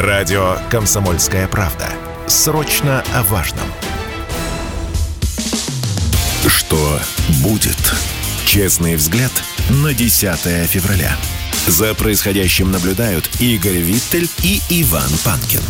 Радио 0.00 0.56
«Комсомольская 0.70 1.46
правда». 1.46 1.86
Срочно 2.26 3.04
о 3.12 3.22
важном. 3.22 3.66
Что 6.46 6.98
будет? 7.42 7.76
Честный 8.46 8.96
взгляд 8.96 9.30
на 9.68 9.92
10 9.92 10.66
февраля. 10.66 11.14
За 11.66 11.92
происходящим 11.94 12.70
наблюдают 12.70 13.28
Игорь 13.40 13.76
Виттель 13.76 14.30
и 14.42 14.62
Иван 14.70 15.10
Панкин. 15.22 15.60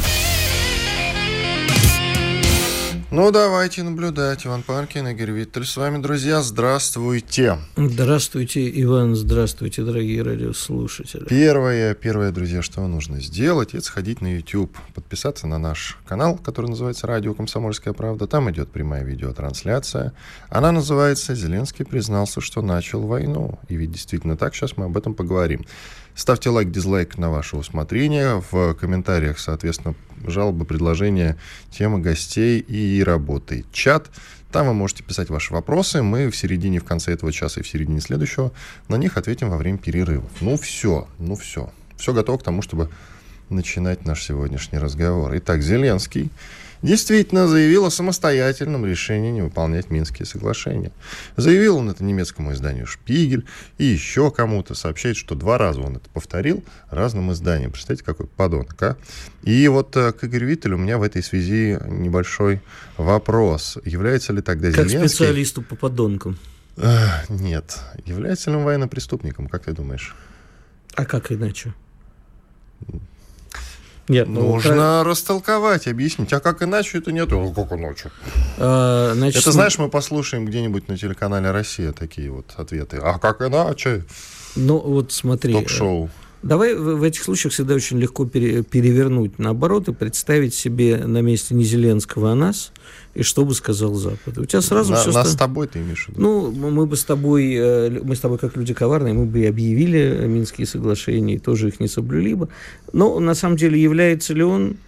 Ну, 3.13 3.33
давайте 3.33 3.83
наблюдать. 3.83 4.47
Иван 4.47 4.63
Панкин, 4.63 5.09
Игорь 5.09 5.33
Виттель 5.33 5.65
с 5.67 5.77
вами, 5.77 6.01
друзья. 6.01 6.43
Здравствуйте. 6.43 7.59
Здравствуйте, 7.77 8.71
Иван. 8.83 9.17
Здравствуйте, 9.17 9.83
дорогие 9.83 10.23
радиослушатели. 10.23 11.25
Первое, 11.25 11.95
первое, 11.95 12.31
друзья, 12.31 12.63
что 12.63 12.87
нужно 12.87 13.21
сделать, 13.21 13.75
это 13.75 13.85
сходить 13.85 14.21
на 14.21 14.37
YouTube, 14.37 14.77
подписаться 14.95 15.49
на 15.49 15.59
наш 15.59 15.99
канал, 16.07 16.39
который 16.39 16.67
называется 16.67 17.09
«Радио 17.09 17.35
Комсомольская 17.35 17.95
правда». 17.95 18.29
Там 18.29 18.49
идет 18.53 18.71
прямая 18.71 19.03
видеотрансляция. 19.03 20.13
Она 20.49 20.71
называется 20.71 21.35
«Зеленский 21.35 21.85
признался, 21.85 22.41
что 22.41 22.63
начал 22.63 23.01
войну». 23.01 23.59
И 23.69 23.75
ведь 23.75 23.91
действительно 23.91 24.37
так, 24.37 24.55
сейчас 24.55 24.77
мы 24.77 24.85
об 24.85 24.97
этом 24.97 25.15
поговорим. 25.15 25.67
Ставьте 26.15 26.51
лайк, 26.51 26.71
дизлайк 26.71 27.19
на 27.19 27.31
ваше 27.31 27.57
усмотрение. 27.57 28.43
В 28.51 28.75
комментариях, 28.75 29.39
соответственно, 29.39 29.95
жалобы, 30.27 30.65
предложения, 30.65 31.37
темы 31.71 32.01
гостей 32.01 32.61
и 32.61 33.03
работы. 33.03 33.65
Чат. 33.73 34.11
Там 34.53 34.67
вы 34.67 34.75
можете 34.75 35.05
писать 35.05 35.31
ваши 35.31 35.53
вопросы. 35.53 36.03
Мы 36.03 36.29
в 36.31 36.37
середине, 36.37 36.81
в 36.81 36.85
конце 36.85 37.13
этого 37.13 37.33
часа 37.33 37.61
и 37.61 37.63
в 37.63 37.69
середине 37.69 38.01
следующего 38.01 38.53
на 38.89 38.97
них 38.97 39.17
ответим 39.17 39.49
во 39.49 39.57
время 39.57 39.79
перерывов. 39.79 40.31
Ну 40.41 40.57
все, 40.57 41.07
ну 41.19 41.37
все. 41.37 41.71
Все 41.97 42.13
готово 42.13 42.39
к 42.39 42.43
тому, 42.43 42.61
чтобы 42.61 42.91
начинать 43.49 44.05
наш 44.05 44.25
сегодняшний 44.25 44.79
разговор. 44.79 45.33
Итак, 45.37 45.63
Зеленский 45.63 46.31
действительно 46.83 47.49
заявил 47.49 47.85
о 47.85 47.91
самостоятельном 47.91 48.87
решении 48.87 49.31
не 49.31 49.43
выполнять 49.43 49.91
Минские 49.91 50.27
соглашения. 50.27 50.93
Заявил 51.37 51.79
он 51.79 51.91
это 51.91 52.05
немецкому 52.05 52.53
изданию 52.53 52.87
«Шпигель» 52.87 53.47
и 53.79 53.85
еще 53.85 54.31
кому-то. 54.31 54.75
Сообщает, 54.75 55.17
что 55.17 55.35
два 55.35 55.59
раза 55.59 55.81
он 55.81 55.97
это 55.97 56.09
повторил 56.11 56.65
разным 56.91 57.33
изданиям. 57.33 57.73
Представьте, 57.73 58.05
какой 58.05 58.27
подонок, 58.27 58.81
а? 58.83 58.97
И 59.43 59.67
вот 59.69 59.97
э, 59.97 60.13
к 60.13 60.25
Игорю 60.25 60.49
Виттелю 60.49 60.77
у 60.77 60.81
меня 60.81 60.99
в 60.99 61.03
этой 61.03 61.23
связи 61.23 61.79
небольшой 61.87 62.61
вопрос. 62.97 63.79
Является 63.85 64.33
ли 64.33 64.43
тогда 64.43 64.71
как 64.71 64.89
Зеленский... 64.89 65.09
специалисту 65.09 65.63
по 65.63 65.77
подонкам? 65.77 66.39
Нет. 67.29 67.79
Является 68.07 68.51
ли 68.51 68.57
он 68.57 68.65
военным 68.65 68.89
преступником, 68.89 69.49
как 69.49 69.65
ты 69.65 69.73
думаешь? 69.73 70.15
А 70.95 71.05
как 71.05 71.31
иначе? 71.31 71.75
Нет, 74.11 74.27
ну, 74.27 74.55
Нужно 74.55 74.99
как... 74.99 75.07
растолковать, 75.07 75.87
объяснить. 75.87 76.33
А 76.33 76.41
как 76.41 76.65
иначе 76.65 76.99
это 76.99 77.13
нет? 77.13 77.29
А 77.33 77.55
как 77.55 77.73
иначе? 77.73 78.11
А, 78.59 79.13
значит, 79.15 79.43
это, 79.43 79.53
знаешь, 79.53 79.79
мы 79.79 79.89
послушаем 79.89 80.47
где-нибудь 80.47 80.89
на 80.89 80.99
телеканале 80.99 81.53
«Россия» 81.53 81.93
такие 81.93 82.29
вот 82.29 82.47
ответы. 82.57 82.99
А 83.01 83.21
как 83.21 83.41
иначе? 83.41 84.05
Ну, 84.57 84.79
вот 84.79 85.13
смотри. 85.13 85.53
Ток-шоу. 85.53 86.11
Давай 86.43 86.75
в, 86.75 87.03
этих 87.03 87.23
случаях 87.23 87.53
всегда 87.53 87.75
очень 87.75 87.99
легко 87.99 88.25
пере, 88.25 88.63
перевернуть 88.63 89.39
наоборот 89.39 89.89
и 89.89 89.93
представить 89.93 90.55
себе 90.55 90.97
на 90.97 91.21
месте 91.21 91.55
не 91.55 91.65
Зеленского, 91.65 92.33
а 92.33 92.35
нас, 92.35 92.73
и 93.15 93.23
что 93.23 93.45
бы 93.45 93.55
сказал 93.55 93.95
Запад. 93.95 94.39
У 94.39 94.47
тебя 94.47 94.63
сразу 94.63 94.93
на, 94.93 94.97
все... 94.97 95.13
Нас 95.13 95.27
ста... 95.27 95.37
с 95.37 95.39
тобой 95.39 95.67
ты 95.67 95.81
имеешь 95.81 96.07
в 96.07 96.09
виду? 96.09 96.21
Ну, 96.23 96.51
мы 96.51 96.87
бы 96.87 96.97
с 96.97 97.05
тобой, 97.05 97.55
э, 97.55 98.01
мы 98.03 98.17
с 98.17 98.21
тобой 98.21 98.39
как 98.39 98.57
люди 98.57 98.73
коварные, 98.73 99.13
мы 99.13 99.27
бы 99.27 99.41
и 99.41 99.47
объявили 99.47 100.25
Минские 100.27 100.67
соглашения, 100.67 101.35
и 101.35 101.39
тоже 101.39 101.69
их 101.69 101.79
не 101.79 101.89
соблюли 101.89 102.33
бы. 102.33 102.49
Но 102.95 103.21
на 103.21 103.35
самом 103.35 103.57
деле 103.59 103.81
является 103.81 104.33
ли 104.33 104.43
он 104.43 104.79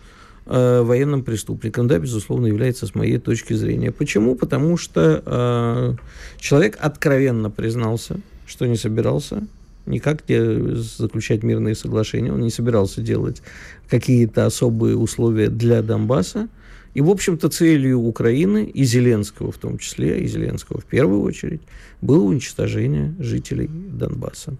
э, 0.46 0.80
военным 0.80 1.22
преступником? 1.22 1.86
Да, 1.86 1.98
безусловно, 1.98 2.46
является 2.46 2.86
с 2.86 2.94
моей 2.94 3.18
точки 3.18 3.52
зрения. 3.52 3.92
Почему? 3.92 4.36
Потому 4.36 4.78
что 4.78 5.22
э, 5.26 5.94
человек 6.40 6.78
откровенно 6.80 7.50
признался, 7.50 8.16
что 8.46 8.66
не 8.66 8.76
собирался 8.76 9.46
никак 9.86 10.28
не 10.28 10.76
заключать 10.76 11.42
мирные 11.42 11.74
соглашения, 11.74 12.32
он 12.32 12.40
не 12.40 12.50
собирался 12.50 13.00
делать 13.00 13.42
какие-то 13.88 14.46
особые 14.46 14.96
условия 14.96 15.48
для 15.48 15.82
Донбасса. 15.82 16.48
И, 16.94 17.00
в 17.00 17.08
общем-то, 17.08 17.48
целью 17.48 18.00
Украины, 18.00 18.64
и 18.64 18.84
Зеленского 18.84 19.50
в 19.50 19.58
том 19.58 19.78
числе, 19.78 20.20
и 20.20 20.26
Зеленского 20.26 20.80
в 20.80 20.84
первую 20.84 21.22
очередь, 21.22 21.62
было 22.02 22.22
уничтожение 22.22 23.14
жителей 23.18 23.68
Донбасса. 23.68 24.56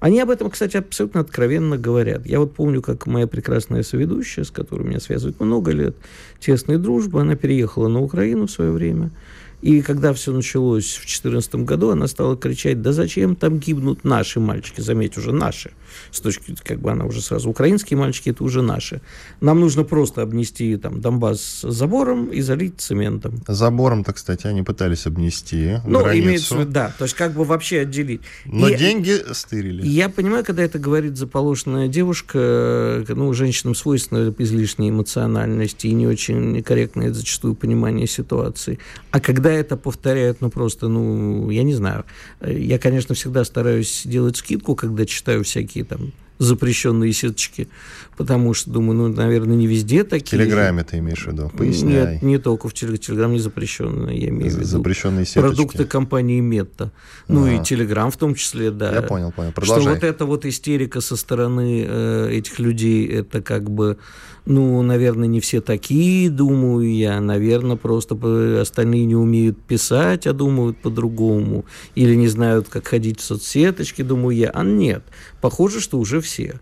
Они 0.00 0.20
об 0.20 0.30
этом, 0.30 0.50
кстати, 0.50 0.76
абсолютно 0.76 1.20
откровенно 1.20 1.78
говорят. 1.78 2.26
Я 2.26 2.40
вот 2.40 2.54
помню, 2.54 2.82
как 2.82 3.06
моя 3.06 3.26
прекрасная 3.26 3.82
соведущая, 3.82 4.44
с 4.44 4.50
которой 4.50 4.82
меня 4.82 5.00
связывает 5.00 5.40
много 5.40 5.70
лет, 5.72 5.96
тесной 6.38 6.76
дружбы, 6.76 7.20
она 7.20 7.34
переехала 7.34 7.88
на 7.88 8.00
Украину 8.00 8.46
в 8.46 8.50
свое 8.50 8.72
время– 8.72 9.10
и 9.62 9.80
когда 9.82 10.12
все 10.12 10.32
началось 10.32 10.92
в 10.94 11.00
2014 11.00 11.54
году, 11.56 11.90
она 11.90 12.06
стала 12.08 12.36
кричать, 12.36 12.82
да 12.82 12.92
зачем 12.92 13.36
там 13.36 13.58
гибнут 13.58 14.04
наши 14.04 14.38
мальчики, 14.40 14.80
заметь, 14.80 15.16
уже 15.16 15.32
наши. 15.32 15.72
С 16.10 16.20
точки, 16.20 16.54
как 16.62 16.80
бы 16.80 16.90
она 16.90 17.06
уже 17.06 17.22
сразу, 17.22 17.48
украинские 17.48 17.98
мальчики, 17.98 18.30
это 18.30 18.44
уже 18.44 18.60
наши. 18.60 19.00
Нам 19.40 19.60
нужно 19.60 19.82
просто 19.84 20.22
обнести 20.22 20.76
там 20.76 21.00
Донбасс 21.00 21.62
забором 21.62 22.26
и 22.26 22.40
залить 22.42 22.80
цементом. 22.80 23.40
Забором-то, 23.48 24.12
кстати, 24.12 24.46
они 24.46 24.62
пытались 24.62 25.06
обнести 25.06 25.78
Ну, 25.86 26.00
границу. 26.00 26.26
имеется 26.26 26.54
в 26.54 26.60
виду, 26.60 26.70
да, 26.72 26.92
то 26.98 27.04
есть 27.04 27.14
как 27.16 27.32
бы 27.32 27.44
вообще 27.44 27.80
отделить. 27.80 28.20
Но 28.44 28.68
и, 28.68 28.76
деньги 28.76 29.16
стырили. 29.32 29.86
Я 29.86 30.08
понимаю, 30.08 30.44
когда 30.44 30.62
это 30.62 30.78
говорит 30.78 31.16
заполошенная 31.16 31.88
девушка, 31.88 33.04
ну, 33.08 33.32
женщинам 33.32 33.74
свойственна 33.74 34.34
излишняя 34.38 34.90
эмоциональность 34.90 35.84
и 35.84 35.92
не 35.92 36.06
очень 36.06 36.62
корректное 36.62 37.12
зачастую 37.12 37.54
понимание 37.54 38.06
ситуации. 38.06 38.78
А 39.10 39.20
когда 39.20 39.45
когда 39.46 39.60
это 39.60 39.76
повторяют, 39.76 40.40
ну, 40.40 40.50
просто, 40.50 40.88
ну, 40.88 41.50
я 41.50 41.62
не 41.62 41.72
знаю. 41.72 42.04
Я, 42.44 42.80
конечно, 42.80 43.14
всегда 43.14 43.44
стараюсь 43.44 44.02
делать 44.04 44.36
скидку, 44.36 44.74
когда 44.74 45.06
читаю 45.06 45.44
всякие 45.44 45.84
там 45.84 46.12
запрещенные 46.38 47.12
сеточки, 47.12 47.68
потому 48.16 48.54
что, 48.54 48.70
думаю, 48.70 48.96
ну, 48.96 49.08
наверное, 49.08 49.56
не 49.56 49.66
везде 49.66 50.04
такие. 50.04 50.40
В 50.40 50.42
Телеграме 50.42 50.84
ты 50.84 50.98
имеешь 50.98 51.24
в 51.24 51.32
виду? 51.32 51.50
Поясняй. 51.56 52.14
Нет, 52.14 52.22
не 52.22 52.38
только 52.38 52.68
в 52.68 52.74
Телеграме. 52.74 52.98
Телеграм 52.98 53.32
не 53.32 53.40
запрещенный, 53.40 54.18
я 54.18 54.28
имею 54.28 54.50
в 54.50 54.54
виду. 54.54 54.64
Запрещенные 54.64 55.26
сеточки. 55.26 55.56
Продукты 55.56 55.84
компании 55.84 56.40
Метта. 56.40 56.92
Ну, 57.28 57.42
ага. 57.42 57.60
и 57.60 57.64
Телеграм 57.64 58.10
в 58.10 58.16
том 58.16 58.34
числе, 58.34 58.70
да. 58.70 58.92
Я 58.92 59.02
понял, 59.02 59.32
понял. 59.32 59.52
Продолжай. 59.52 59.82
Что 59.82 59.94
вот 59.94 60.04
эта 60.04 60.24
вот 60.24 60.46
истерика 60.46 61.00
со 61.00 61.16
стороны 61.16 61.84
э, 61.86 62.30
этих 62.32 62.58
людей, 62.58 63.06
это 63.06 63.42
как 63.42 63.70
бы, 63.70 63.98
ну, 64.46 64.80
наверное, 64.82 65.28
не 65.28 65.40
все 65.40 65.60
такие, 65.60 66.30
думаю 66.30 66.94
я. 66.94 67.20
Наверное, 67.20 67.76
просто 67.76 68.16
остальные 68.60 69.04
не 69.06 69.16
умеют 69.16 69.60
писать, 69.62 70.26
а 70.26 70.32
думают 70.32 70.78
по-другому. 70.78 71.64
Или 71.94 72.14
не 72.14 72.28
знают, 72.28 72.68
как 72.68 72.86
ходить 72.88 73.20
в 73.20 73.24
соцсеточки, 73.24 74.02
думаю 74.02 74.36
я. 74.36 74.50
А 74.50 74.64
нет. 74.64 75.02
Похоже, 75.40 75.80
что 75.80 75.98
уже 75.98 76.20
все. 76.20 76.60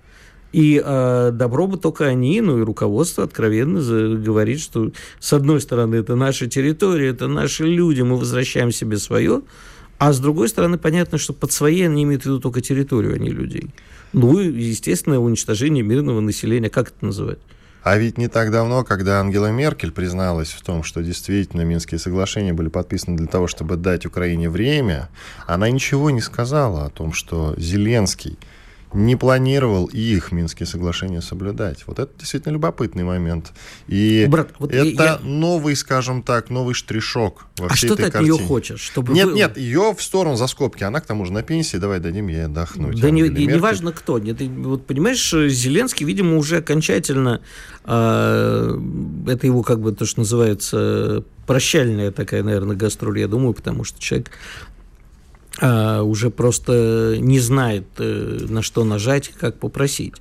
И 0.55 0.81
э, 0.81 1.31
добро 1.33 1.67
бы 1.67 1.79
только 1.79 2.05
они, 2.05 2.41
ну 2.41 2.61
и 2.61 2.63
руководство 2.63 3.25
откровенно 3.25 3.81
говорит, 4.17 4.61
что 4.61 4.93
с 5.19 5.33
одной 5.33 5.61
стороны 5.61 5.97
это 5.97 6.15
наша 6.15 6.47
территория, 6.47 7.09
это 7.09 7.27
наши 7.27 7.65
люди, 7.65 8.03
мы 8.03 8.17
возвращаем 8.17 8.71
себе 8.71 8.99
свое, 8.99 9.43
а 9.99 10.13
с 10.13 10.21
другой 10.21 10.49
стороны 10.49 10.79
понятно, 10.79 11.19
что 11.19 11.33
под 11.33 11.51
своей 11.51 11.87
они 11.87 12.05
имеют 12.05 12.23
в 12.23 12.27
виду 12.27 12.39
только 12.39 12.61
территорию, 12.61 13.17
а 13.17 13.19
не 13.19 13.31
людей. 13.31 13.71
Ну 14.13 14.39
и, 14.39 14.47
естественно, 14.47 15.21
уничтожение 15.21 15.83
мирного 15.83 16.21
населения, 16.21 16.71
как 16.71 16.91
это 16.91 17.05
называть? 17.05 17.41
А 17.83 17.99
ведь 17.99 18.17
не 18.17 18.29
так 18.29 18.53
давно, 18.53 18.85
когда 18.85 19.19
Ангела 19.19 19.51
Меркель 19.51 19.91
призналась 19.91 20.51
в 20.51 20.63
том, 20.63 20.85
что 20.85 21.03
действительно 21.03 21.63
Минские 21.63 21.99
соглашения 21.99 22.53
были 22.53 22.69
подписаны 22.69 23.17
для 23.17 23.27
того, 23.27 23.49
чтобы 23.49 23.75
дать 23.75 24.07
Украине 24.07 24.49
время, 24.49 25.09
она 25.49 25.69
ничего 25.69 26.11
не 26.11 26.21
сказала 26.21 26.85
о 26.85 26.91
том, 26.91 27.13
что 27.13 27.57
Зеленский– 27.59 28.39
не 28.94 29.16
планировал 29.16 29.87
их 29.87 30.32
Минские 30.32 30.66
соглашения 30.66 31.21
соблюдать. 31.21 31.84
Вот 31.87 31.99
это 31.99 32.12
действительно 32.19 32.53
любопытный 32.53 33.03
момент. 33.03 33.52
И 33.88 34.26
Брат, 34.29 34.50
вот 34.58 34.73
это 34.73 35.02
я... 35.02 35.19
новый, 35.23 35.75
скажем 35.75 36.23
так, 36.23 36.49
новый 36.49 36.75
штришок 36.75 37.46
во 37.58 37.67
а 37.67 37.75
всей 37.75 37.88
что 37.88 37.94
этой 37.94 38.06
ты 38.06 38.12
картине. 38.12 38.35
от 38.35 38.38
нее 38.38 38.49
хочешь? 38.49 38.81
Чтобы 38.81 39.12
нет, 39.12 39.26
вы... 39.26 39.35
нет, 39.35 39.56
ее 39.56 39.94
в 39.96 40.02
сторону 40.02 40.37
за 40.37 40.46
скобки. 40.46 40.85
Она 40.85 41.00
к 41.00 41.06
тому 41.06 41.26
же 41.26 41.32
на 41.32 41.43
пенсии, 41.43 41.76
давай 41.76 41.99
дадим 41.99 42.29
ей 42.29 42.46
отдохнуть. 42.46 43.00
Да 43.00 43.11
не, 43.11 43.23
не, 43.23 43.46
не 43.46 43.58
важно 43.58 43.93
кто. 43.93 44.19
Нет, 44.19 44.41
вот 44.41 44.87
понимаешь, 44.87 45.29
Зеленский, 45.31 46.06
видимо, 46.06 46.37
уже 46.37 46.58
окончательно 46.58 47.40
э, 47.85 48.81
это 49.26 49.47
его 49.47 49.62
как 49.62 49.81
бы 49.81 49.93
то, 49.93 50.06
что 50.06 50.20
называется 50.20 51.25
прощальная 51.47 52.11
такая, 52.11 52.43
наверное, 52.43 52.76
гастроль, 52.76 53.19
я 53.19 53.29
думаю, 53.29 53.55
потому 53.55 53.85
что 53.85 54.00
человек 54.00 54.31
а, 55.61 56.03
уже 56.03 56.31
просто 56.31 57.17
не 57.19 57.39
знает, 57.39 57.85
э, 57.99 58.47
на 58.49 58.62
что 58.62 58.85
нажать, 58.85 59.29
как 59.29 59.59
попросить. 59.59 60.15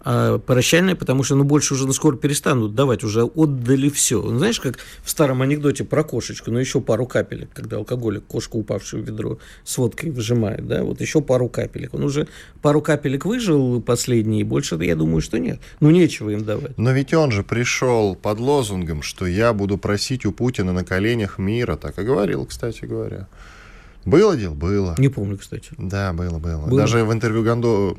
а 0.00 0.38
прощальное, 0.38 0.94
потому 0.94 1.22
что, 1.22 1.34
ну, 1.34 1.44
больше 1.44 1.74
уже 1.74 1.86
ну, 1.86 1.92
скоро 1.92 2.16
перестанут 2.16 2.74
давать, 2.74 3.04
уже 3.04 3.24
отдали 3.24 3.90
все. 3.90 4.22
Ну, 4.22 4.38
знаешь, 4.38 4.60
как 4.60 4.78
в 5.02 5.10
старом 5.10 5.42
анекдоте 5.42 5.84
про 5.84 6.04
кошечку, 6.04 6.50
ну, 6.50 6.58
еще 6.58 6.80
пару 6.80 7.04
капелек, 7.06 7.50
когда 7.52 7.76
алкоголик 7.76 8.24
кошку, 8.24 8.58
упавшую 8.58 9.02
в 9.02 9.06
ведро, 9.06 9.38
с 9.64 9.76
водкой 9.76 10.10
выжимает, 10.10 10.66
да, 10.66 10.82
вот 10.84 11.00
еще 11.00 11.20
пару 11.20 11.48
капелек. 11.48 11.92
Он 11.94 12.04
уже 12.04 12.28
пару 12.62 12.80
капелек 12.80 13.26
выжил 13.26 13.82
последний, 13.82 14.44
больше, 14.44 14.78
я 14.80 14.96
думаю, 14.96 15.20
что 15.20 15.38
нет. 15.38 15.60
Ну, 15.80 15.90
нечего 15.90 16.30
им 16.30 16.44
давать. 16.44 16.78
Но 16.78 16.92
ведь 16.92 17.12
он 17.12 17.30
же 17.32 17.42
пришел 17.42 18.14
под 18.14 18.38
лозунгом, 18.38 19.02
что 19.02 19.26
я 19.26 19.52
буду 19.52 19.76
просить 19.76 20.24
у 20.24 20.32
Путина 20.32 20.72
на 20.72 20.84
коленях 20.84 21.38
мира, 21.38 21.76
так 21.76 21.98
и 21.98 22.02
говорил, 22.02 22.46
кстати 22.46 22.86
говоря. 22.86 23.26
Было 24.08 24.36
дело? 24.36 24.54
Было. 24.54 24.94
Не 24.98 25.08
помню, 25.08 25.36
кстати. 25.36 25.70
Да, 25.76 26.12
было, 26.12 26.38
было. 26.38 26.66
было? 26.66 26.80
Даже 26.80 27.04
в 27.04 27.12
интервью 27.12 27.44
Гондо... 27.44 27.96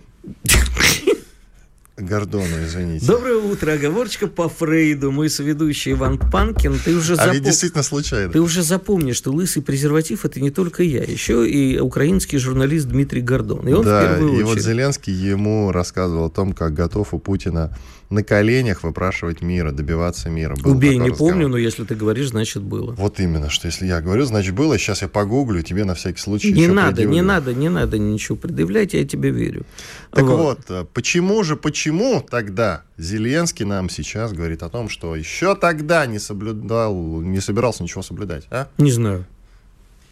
Гордону, 1.97 2.63
извините. 2.65 3.05
Доброе 3.05 3.35
утро, 3.35 3.73
оговорочка 3.73 4.27
по 4.27 4.47
Фрейду. 4.47 5.11
Мой 5.11 5.29
соведущий 5.29 5.91
Иван 5.91 6.17
Панкин. 6.17 6.79
Ты 6.79 6.95
уже 6.95 7.13
а 7.13 7.15
запом... 7.17 7.33
ведь 7.33 7.43
действительно 7.43 7.83
случайно. 7.83 8.31
Ты 8.31 8.39
уже 8.39 8.63
запомни, 8.63 9.11
что 9.11 9.31
лысый 9.31 9.61
презерватив 9.61 10.23
это 10.23 10.39
не 10.39 10.49
только 10.49 10.81
я, 10.81 11.03
еще 11.03 11.47
и 11.47 11.77
украинский 11.77 12.37
журналист 12.37 12.87
Дмитрий 12.87 13.21
Гордон. 13.21 13.67
И 13.67 13.73
он 13.73 13.83
да, 13.83 14.15
в 14.17 14.21
и 14.21 14.23
очередь... 14.23 14.45
вот 14.45 14.59
Зеленский 14.59 15.13
ему 15.13 15.73
рассказывал 15.73 16.27
о 16.27 16.29
том, 16.29 16.53
как 16.53 16.73
готов 16.73 17.13
у 17.13 17.19
Путина 17.19 17.75
на 18.09 18.23
коленях 18.23 18.83
выпрашивать 18.83 19.41
мира, 19.41 19.71
добиваться 19.71 20.29
мира. 20.29 20.55
Был 20.55 20.71
Убей, 20.71 20.97
не 20.97 21.09
разговор. 21.09 21.33
помню, 21.33 21.47
но 21.47 21.57
если 21.57 21.83
ты 21.83 21.93
говоришь, 21.93 22.29
значит 22.29 22.63
было. 22.63 22.93
Вот 22.93 23.19
именно, 23.19 23.49
что 23.49 23.67
если 23.67 23.85
я 23.85 24.01
говорю, 24.01 24.25
значит 24.25 24.55
было. 24.55 24.77
Сейчас 24.79 25.03
я 25.03 25.07
погуглю, 25.07 25.61
тебе 25.61 25.85
на 25.85 25.93
всякий 25.93 26.19
случай 26.19 26.51
Не 26.51 26.67
надо, 26.67 26.97
предъявлю. 26.97 27.15
не 27.15 27.21
надо, 27.21 27.53
не 27.53 27.69
надо 27.69 27.97
ничего 27.99 28.35
предъявлять, 28.35 28.93
я 28.93 29.05
тебе 29.05 29.29
верю. 29.29 29.65
Так 30.11 30.23
вот. 30.23 30.37
вот, 30.37 30.59
э, 30.69 30.85
почему 30.91 31.43
же, 31.43 31.55
почему 31.55 32.25
тогда 32.27 32.83
Зеленский 32.97 33.65
нам 33.65 33.89
сейчас 33.89 34.33
говорит 34.33 34.63
о 34.63 34.69
том, 34.69 34.89
что 34.89 35.15
еще 35.15 35.55
тогда 35.55 36.07
не 36.07 36.17
соблюдал, 36.17 37.21
не 37.21 37.39
собирался 37.41 37.83
ничего 37.83 38.01
соблюдать, 38.01 38.45
а? 38.49 38.69
Не 38.79 38.91
знаю. 38.91 39.25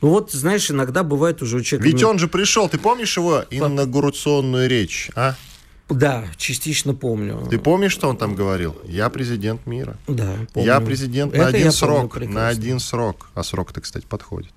Ну 0.02 0.10
вот, 0.10 0.32
знаешь, 0.32 0.70
иногда 0.70 1.02
бывает 1.02 1.42
уже 1.42 1.58
у 1.58 1.62
человека... 1.62 1.90
Ведь 1.90 2.04
он 2.04 2.20
же 2.20 2.28
пришел, 2.28 2.70
ты 2.70 2.78
помнишь 2.78 3.18
его 3.18 3.44
инаугурационную 3.50 4.70
речь, 4.70 5.10
а? 5.16 5.36
Да, 5.90 6.26
частично 6.36 6.94
помню. 6.94 7.48
Ты 7.50 7.60
помнишь, 7.60 7.94
что 7.94 8.10
он 8.10 8.18
там 8.18 8.36
говорил? 8.36 8.76
Я 8.86 9.10
президент 9.10 9.66
мира. 9.66 9.98
Да, 10.08 10.36
помню. 10.54 10.68
Я 10.68 10.82
президент 10.82 11.34
Это 11.34 11.44
на 11.44 11.48
один 11.48 11.72
срок. 11.72 12.20
На 12.20 12.48
один 12.50 12.80
срок. 12.80 13.30
А 13.34 13.44
срок-то, 13.44 13.80
кстати, 13.82 14.06
подходит. 14.06 14.52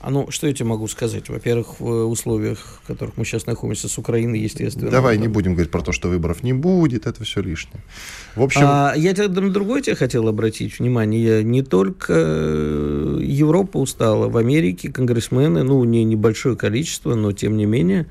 А 0.00 0.10
ну, 0.10 0.30
что 0.30 0.46
я 0.46 0.52
тебе 0.52 0.66
могу 0.66 0.86
сказать? 0.88 1.28
Во-первых, 1.28 1.80
в 1.80 2.04
условиях, 2.04 2.80
в 2.84 2.86
которых 2.86 3.16
мы 3.16 3.24
сейчас 3.24 3.46
находимся 3.46 3.88
с 3.88 3.98
Украиной, 3.98 4.38
естественно. 4.38 4.90
Давай 4.90 5.18
не 5.18 5.26
будем 5.26 5.54
говорить 5.54 5.72
про 5.72 5.80
то, 5.80 5.90
что 5.90 6.08
выборов 6.08 6.42
не 6.42 6.52
будет, 6.52 7.06
это 7.06 7.24
все 7.24 7.40
лишнее. 7.40 7.82
В 8.36 8.42
общем... 8.42 8.60
А, 8.64 8.92
я 8.94 9.14
тебе 9.14 9.28
на 9.28 9.50
другое 9.50 9.82
тебе 9.82 9.96
хотел 9.96 10.28
обратить 10.28 10.78
внимание. 10.78 11.42
Не 11.42 11.62
только 11.62 12.12
Европа 12.12 13.78
устала. 13.78 14.28
В 14.28 14.36
Америке 14.36 14.92
конгрессмены, 14.92 15.62
ну, 15.62 15.82
не 15.82 16.04
небольшое 16.04 16.56
количество, 16.56 17.14
но 17.14 17.32
тем 17.32 17.56
не 17.56 17.64
менее, 17.64 18.06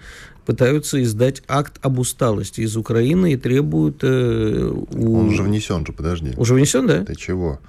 пытаются 0.45 1.01
издать 1.01 1.41
акт 1.47 1.77
об 1.81 1.99
усталости 1.99 2.61
из 2.61 2.77
Украины 2.77 3.33
и 3.33 3.37
требуют... 3.37 3.99
Э, 4.03 4.71
у... 4.91 5.19
Он 5.19 5.27
уже 5.29 5.43
внесен 5.43 5.85
же, 5.85 5.93
подожди. 5.93 6.33
Уже 6.37 6.53
внесен, 6.53 6.87
да? 6.87 7.03
Ты 7.03 7.15
чего? 7.15 7.59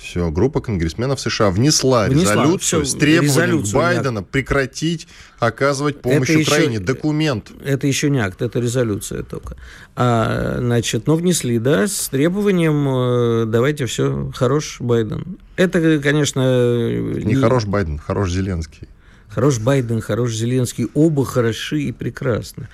Все, 0.00 0.30
группа 0.30 0.62
конгрессменов 0.62 1.20
США 1.20 1.50
внесла, 1.50 2.06
внесла 2.06 2.32
резолюцию 2.32 2.84
все, 2.84 2.90
с 2.90 2.94
требованием 2.94 3.24
резолюцию, 3.24 3.74
Байдена 3.80 4.22
прекратить 4.22 5.06
оказывать 5.38 6.00
помощь 6.00 6.30
это 6.30 6.40
Украине. 6.40 6.74
Еще, 6.76 6.84
Документ. 6.84 7.52
Это 7.62 7.86
еще 7.86 8.08
не 8.08 8.18
акт, 8.18 8.40
это 8.40 8.60
резолюция 8.60 9.24
только. 9.24 9.56
А, 9.96 10.56
значит, 10.58 11.06
но 11.06 11.16
внесли, 11.16 11.58
да, 11.58 11.86
с 11.86 12.08
требованием, 12.08 13.42
э, 13.42 13.44
давайте 13.46 13.84
все, 13.84 14.32
хорош 14.34 14.78
Байден. 14.80 15.36
Это, 15.56 15.98
конечно... 15.98 16.40
Не, 16.40 17.24
не 17.24 17.34
хорош 17.34 17.66
Байден, 17.66 17.98
хорош 17.98 18.32
Зеленский. 18.32 18.88
Хорош 19.30 19.60
Байден, 19.60 20.00
хорош 20.00 20.34
Зеленский, 20.34 20.88
оба 20.92 21.24
хороши 21.24 21.82
и 21.82 21.92
прекрасны. 21.92 22.68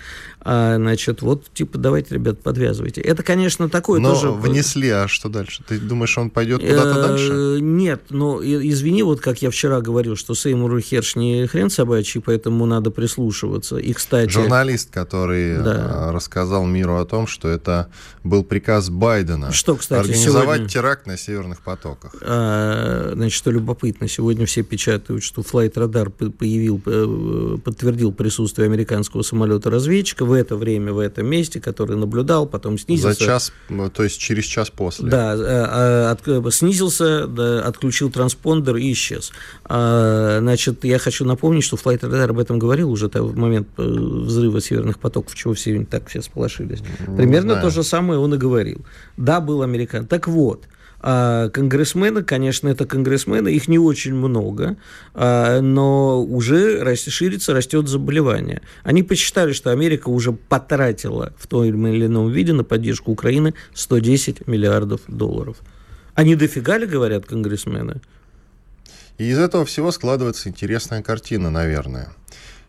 А, 0.48 0.76
значит, 0.76 1.22
вот, 1.22 1.52
типа, 1.52 1.76
давайте, 1.76 2.14
ребят, 2.14 2.40
подвязывайте. 2.40 3.00
Это, 3.00 3.24
конечно, 3.24 3.68
такое 3.68 3.98
но 3.98 4.14
тоже... 4.14 4.30
внесли, 4.30 4.88
а 4.90 5.08
что 5.08 5.28
дальше? 5.28 5.64
Ты 5.66 5.80
думаешь, 5.80 6.16
он 6.16 6.30
пойдет 6.30 6.60
куда-то 6.60 7.00
э, 7.00 7.02
дальше? 7.08 7.58
Нет, 7.60 8.02
но 8.10 8.40
извини, 8.40 9.02
вот 9.02 9.20
как 9.20 9.42
я 9.42 9.50
вчера 9.50 9.80
говорил, 9.80 10.14
что 10.14 10.36
Сеймур 10.36 10.80
Херш 10.80 11.16
не 11.16 11.48
хрен 11.48 11.68
собачий, 11.68 12.20
поэтому 12.20 12.64
надо 12.64 12.92
прислушиваться. 12.92 13.78
И, 13.78 13.92
кстати... 13.92 14.30
Журналист, 14.30 14.92
который 14.92 15.58
да. 15.58 16.12
рассказал 16.12 16.64
миру 16.64 16.96
о 16.98 17.04
том, 17.04 17.26
что 17.26 17.48
это 17.48 17.88
был 18.22 18.44
приказ 18.44 18.88
Байдена. 18.88 19.52
Что, 19.52 19.74
кстати, 19.74 19.98
Организовать 19.98 20.44
сегодня... 20.44 20.68
теракт 20.68 21.06
на 21.08 21.16
северных 21.16 21.60
потоках. 21.60 22.14
А, 22.20 23.10
значит, 23.14 23.36
что 23.36 23.50
любопытно, 23.50 24.06
сегодня 24.06 24.46
все 24.46 24.62
печатают, 24.62 25.24
что 25.24 25.42
Flight 25.42 25.74
Radar 25.74 26.10
появил, 26.30 26.80
э, 26.86 27.56
подтвердил 27.64 28.12
присутствие 28.12 28.66
американского 28.66 29.22
самолета-разведчика 29.22 30.24
в 30.24 30.35
это 30.36 30.56
время, 30.56 30.92
в 30.92 30.98
этом 30.98 31.26
месте, 31.26 31.60
который 31.60 31.96
наблюдал, 31.96 32.46
потом 32.46 32.78
снизился. 32.78 33.18
За 33.18 33.24
час, 33.24 33.52
то 33.92 34.02
есть 34.02 34.18
через 34.18 34.44
час 34.44 34.70
после. 34.70 35.08
Да, 35.08 35.34
э, 35.34 35.38
а, 35.40 36.10
от, 36.12 36.54
снизился, 36.54 37.26
да, 37.26 37.62
отключил 37.62 38.10
транспондер 38.10 38.76
и 38.76 38.92
исчез. 38.92 39.32
А, 39.64 40.38
значит, 40.40 40.84
я 40.84 40.98
хочу 40.98 41.24
напомнить, 41.24 41.64
что 41.64 41.76
Flight 41.76 42.00
Radar 42.00 42.30
об 42.30 42.38
этом 42.38 42.58
говорил 42.58 42.90
уже 42.90 43.08
в 43.08 43.36
момент 43.36 43.68
э, 43.78 43.82
взрыва 43.82 44.60
северных 44.60 44.98
потоков, 44.98 45.34
чего 45.34 45.54
все 45.54 45.84
так 45.84 46.08
все 46.08 46.22
сполошились. 46.22 46.80
Примерно 47.16 47.60
то 47.60 47.70
же 47.70 47.82
самое 47.82 48.18
он 48.20 48.34
и 48.34 48.38
говорил. 48.38 48.84
Да, 49.16 49.40
был 49.40 49.62
американ. 49.62 50.06
Так 50.06 50.28
вот, 50.28 50.64
а 51.08 51.50
конгрессмены, 51.50 52.24
конечно, 52.24 52.68
это 52.68 52.84
конгрессмены, 52.84 53.50
их 53.50 53.68
не 53.68 53.78
очень 53.78 54.12
много, 54.12 54.76
а, 55.14 55.60
но 55.60 56.20
уже 56.20 56.96
ширится, 56.96 57.54
растет 57.54 57.86
заболевание. 57.86 58.60
Они 58.82 59.04
посчитали, 59.04 59.52
что 59.52 59.70
Америка 59.70 60.08
уже 60.08 60.32
потратила 60.32 61.32
в 61.38 61.46
том 61.46 61.86
или 61.86 62.06
ином 62.06 62.32
виде 62.32 62.52
на 62.52 62.64
поддержку 62.64 63.12
Украины 63.12 63.54
110 63.72 64.48
миллиардов 64.48 65.00
долларов. 65.06 65.58
Они 66.14 66.34
дофига 66.34 66.76
ли, 66.76 66.86
говорят 66.86 67.24
конгрессмены? 67.24 68.00
И 69.18 69.30
из 69.30 69.38
этого 69.38 69.64
всего 69.64 69.92
складывается 69.92 70.48
интересная 70.48 71.04
картина, 71.04 71.52
наверное. 71.52 72.08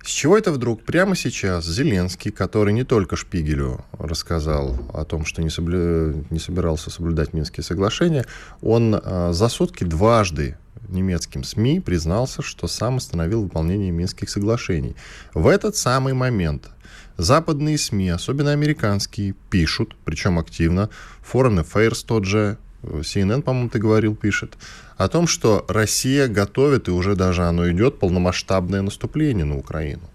С 0.03 0.09
чего 0.09 0.37
это 0.37 0.51
вдруг 0.51 0.83
прямо 0.83 1.15
сейчас 1.15 1.65
Зеленский, 1.65 2.31
который 2.31 2.73
не 2.73 2.83
только 2.83 3.15
Шпигелю 3.15 3.83
рассказал 3.99 4.77
о 4.93 5.03
том, 5.03 5.25
что 5.25 5.41
не, 5.41 5.49
соблю... 5.49 6.25
не 6.29 6.39
собирался 6.39 6.89
соблюдать 6.89 7.33
Минские 7.33 7.63
соглашения, 7.63 8.25
он 8.61 8.95
э, 8.95 9.33
за 9.33 9.49
сутки 9.49 9.83
дважды 9.83 10.57
немецким 10.87 11.43
СМИ 11.43 11.81
признался, 11.81 12.41
что 12.41 12.67
сам 12.67 12.97
остановил 12.97 13.43
выполнение 13.43 13.91
Минских 13.91 14.29
соглашений. 14.29 14.95
В 15.33 15.47
этот 15.47 15.75
самый 15.75 16.13
момент 16.13 16.69
западные 17.17 17.77
СМИ, 17.77 18.09
особенно 18.09 18.51
американские, 18.51 19.35
пишут, 19.49 19.95
причем 20.05 20.39
активно, 20.39 20.89
Foreign 21.21 21.65
Affairs 21.65 22.05
тот 22.05 22.25
же, 22.25 22.57
CNN, 22.83 23.41
по-моему, 23.41 23.69
ты 23.69 23.79
говорил, 23.79 24.15
пишет, 24.15 24.55
о 24.97 25.07
том, 25.07 25.27
что 25.27 25.63
Россия 25.67 26.27
готовит, 26.27 26.87
и 26.87 26.91
уже 26.91 27.15
даже 27.15 27.43
оно 27.43 27.69
идет, 27.71 27.99
полномасштабное 27.99 28.81
наступление 28.81 29.45
на 29.45 29.57
Украину. 29.57 30.09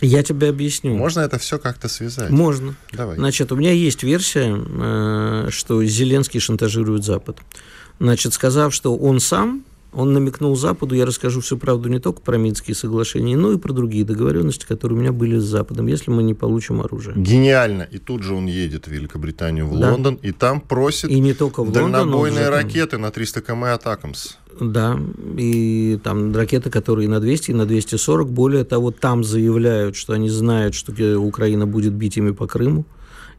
Я 0.00 0.22
тебе 0.22 0.48
объясню. 0.48 0.96
Можно 0.96 1.20
это 1.20 1.38
все 1.38 1.58
как-то 1.58 1.88
связать? 1.88 2.30
Можно. 2.30 2.74
Давай. 2.92 3.16
Значит, 3.16 3.52
у 3.52 3.56
меня 3.56 3.72
есть 3.72 4.02
версия, 4.02 4.56
э, 4.56 5.48
что 5.50 5.84
Зеленский 5.84 6.40
шантажирует 6.40 7.04
Запад. 7.04 7.38
Значит, 7.98 8.32
сказав, 8.32 8.74
что 8.74 8.96
он 8.96 9.20
сам 9.20 9.62
он 9.92 10.12
намекнул 10.12 10.56
Западу, 10.56 10.94
я 10.94 11.04
расскажу 11.04 11.40
всю 11.40 11.56
правду 11.56 11.88
не 11.88 11.98
только 11.98 12.20
про 12.20 12.36
Минские 12.36 12.74
соглашения, 12.74 13.36
но 13.36 13.52
и 13.52 13.58
про 13.58 13.72
другие 13.72 14.04
договоренности, 14.04 14.66
которые 14.66 14.98
у 14.98 15.00
меня 15.00 15.12
были 15.12 15.38
с 15.38 15.44
Западом, 15.44 15.86
если 15.86 16.10
мы 16.10 16.22
не 16.22 16.34
получим 16.34 16.80
оружие. 16.80 17.14
Гениально. 17.16 17.82
И 17.82 17.98
тут 17.98 18.22
же 18.22 18.34
он 18.34 18.46
едет 18.46 18.86
в 18.86 18.90
Великобританию, 18.90 19.66
в 19.66 19.78
да. 19.78 19.92
Лондон, 19.92 20.18
и 20.22 20.32
там 20.32 20.60
просит 20.60 21.10
и 21.10 21.18
не 21.18 21.34
только 21.34 21.62
в 21.62 21.72
дальнобойные 21.72 22.44
Лондон, 22.44 22.64
ракеты 22.64 22.98
на 22.98 23.10
300 23.10 23.40
км 23.42 23.74
Атакамс. 23.74 24.36
Да, 24.60 25.00
и 25.38 25.98
там 26.02 26.34
ракеты, 26.34 26.70
которые 26.70 27.08
на 27.08 27.20
200, 27.20 27.50
и 27.50 27.54
на 27.54 27.66
240. 27.66 28.30
Более 28.30 28.64
того, 28.64 28.90
там 28.90 29.24
заявляют, 29.24 29.96
что 29.96 30.12
они 30.12 30.28
знают, 30.28 30.74
что 30.74 30.92
Украина 31.18 31.66
будет 31.66 31.92
бить 31.94 32.16
ими 32.16 32.32
по 32.32 32.46
Крыму 32.46 32.84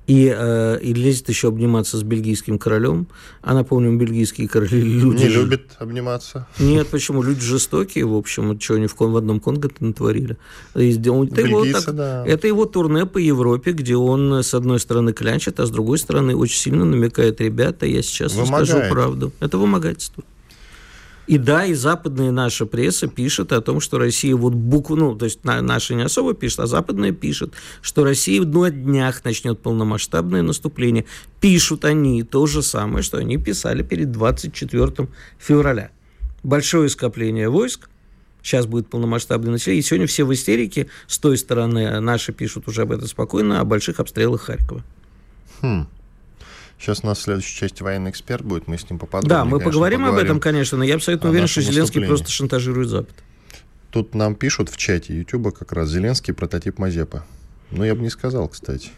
и, 0.08 0.34
э, 0.36 0.80
и 0.82 0.94
лезет 0.94 1.30
еще 1.30 1.48
обниматься 1.50 1.98
с 1.98 2.04
бельгийским 2.04 2.58
королем. 2.60 3.08
А 3.42 3.54
напомним, 3.54 3.98
бельгийские 3.98 4.48
короли 4.48 4.82
люди... 4.82 5.24
Не 5.24 5.30
любят 5.30 5.62
обниматься? 5.80 6.48
Нет, 6.60 6.88
почему? 6.88 7.22
Люди 7.22 7.42
жестокие, 7.42 8.06
в 8.06 8.16
общем, 8.16 8.60
что 8.60 8.76
они 8.76 8.88
в, 8.88 8.96
в 9.00 9.18
одном 9.18 9.40
Конго 9.40 9.70
натворили. 9.80 10.38
Это 10.74 10.82
его, 10.82 11.66
так, 11.66 11.96
да. 11.96 12.26
это 12.26 12.48
его 12.48 12.66
турне 12.66 13.06
по 13.06 13.20
Европе, 13.20 13.72
где 13.72 13.96
он, 13.96 14.34
с 14.44 14.54
одной 14.54 14.80
стороны, 14.80 15.14
клянчит, 15.14 15.60
а 15.60 15.66
с 15.66 15.70
другой 15.70 15.98
стороны, 15.98 16.36
очень 16.36 16.58
сильно 16.58 16.86
намекает, 16.86 17.40
ребята, 17.40 17.86
я 17.86 18.02
сейчас 18.02 18.34
Вымогает. 18.34 18.68
скажу 18.68 18.90
правду. 18.90 19.32
Это 19.40 19.58
вымогательство. 19.58 20.24
И 21.28 21.38
да, 21.38 21.66
и 21.66 21.74
западная 21.74 22.32
наша 22.32 22.66
пресса 22.66 23.08
пишет 23.08 23.52
о 23.52 23.62
том, 23.62 23.80
что 23.80 23.98
Россия 24.00 24.36
вот 24.36 24.54
букву, 24.54 24.96
ну, 24.96 25.16
то 25.16 25.26
есть 25.26 25.44
наша 25.44 25.94
не 25.94 26.04
особо 26.04 26.34
пишет, 26.34 26.62
а 26.62 26.68
западная 26.68 27.12
пишет, 27.12 27.54
что 27.82 28.04
Россия 28.04 28.42
на 28.42 28.70
днях 28.70 29.24
начнет 29.24 29.60
полномасштабное 29.60 30.42
наступление. 30.42 31.06
Пишут 31.40 31.86
они 31.86 32.24
то 32.24 32.48
же 32.48 32.62
самое, 32.62 33.04
что 33.04 33.18
они 33.18 33.38
писали 33.38 33.84
перед 33.84 34.12
24 34.12 35.08
февраля. 35.38 35.92
Большое 36.44 36.90
скопление 36.90 37.50
войск, 37.50 37.90
сейчас 38.42 38.66
будет 38.66 38.88
полномасштабное 38.88 39.52
население, 39.52 39.82
и 39.82 39.84
сегодня 39.84 40.08
все 40.08 40.26
в 40.26 40.34
истерике, 40.34 40.88
с 41.08 41.20
той 41.20 41.38
стороны 41.38 42.00
наши 42.00 42.34
пишут 42.34 42.68
уже 42.68 42.82
об 42.82 42.92
этом 42.92 43.08
спокойно, 43.08 43.62
о 43.62 43.64
больших 43.64 44.00
обстрелах 44.00 44.42
Харькова. 44.42 44.84
Хм. 45.62 45.88
Сейчас 46.82 47.02
у 47.04 47.08
нас 47.08 47.20
в 47.20 47.22
следующей 47.22 47.56
части 47.56 47.84
военный 47.84 48.10
эксперт 48.10 48.44
будет, 48.44 48.68
мы 48.68 48.76
с 48.76 48.90
ним 48.90 48.98
поподробнее, 48.98 49.30
Да, 49.30 49.46
мы 49.46 49.52
конечно, 49.52 49.72
поговорим, 49.72 50.00
поговорим 50.00 50.20
об 50.20 50.26
этом, 50.26 50.40
конечно, 50.40 50.80
но 50.80 50.84
я 50.84 50.96
абсолютно 50.96 51.30
уверен, 51.30 51.46
что 51.46 51.62
Зеленский 51.62 52.04
просто 52.04 52.32
шантажирует 52.32 52.90
Запад. 52.90 53.14
Тут 53.92 54.16
нам 54.16 54.34
пишут 54.34 54.70
в 54.70 54.78
чате 54.78 55.16
Ютуба 55.16 55.52
как 55.52 55.74
раз 55.74 55.90
Зеленский 55.90 56.34
прототип 56.34 56.80
Мазепы. 56.80 57.22
Ну, 57.70 57.84
я 57.84 57.94
бы 57.94 58.02
не 58.02 58.10
сказал, 58.10 58.48
кстати, 58.50 58.90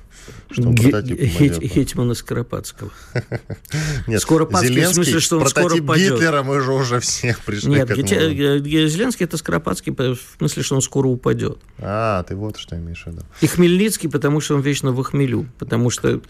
что 0.49 0.69
он 0.69 0.75
прототип 0.75 1.19
Мазепы. 1.19 1.67
Хетьмана 1.67 2.13
Скоропадского. 2.13 2.91
Нет, 4.07 4.21
Скоропадский 4.21 4.69
Зеленский, 4.69 4.91
в 4.91 4.95
смысле, 4.95 5.19
что 5.19 5.39
он 5.39 5.47
скоро 5.47 5.75
упадет. 5.75 6.13
Гитлера 6.13 6.41
мы 6.41 6.61
же 6.61 6.71
уже 6.71 6.99
всех 7.01 7.41
пришли 7.41 7.71
Нет, 7.71 7.87
к 7.89 7.91
этому. 7.91 8.07
Зеленский 8.07 9.25
это 9.25 9.35
Скоропадский 9.35 9.91
в 9.91 10.17
смысле, 10.37 10.63
что 10.63 10.75
он 10.75 10.81
скоро 10.81 11.07
упадет. 11.07 11.57
А, 11.79 12.23
ты 12.23 12.35
вот 12.35 12.57
что 12.57 12.77
имеешь 12.77 13.03
в 13.03 13.07
виду. 13.07 13.23
И 13.41 13.47
Хмельницкий, 13.47 14.09
потому 14.09 14.39
что 14.39 14.55
он 14.55 14.61
вечно 14.61 14.91
в 14.91 15.03
хмелю, 15.03 15.47
потому 15.59 15.89
что 15.89 16.21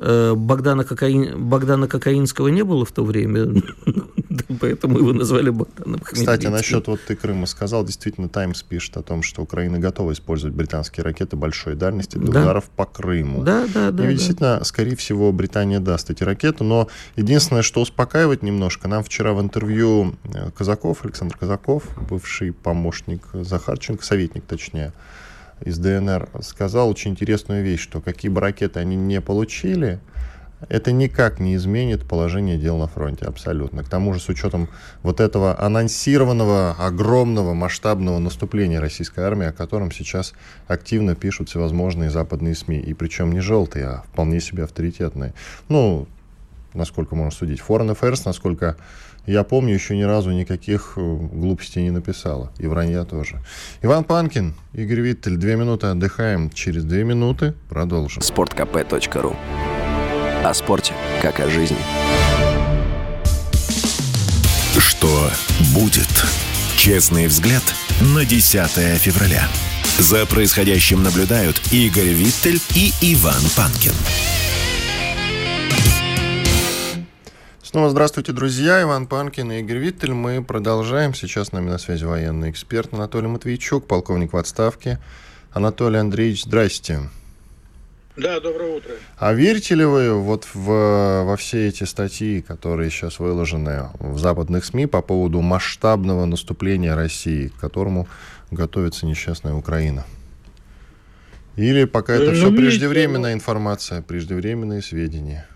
Богдана, 0.00 0.84
Кокаин, 0.84 1.48
Богдана 1.48 1.86
Кокаинского 1.86 2.48
не 2.48 2.64
было 2.64 2.84
в 2.84 2.92
то 2.92 3.04
время, 3.04 3.62
поэтому 4.60 4.98
его 4.98 5.12
назвали 5.12 5.50
Богданом 5.50 6.00
Кстати, 6.00 6.46
насчет 6.46 6.86
вот 6.86 7.00
ты 7.06 7.16
Крыма 7.16 7.46
сказал, 7.46 7.84
действительно, 7.84 8.28
Таймс 8.28 8.62
пишет 8.62 8.96
о 8.96 9.02
том, 9.02 9.22
что 9.22 9.42
Украина 9.42 9.78
готова 9.78 10.12
использовать 10.12 10.54
британские 10.54 11.04
ракеты 11.04 11.36
большой 11.36 11.74
дальности 11.74 12.16
для 12.16 12.32
да. 12.32 12.42
ударов 12.42 12.64
по 12.70 12.86
Крыму. 12.86 13.42
Да, 13.42 13.66
да, 13.72 13.90
да. 13.90 14.10
И, 14.10 14.14
действительно, 14.14 14.62
скорее 14.64 14.96
всего, 14.96 15.32
Британия 15.32 15.80
даст 15.80 16.10
эти 16.10 16.22
ракеты, 16.22 16.64
но 16.64 16.88
единственное, 17.16 17.62
что 17.62 17.80
успокаивает 17.80 18.42
немножко, 18.42 18.88
нам 18.88 19.02
вчера 19.02 19.32
в 19.32 19.40
интервью 19.40 20.14
э, 20.24 20.50
Казаков, 20.56 21.04
Александр 21.04 21.36
Казаков, 21.36 21.84
бывший 22.08 22.52
помощник 22.52 23.22
Захарченко, 23.32 24.04
советник 24.04 24.44
точнее, 24.44 24.92
из 25.64 25.78
ДНР 25.78 26.28
сказал 26.42 26.88
очень 26.88 27.12
интересную 27.12 27.62
вещь, 27.62 27.80
что 27.80 28.00
какие 28.00 28.30
бы 28.30 28.40
ракеты 28.40 28.80
они 28.80 28.96
не 28.96 29.20
получили, 29.20 30.00
это 30.68 30.92
никак 30.92 31.40
не 31.40 31.54
изменит 31.56 32.06
положение 32.06 32.58
дел 32.58 32.76
на 32.76 32.86
фронте, 32.86 33.24
абсолютно. 33.24 33.82
К 33.82 33.88
тому 33.88 34.12
же, 34.12 34.20
с 34.20 34.28
учетом 34.28 34.68
вот 35.02 35.20
этого 35.20 35.58
анонсированного, 35.58 36.76
огромного, 36.78 37.54
масштабного 37.54 38.18
наступления 38.18 38.80
российской 38.80 39.20
армии, 39.20 39.46
о 39.46 39.52
котором 39.52 39.90
сейчас 39.90 40.34
активно 40.66 41.14
пишут 41.14 41.48
всевозможные 41.48 42.10
западные 42.10 42.54
СМИ, 42.54 42.78
и 42.78 42.92
причем 42.92 43.32
не 43.32 43.40
желтые, 43.40 43.86
а 43.86 44.04
вполне 44.12 44.40
себе 44.40 44.64
авторитетные. 44.64 45.32
Ну, 45.68 46.06
насколько 46.74 47.14
можно 47.14 47.30
судить. 47.30 47.62
Foreign 47.66 47.96
Affairs, 47.98 48.22
насколько 48.24 48.76
я 49.26 49.44
помню, 49.44 49.74
еще 49.74 49.96
ни 49.96 50.02
разу 50.02 50.30
никаких 50.30 50.94
э, 50.96 51.00
глупостей 51.00 51.82
не 51.82 51.90
написала. 51.90 52.50
И 52.58 52.66
вранья 52.66 53.04
тоже. 53.04 53.40
Иван 53.82 54.04
Панкин, 54.04 54.54
Игорь 54.72 55.00
Виттель. 55.00 55.36
Две 55.36 55.56
минуты 55.56 55.88
отдыхаем. 55.88 56.50
Через 56.50 56.84
две 56.84 57.04
минуты 57.04 57.54
продолжим. 57.68 58.22
Спорткп.ру 58.22 59.36
О 60.44 60.54
спорте, 60.54 60.94
как 61.22 61.40
о 61.40 61.48
жизни. 61.48 61.76
Что 64.78 65.30
будет? 65.74 66.08
Честный 66.76 67.26
взгляд 67.26 67.62
на 68.00 68.24
10 68.24 68.70
февраля. 68.98 69.46
За 69.98 70.24
происходящим 70.24 71.02
наблюдают 71.02 71.60
Игорь 71.72 72.14
Виттель 72.14 72.60
и 72.74 72.92
Иван 73.02 73.42
Панкин. 73.54 73.92
Снова 77.70 77.88
здравствуйте, 77.88 78.32
друзья. 78.32 78.82
Иван 78.82 79.06
Панкин 79.06 79.52
и 79.52 79.60
Игорь 79.60 79.78
Виттель. 79.78 80.12
Мы 80.12 80.42
продолжаем. 80.42 81.14
Сейчас 81.14 81.50
с 81.50 81.52
нами 81.52 81.70
на 81.70 81.78
связи 81.78 82.04
военный 82.04 82.50
эксперт 82.50 82.92
Анатолий 82.92 83.28
Матвейчук, 83.28 83.86
полковник 83.86 84.32
в 84.32 84.36
отставке. 84.36 84.98
Анатолий 85.52 85.98
Андреевич, 85.98 86.46
здрасте. 86.46 86.98
Да, 88.16 88.40
доброе 88.40 88.78
утро. 88.78 88.90
А 89.18 89.32
верите 89.34 89.76
ли 89.76 89.84
вы 89.84 90.12
вот 90.14 90.48
в, 90.52 91.22
во 91.22 91.36
все 91.36 91.68
эти 91.68 91.84
статьи, 91.84 92.40
которые 92.40 92.90
сейчас 92.90 93.20
выложены 93.20 93.90
в 94.00 94.18
западных 94.18 94.64
СМИ 94.64 94.86
по 94.86 95.00
поводу 95.00 95.40
масштабного 95.40 96.24
наступления 96.24 96.96
России, 96.96 97.52
к 97.56 97.60
которому 97.60 98.08
готовится 98.50 99.06
несчастная 99.06 99.54
Украина? 99.54 100.04
Или 101.54 101.84
пока 101.84 102.14
это 102.14 102.32
ну, 102.32 102.34
все 102.34 102.50
преждевременная 102.50 103.32
информация, 103.32 104.02
преждевременные 104.02 104.82
сведения? 104.82 105.46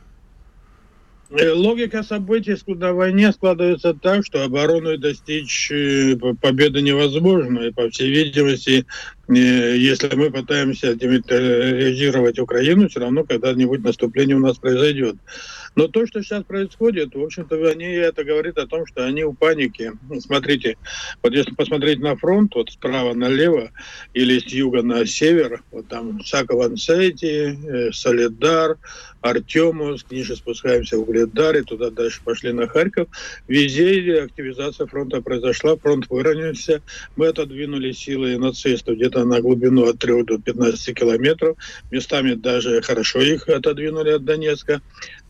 Э, 1.37 1.51
логика 1.53 2.05
событий 2.05 2.57
на 2.67 2.93
войне 2.93 3.33
складывается 3.33 3.93
так, 3.93 4.25
что 4.25 4.45
оборону 4.45 4.97
достичь 4.99 5.69
э, 5.73 6.17
победы 6.41 6.81
невозможно. 6.81 7.61
И, 7.61 7.73
по 7.73 7.91
всей 7.91 8.11
видимости, 8.11 8.87
э, 9.29 9.33
если 9.33 10.15
мы 10.15 10.31
пытаемся 10.31 10.95
демилитаризировать 10.95 12.39
Украину, 12.39 12.89
все 12.89 13.01
равно 13.01 13.25
когда-нибудь 13.25 13.83
наступление 13.83 14.37
у 14.37 14.41
нас 14.41 14.59
произойдет. 14.59 15.17
Но 15.77 15.89
то, 15.89 16.07
что 16.07 16.23
сейчас 16.23 16.45
происходит, 16.45 17.15
в 17.15 17.23
общем-то, 17.23 17.57
они 17.69 17.87
это 17.87 18.25
говорит 18.25 18.59
о 18.59 18.67
том, 18.67 18.87
что 18.87 19.05
они 19.05 19.25
в 19.25 19.35
панике. 19.35 19.93
Смотрите, 20.21 20.77
вот 21.23 21.33
если 21.33 21.53
посмотреть 21.53 22.01
на 22.01 22.17
фронт, 22.17 22.55
вот 22.55 22.71
справа 22.71 23.15
налево 23.15 23.71
или 24.13 24.39
с 24.39 24.47
юга 24.47 24.83
на 24.83 25.05
север, 25.07 25.63
вот 25.71 25.89
там 25.89 26.23
Саковансети, 26.25 27.93
Солидар, 27.93 28.79
Артемовск, 29.21 30.11
ниже 30.11 30.37
спускаемся 30.37 30.99
в 30.99 31.03
Угледар, 31.03 31.57
и 31.57 31.63
туда 31.63 31.91
дальше 31.91 32.21
пошли 32.23 32.53
на 32.53 32.69
Харьков. 32.69 33.09
Везде 33.49 34.23
активизация 34.23 34.87
фронта 34.87 35.23
произошла, 35.23 35.77
фронт 35.77 36.07
выровнялся. 36.11 36.83
Мы 37.17 37.29
отодвинули 37.29 37.93
силы 37.93 38.37
нацистов 38.37 38.97
где-то 38.97 39.25
на 39.25 39.41
глубину 39.41 39.89
от 39.89 39.99
3 39.99 40.25
до 40.25 40.39
15 40.39 40.95
километров. 40.95 41.57
Местами 41.91 42.35
даже 42.35 42.83
хорошо 42.83 43.23
их 43.23 43.49
отодвинули 43.49 44.11
от 44.11 44.25
Донецка. 44.25 44.83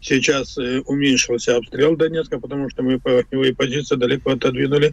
Сейчас 0.04 0.58
э, 0.58 0.80
уменьшился 0.84 1.56
обстрел 1.56 1.96
Донецка, 1.96 2.38
потому 2.38 2.68
что 2.68 2.82
мы 2.82 3.00
огневые 3.02 3.54
позиции 3.54 3.96
далеко 3.96 4.32
отодвинули. 4.32 4.92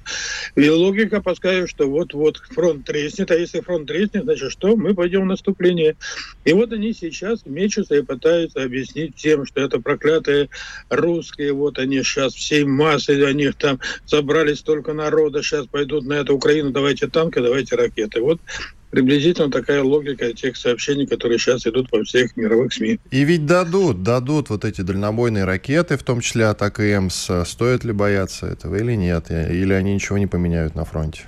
И 0.56 0.70
логика 0.70 1.22
подсказывает, 1.22 1.70
что 1.70 1.90
вот-вот 1.90 2.38
фронт 2.38 2.86
треснет, 2.86 3.30
а 3.30 3.36
если 3.36 3.60
фронт 3.60 3.88
треснет, 3.88 4.24
значит 4.24 4.54
что? 4.54 4.78
Мы 4.78 4.96
пойдем 4.96 5.24
в 5.24 5.26
наступление. 5.26 5.98
И 6.46 6.54
вот 6.54 6.72
они 6.72 6.94
сейчас 6.94 7.46
мечутся 7.46 7.96
и 7.96 8.04
пытаются 8.04 8.64
объяснить 8.64 9.18
всем, 9.18 9.46
что 9.46 9.60
это 9.60 9.82
проклятые 9.82 10.48
русские, 10.90 11.52
вот 11.52 11.78
они 11.78 12.04
сейчас 12.04 12.34
всей 12.34 12.64
массой, 12.64 13.28
они 13.28 13.52
там 13.52 13.82
собрали 14.06 14.54
столько 14.54 14.94
народа, 14.94 15.44
сейчас 15.44 15.68
пойдут 15.68 16.06
на 16.06 16.14
эту 16.14 16.36
Украину, 16.36 16.72
давайте 16.72 17.08
танки, 17.08 17.40
давайте 17.40 17.76
ракеты. 17.76 18.22
Вот 18.22 18.40
приблизительно 18.92 19.50
такая 19.50 19.82
логика 19.82 20.32
тех 20.34 20.56
сообщений, 20.56 21.08
которые 21.08 21.40
сейчас 21.40 21.66
идут 21.66 21.88
во 21.92 22.04
всех 22.04 22.38
мировых 22.38 22.74
СМИ. 22.74 23.00
И 23.10 23.24
ведь 23.24 23.46
дадут, 23.46 24.04
дадут 24.04 24.50
вот 24.50 24.66
эти 24.66 24.82
дальнобойные 24.82 25.46
ракеты, 25.46 25.98
в 25.98 26.04
том 26.04 26.22
числе 26.22 26.46
от 26.46 26.62
АКМС. 26.62 27.30
Стоит 27.46 27.84
ли 27.84 27.94
бояться 27.94 28.46
этого 28.48 28.76
или 28.76 28.94
нет? 28.94 29.32
Или 29.32 29.74
они 29.74 29.96
ничего 29.96 30.18
не 30.18 30.28
поменяют 30.28 30.76
на 30.76 30.86
фронте? 30.86 31.24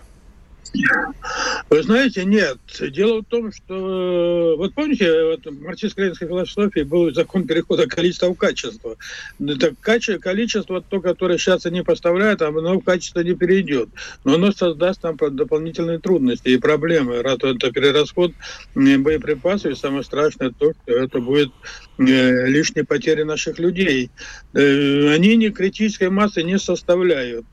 Вы 1.69 1.83
знаете, 1.83 2.25
нет. 2.25 2.57
Дело 2.91 3.21
в 3.21 3.25
том, 3.25 3.51
что... 3.51 4.55
Вот 4.57 4.73
помните, 4.73 5.11
вот 5.25 5.45
в 5.45 5.61
марксистско-ленинской 5.63 6.27
философии 6.27 6.81
был 6.81 7.13
закон 7.13 7.45
перехода 7.45 7.87
количества 7.87 8.27
в 8.27 8.35
качество. 8.35 8.95
Это 9.39 9.75
качество, 9.79 10.19
количество, 10.19 10.81
то, 10.81 11.01
которое 11.01 11.37
сейчас 11.37 11.65
они 11.65 11.81
поставляют, 11.81 12.41
оно 12.41 12.79
в 12.79 12.83
качество 12.83 13.19
не 13.21 13.35
перейдет. 13.35 13.89
Но 14.23 14.35
оно 14.35 14.51
создаст 14.51 15.01
там 15.01 15.17
дополнительные 15.17 15.99
трудности 15.99 16.49
и 16.49 16.57
проблемы. 16.57 17.21
Раз 17.21 17.37
это 17.41 17.71
перерасход 17.71 18.33
боеприпасов, 18.75 19.71
и 19.71 19.75
самое 19.75 20.03
страшное 20.03 20.51
то, 20.51 20.73
что 20.73 20.93
это 20.93 21.19
будет 21.19 21.51
э, 21.99 22.47
лишние 22.47 22.85
потери 22.85 23.23
наших 23.23 23.59
людей. 23.59 24.09
Э, 24.53 25.13
они 25.13 25.35
не 25.35 25.49
критической 25.49 26.09
массы 26.09 26.43
не 26.43 26.57
составляют. 26.57 27.45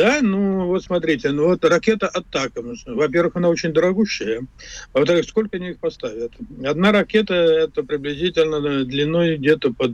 Да, 0.00 0.20
ну 0.22 0.64
вот 0.64 0.82
смотрите, 0.82 1.30
ну 1.30 1.48
вот 1.48 1.62
ракета 1.62 2.08
атака. 2.08 2.62
Во-первых, 2.86 3.36
она 3.36 3.50
очень 3.50 3.74
дорогущая. 3.74 4.46
А 4.94 4.98
во-вторых, 4.98 5.26
сколько 5.26 5.58
они 5.58 5.72
их 5.72 5.78
поставят? 5.78 6.32
Одна 6.64 6.90
ракета 6.90 7.34
это 7.34 7.82
приблизительно 7.82 8.86
длиной 8.86 9.36
где-то 9.36 9.74
под 9.74 9.92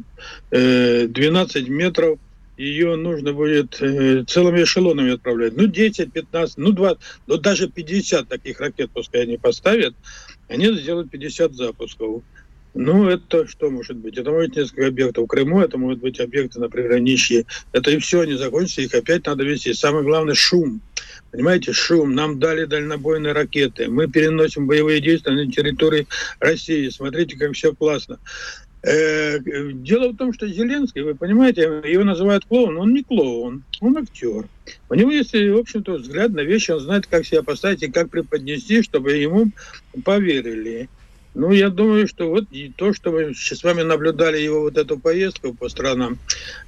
э, 0.52 1.08
12 1.08 1.68
метров. 1.68 2.20
Ее 2.56 2.94
нужно 2.94 3.32
будет 3.32 3.82
э, 3.82 4.22
целыми 4.28 4.62
эшелонами 4.62 5.14
отправлять. 5.14 5.56
Ну, 5.56 5.66
10, 5.66 6.12
15, 6.12 6.56
ну, 6.58 6.70
20, 6.70 6.98
ну, 7.26 7.36
даже 7.38 7.68
50 7.68 8.28
таких 8.28 8.60
ракет, 8.60 8.90
пускай 8.94 9.22
они 9.22 9.38
поставят, 9.38 9.96
они 10.46 10.72
сделают 10.72 11.10
50 11.10 11.52
запусков. 11.52 12.22
Ну, 12.78 13.08
это 13.08 13.48
что 13.48 13.70
может 13.70 13.96
быть? 13.96 14.18
Это 14.18 14.30
может 14.30 14.50
быть 14.50 14.58
несколько 14.58 14.88
объектов 14.88 15.24
в 15.24 15.26
Крыму, 15.28 15.62
это 15.62 15.78
могут 15.78 16.00
быть 16.00 16.20
объекты 16.20 16.60
на 16.60 16.68
приграничье. 16.68 17.46
Это 17.72 17.90
и 17.90 17.98
все, 17.98 18.20
они 18.20 18.34
закончатся, 18.34 18.82
их 18.82 18.94
опять 18.94 19.24
надо 19.24 19.44
вести. 19.44 19.72
Самое 19.72 20.04
главное– 20.04 20.34
шум. 20.36 20.82
Понимаете, 21.30 21.72
шум. 21.72 22.14
Нам 22.14 22.38
дали 22.38 22.66
дальнобойные 22.66 23.32
ракеты. 23.32 23.88
Мы 23.88 24.08
переносим 24.08 24.66
боевые 24.66 25.00
действия 25.00 25.32
на 25.32 25.50
территории 25.50 26.06
России. 26.38 26.90
Смотрите, 26.90 27.38
как 27.38 27.54
все 27.54 27.74
классно. 27.74 28.18
Э, 28.82 29.38
дело 29.40 30.10
в 30.10 30.16
том, 30.16 30.34
что 30.34 30.46
Зеленский, 30.46 31.00
вы 31.00 31.14
понимаете, 31.14 31.82
его 31.84 32.04
называют 32.04 32.44
клоун, 32.44 32.76
он 32.76 32.92
не 32.92 33.02
клоун, 33.02 33.64
он 33.80 33.96
актер. 33.96 34.44
У 34.90 34.94
него 34.94 35.10
есть, 35.10 35.32
в 35.32 35.56
общем-то, 35.56 35.94
взгляд 35.94 36.32
на 36.32 36.40
вещи, 36.40 36.72
он 36.72 36.80
знает, 36.80 37.06
как 37.06 37.24
себя 37.24 37.42
поставить 37.42 37.82
и 37.82 37.90
как 37.90 38.10
преподнести, 38.10 38.82
чтобы 38.82 39.14
ему 39.14 39.50
поверили. 40.04 40.90
Ну, 41.38 41.52
я 41.52 41.68
думаю, 41.68 42.08
что 42.08 42.30
вот 42.30 42.46
и 42.50 42.72
то, 42.74 42.94
что 42.94 43.12
мы 43.12 43.34
с 43.34 43.62
вами 43.62 43.82
наблюдали 43.82 44.38
его 44.38 44.62
вот 44.62 44.78
эту 44.78 44.98
поездку 44.98 45.52
по 45.52 45.68
странам 45.68 46.18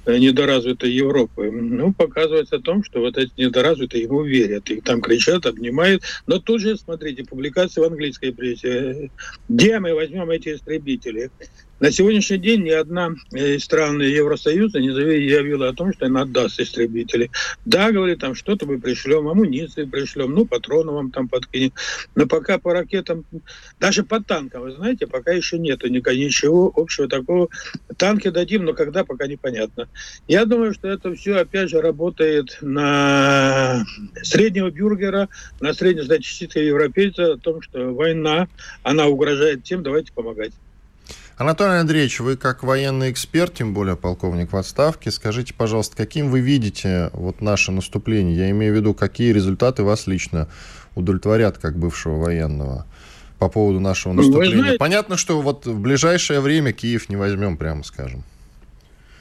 э, 0.05 0.19
недоразвитой 0.19 0.91
Европы, 0.91 1.49
ну, 1.49 1.91
показывает 1.91 2.53
о 2.53 2.59
том, 2.59 2.83
что 2.83 2.99
вот 2.99 3.17
эти 3.17 3.31
недоразвитые 3.35 4.03
ему 4.03 4.21
верят. 4.21 4.69
И 4.69 4.79
там 4.79 5.01
кричат, 5.01 5.47
обнимают. 5.47 6.03
Но 6.27 6.37
тут 6.37 6.61
же, 6.61 6.77
смотрите, 6.77 7.23
публикации 7.23 7.81
в 7.81 7.85
английской 7.85 8.31
прессе. 8.31 9.09
Где 9.49 9.79
мы 9.79 9.95
возьмем 9.95 10.29
эти 10.29 10.53
истребители? 10.53 11.31
На 11.79 11.91
сегодняшний 11.91 12.39
день 12.39 12.63
ни 12.63 12.71
одна 12.71 13.15
из 13.31 13.63
стран 13.63 14.01
Евросоюза 14.01 14.81
не 14.81 14.91
заявила 14.91 15.69
о 15.69 15.73
том, 15.73 15.93
что 15.93 16.07
она 16.07 16.23
отдаст 16.23 16.59
истребители. 16.59 17.31
Да, 17.63 17.91
говорит, 17.91 18.19
там 18.19 18.35
что-то 18.35 18.65
мы 18.65 18.81
пришлем, 18.81 19.29
амуниции 19.29 19.85
пришлем, 19.85 20.31
ну, 20.31 20.45
патроны 20.45 20.91
вам 20.91 21.11
там 21.11 21.29
подкинем. 21.29 21.71
Но 22.15 22.25
пока 22.27 22.57
по 22.57 22.73
ракетам, 22.73 23.23
даже 23.79 24.03
по 24.03 24.21
танкам, 24.21 24.63
вы 24.63 24.71
знаете, 24.73 25.07
пока 25.07 25.31
еще 25.31 25.57
нету 25.57 25.87
ничего 25.87 26.69
общего 26.75 27.07
такого. 27.07 27.47
Танки 27.95 28.29
дадим, 28.29 28.65
но 28.65 28.73
когда, 28.73 29.05
пока 29.05 29.27
непонятно. 29.27 29.87
Я 30.27 30.43
думаю, 30.43 30.73
что 30.73 30.89
это 30.89 31.15
все, 31.15 31.37
опять 31.37 31.69
же, 31.69 31.79
работает 31.79 32.57
на 32.59 33.85
среднего 34.21 34.69
бюргера, 34.69 35.29
на 35.61 35.73
среднестатистического 35.73 36.61
европейца 36.61 37.33
о 37.33 37.37
том, 37.37 37.61
что 37.61 37.93
война, 37.93 38.49
она 38.83 39.07
угрожает 39.07 39.63
тем, 39.63 39.81
давайте 39.81 40.11
помогать. 40.11 40.51
Анатолий 41.39 41.79
Андреевич, 41.79 42.19
вы 42.19 42.35
как 42.35 42.63
военный 42.63 43.11
эксперт, 43.11 43.53
тем 43.53 43.73
более 43.73 43.95
полковник 43.95 44.51
в 44.51 44.57
отставке, 44.57 45.09
скажите, 45.09 45.53
пожалуйста, 45.53 45.95
каким 45.95 46.29
вы 46.29 46.41
видите 46.41 47.11
вот 47.13 47.39
наше 47.39 47.71
наступление? 47.71 48.35
Я 48.35 48.49
имею 48.49 48.73
в 48.73 48.75
виду, 48.75 48.93
какие 48.93 49.31
результаты 49.31 49.83
вас 49.83 50.05
лично 50.05 50.49
удовлетворят 50.95 51.57
как 51.57 51.77
бывшего 51.77 52.17
военного 52.17 52.85
по 53.39 53.47
поводу 53.47 53.79
нашего 53.79 54.11
наступления? 54.11 54.57
Знаете... 54.57 54.79
Понятно, 54.79 55.15
что 55.15 55.39
вот 55.39 55.65
в 55.65 55.79
ближайшее 55.79 56.41
время 56.41 56.73
Киев 56.73 57.07
не 57.07 57.15
возьмем, 57.15 57.55
прямо 57.55 57.85
скажем. 57.85 58.25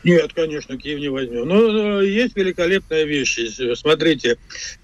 Нет, 0.02 0.32
конечно, 0.32 0.76
Киев 0.76 0.98
не 0.98 1.10
возьмем. 1.10 1.46
Но 1.46 2.02
есть 2.02 2.34
великолепная 2.34 3.04
вещь. 3.04 3.38
Смотрите, 3.76 4.38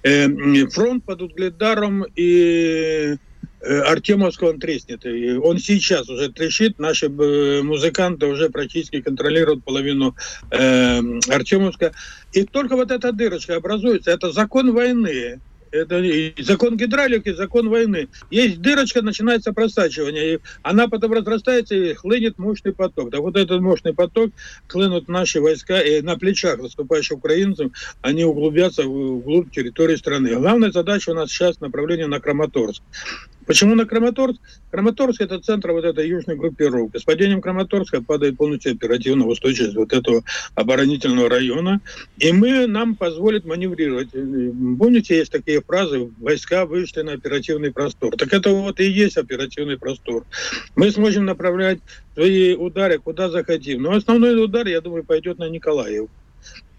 э, 0.04 0.28
фронт 0.68 1.02
под 1.02 1.22
Угледаром 1.22 2.04
и 2.14 3.16
Артемовского 3.64 4.50
он 4.50 4.60
треснет. 4.60 5.04
И 5.06 5.32
он 5.32 5.58
сейчас 5.58 6.08
уже 6.08 6.30
трещит. 6.30 6.78
Наши 6.78 7.06
э, 7.06 7.62
музыканты 7.62 8.26
уже 8.26 8.50
практически 8.50 9.00
контролируют 9.00 9.64
половину 9.64 10.14
э, 10.50 11.00
Артемовска. 11.28 11.92
И 12.32 12.44
только 12.44 12.76
вот 12.76 12.90
эта 12.90 13.12
дырочка 13.12 13.56
образуется. 13.56 14.10
Это 14.10 14.32
закон 14.32 14.72
войны. 14.72 15.40
Это 15.74 16.00
закон 16.38 16.76
гидравлики, 16.76 17.32
закон 17.32 17.68
войны. 17.68 18.08
Есть 18.30 18.60
дырочка, 18.60 19.02
начинается 19.02 19.52
просачивание. 19.52 20.34
И 20.34 20.38
она 20.62 20.86
потом 20.86 21.12
разрастается 21.12 21.74
и 21.74 21.94
хлынет 21.94 22.38
мощный 22.38 22.72
поток. 22.72 23.10
Так 23.10 23.20
вот 23.20 23.36
этот 23.36 23.60
мощный 23.60 23.92
поток 23.92 24.30
хлынут 24.68 25.08
наши 25.08 25.40
войска, 25.40 25.80
и 25.80 26.00
на 26.00 26.16
плечах 26.16 26.60
наступающих 26.60 27.18
украинцев 27.18 27.72
они 28.02 28.24
углубятся 28.24 28.84
вглубь 28.84 29.50
территории 29.50 29.96
страны. 29.96 30.36
Главная 30.36 30.70
задача 30.70 31.10
у 31.10 31.14
нас 31.14 31.30
сейчас 31.30 31.60
направление 31.60 32.06
на 32.06 32.20
Краматорск. 32.20 32.82
Почему 33.46 33.74
на 33.74 33.84
Краматорск? 33.84 34.40
Краматорск– 34.70 35.20
это 35.22 35.38
центр 35.38 35.72
вот 35.72 35.84
этой 35.84 36.08
южной 36.08 36.36
группировки. 36.36 36.98
С 36.98 37.04
падением 37.04 37.40
Краматорска 37.40 38.02
падает 38.02 38.36
полностью 38.36 38.72
оперативная 38.72 39.26
устойчивость 39.26 39.76
вот 39.76 39.92
этого 39.92 40.22
оборонительного 40.54 41.28
района. 41.28 41.80
И 42.18 42.32
мы, 42.32 42.66
нам 42.66 42.94
позволит 42.94 43.44
маневрировать. 43.44 44.10
Помните, 44.12 45.16
есть 45.16 45.32
такие 45.32 45.60
фразы 45.60 46.10
«войска 46.18 46.66
вышли 46.66 47.02
на 47.02 47.12
оперативный 47.12 47.72
простор». 47.72 48.16
Так 48.16 48.32
это 48.32 48.50
вот 48.50 48.80
и 48.80 48.84
есть 48.84 49.16
оперативный 49.16 49.78
простор. 49.78 50.24
Мы 50.76 50.90
сможем 50.90 51.24
направлять 51.24 51.80
свои 52.14 52.54
удары 52.54 52.98
куда 52.98 53.28
захотим. 53.28 53.82
Но 53.82 53.92
основной 53.92 54.42
удар, 54.42 54.66
я 54.66 54.80
думаю, 54.80 55.04
пойдет 55.04 55.38
на 55.38 55.48
Николаев. 55.48 56.08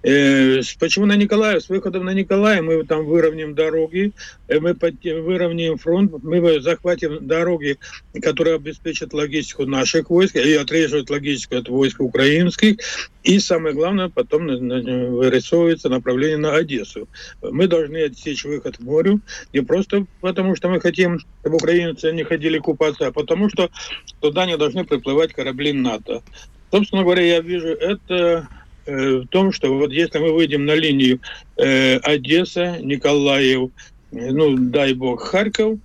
Э, 0.06 0.62
почему 0.80 1.08
на 1.08 1.16
Николаев? 1.16 1.64
С 1.64 1.70
выходом 1.70 2.06
на 2.06 2.14
Николаев 2.14 2.64
мы 2.64 2.84
там 2.84 3.06
выровняем 3.06 3.56
дороги, 3.56 4.12
э, 4.48 4.60
мы 4.60 4.76
выровняем 4.76 5.80
фронт, 5.80 6.14
мы 6.22 6.62
захватим 6.62 7.26
дороги, 7.26 7.80
которые 8.22 8.58
обеспечат 8.58 9.14
логистику 9.14 9.66
наших 9.66 10.12
войск 10.12 10.36
и 10.36 10.54
отрежут 10.54 11.10
логистику 11.10 11.56
от 11.56 11.70
войск 11.70 12.02
украинских. 12.02 12.78
И 13.24 13.40
самое 13.40 13.74
главное, 13.74 14.10
потом 14.10 14.46
вырисовывается 14.46 15.90
направление 15.90 16.38
на 16.38 16.54
Одессу. 16.54 17.08
Мы 17.42 17.68
должны 17.68 17.98
отсечь 18.04 18.46
выход 18.46 18.78
к 18.78 18.82
морю 18.82 19.22
не 19.54 19.62
просто 19.62 20.06
потому, 20.22 20.56
что 20.56 20.70
мы 20.70 20.80
хотим, 20.80 21.20
чтобы 21.42 21.56
украинцы 21.56 22.12
не 22.12 22.24
ходили 22.24 22.60
купаться, 22.60 23.08
а 23.08 23.12
потому 23.12 23.50
что 23.50 23.72
туда 24.20 24.46
не 24.46 24.56
должны 24.56 24.86
приплывать 24.86 25.34
корабли 25.34 25.74
НАТО. 25.74 26.22
Собственно 26.70 27.02
говоря, 27.02 27.24
я 27.24 27.42
вижу 27.42 27.70
это 27.70 28.48
Э, 28.86 29.18
в 29.18 29.28
том, 29.28 29.52
что 29.52 29.76
вот 29.76 29.92
если 29.92 30.20
мы 30.20 30.32
выйдем 30.34 30.66
на 30.66 30.76
линию 30.76 31.20
э, 31.58 31.98
Одесса, 31.98 32.78
Николаев, 32.82 33.72
э, 34.12 34.32
ну, 34.32 34.56
дай 34.58 34.94
бог, 34.94 35.24
Харьков, 35.24 35.80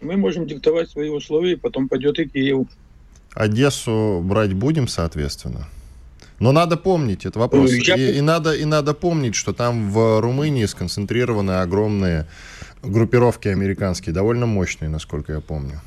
мы 0.00 0.16
можем 0.16 0.46
диктовать 0.46 0.90
свои 0.90 1.08
условия, 1.08 1.52
и 1.52 1.56
потом 1.56 1.88
пойдет 1.88 2.18
и 2.18 2.26
Киев. 2.26 2.68
Одессу 3.34 4.20
брать 4.22 4.52
будем, 4.52 4.86
соответственно? 4.86 5.66
Но 6.38 6.52
надо 6.52 6.76
помнить, 6.76 7.26
это 7.26 7.38
вопрос. 7.38 7.72
Я... 7.72 7.96
И, 7.96 8.18
и, 8.18 8.20
надо, 8.20 8.54
и 8.54 8.64
надо 8.64 8.94
помнить, 8.94 9.34
что 9.34 9.52
там 9.52 9.90
в 9.90 10.20
Румынии 10.20 10.66
сконцентрированы 10.66 11.52
огромные 11.62 12.26
группировки 12.82 13.48
американские, 13.48 14.12
довольно 14.12 14.46
мощные, 14.46 14.88
насколько 14.88 15.32
я 15.32 15.40
помню. 15.40 15.80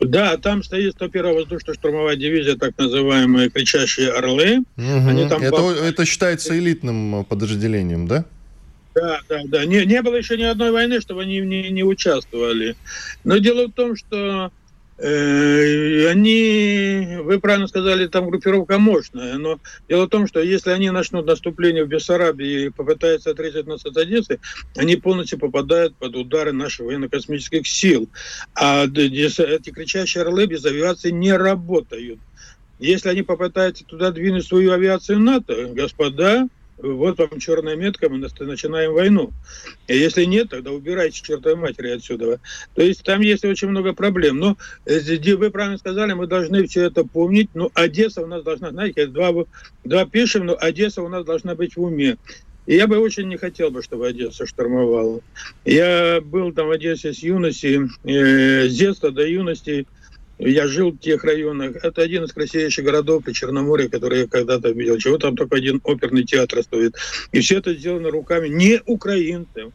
Да, 0.00 0.36
там 0.36 0.62
стоит 0.62 0.96
101-я 0.96 1.32
воздушно-штурмовая 1.34 2.16
дивизия, 2.16 2.56
так 2.56 2.76
называемые 2.78 3.50
«Кричащие 3.50 4.12
орлы». 4.12 4.58
Угу. 4.76 5.08
Они 5.08 5.28
там 5.28 5.42
это, 5.42 5.74
это 5.82 6.04
считается 6.04 6.56
элитным 6.56 7.24
подразделением, 7.24 8.06
да? 8.06 8.24
Да, 8.94 9.20
да, 9.28 9.40
да. 9.46 9.64
Не, 9.64 9.84
не 9.86 10.02
было 10.02 10.16
еще 10.16 10.36
ни 10.36 10.42
одной 10.42 10.70
войны, 10.70 11.00
чтобы 11.00 11.22
они 11.22 11.40
не, 11.40 11.70
не 11.70 11.82
участвовали. 11.82 12.76
Но 13.24 13.38
дело 13.38 13.68
в 13.68 13.72
том, 13.72 13.96
что 13.96 14.52
они, 15.00 17.18
вы 17.22 17.38
правильно 17.38 17.68
сказали, 17.68 18.08
там 18.08 18.28
группировка 18.28 18.78
мощная, 18.78 19.38
но 19.38 19.60
дело 19.88 20.06
в 20.06 20.08
том, 20.08 20.26
что 20.26 20.40
если 20.40 20.70
они 20.70 20.90
начнут 20.90 21.24
наступление 21.24 21.84
в 21.84 21.88
Бессарабии 21.88 22.64
и 22.64 22.70
попытаются 22.70 23.30
отрезать 23.30 23.66
нас 23.66 23.86
от 23.86 23.96
Одессы, 23.96 24.40
они 24.76 24.96
полностью 24.96 25.38
попадают 25.38 25.94
под 25.96 26.16
удары 26.16 26.52
наших 26.52 26.86
военно-космических 26.86 27.66
сил. 27.66 28.08
А 28.54 28.86
эти 28.86 29.70
кричащие 29.70 30.22
орлы 30.22 30.46
без 30.46 30.64
авиации 30.64 31.10
не 31.10 31.32
работают. 31.32 32.18
Если 32.80 33.08
они 33.08 33.22
попытаются 33.22 33.84
туда 33.84 34.10
двинуть 34.10 34.46
свою 34.46 34.72
авиацию 34.72 35.20
НАТО, 35.20 35.68
господа, 35.72 36.48
вот 36.78 37.18
вам 37.18 37.40
черная 37.40 37.76
метка, 37.76 38.08
мы 38.08 38.18
начинаем 38.18 38.92
войну. 38.92 39.32
И 39.86 39.96
если 39.96 40.24
нет, 40.24 40.50
тогда 40.50 40.70
убирайте 40.70 41.20
чертовой 41.22 41.56
матери 41.56 41.90
отсюда. 41.90 42.40
То 42.74 42.82
есть 42.82 43.02
там 43.02 43.20
есть 43.20 43.44
очень 43.44 43.68
много 43.68 43.92
проблем. 43.92 44.38
Но 44.38 44.56
э, 44.86 45.34
вы 45.34 45.50
правильно 45.50 45.78
сказали, 45.78 46.12
мы 46.12 46.26
должны 46.26 46.66
все 46.66 46.84
это 46.84 47.04
помнить. 47.04 47.50
Но 47.54 47.70
Одесса 47.74 48.22
у 48.22 48.26
нас 48.26 48.42
должна, 48.42 48.70
знаете, 48.70 49.06
два, 49.06 49.32
два 49.84 50.06
пишем, 50.06 50.46
но 50.46 50.56
Одесса 50.58 51.02
у 51.02 51.08
нас 51.08 51.24
должна 51.24 51.54
быть 51.54 51.76
в 51.76 51.82
уме. 51.82 52.16
И 52.66 52.76
я 52.76 52.86
бы 52.86 52.98
очень 52.98 53.28
не 53.28 53.38
хотел 53.38 53.70
бы, 53.70 53.82
чтобы 53.82 54.06
Одесса 54.06 54.46
штурмовала. 54.46 55.20
Я 55.64 56.20
был 56.20 56.52
там 56.52 56.68
в 56.68 56.70
Одессе 56.70 57.12
с 57.12 57.20
юности, 57.20 57.88
э, 58.04 58.68
с 58.68 58.76
детства 58.76 59.10
до 59.10 59.26
юности. 59.26 59.86
Я 60.38 60.68
жил 60.68 60.92
в 60.92 60.98
тех 60.98 61.24
районах. 61.24 61.76
Это 61.82 62.02
один 62.02 62.24
из 62.24 62.32
красивейших 62.32 62.84
городов 62.84 63.24
при 63.24 63.32
Черноморье, 63.32 63.88
который 63.88 64.20
я 64.20 64.26
когда-то 64.26 64.70
видел. 64.70 64.98
Чего 64.98 65.18
там 65.18 65.36
только 65.36 65.56
один 65.56 65.80
оперный 65.82 66.24
театр 66.24 66.62
стоит. 66.62 66.96
И 67.32 67.40
все 67.40 67.58
это 67.58 67.74
сделано 67.74 68.10
руками 68.10 68.48
не 68.48 68.80
украинцев, 68.86 69.72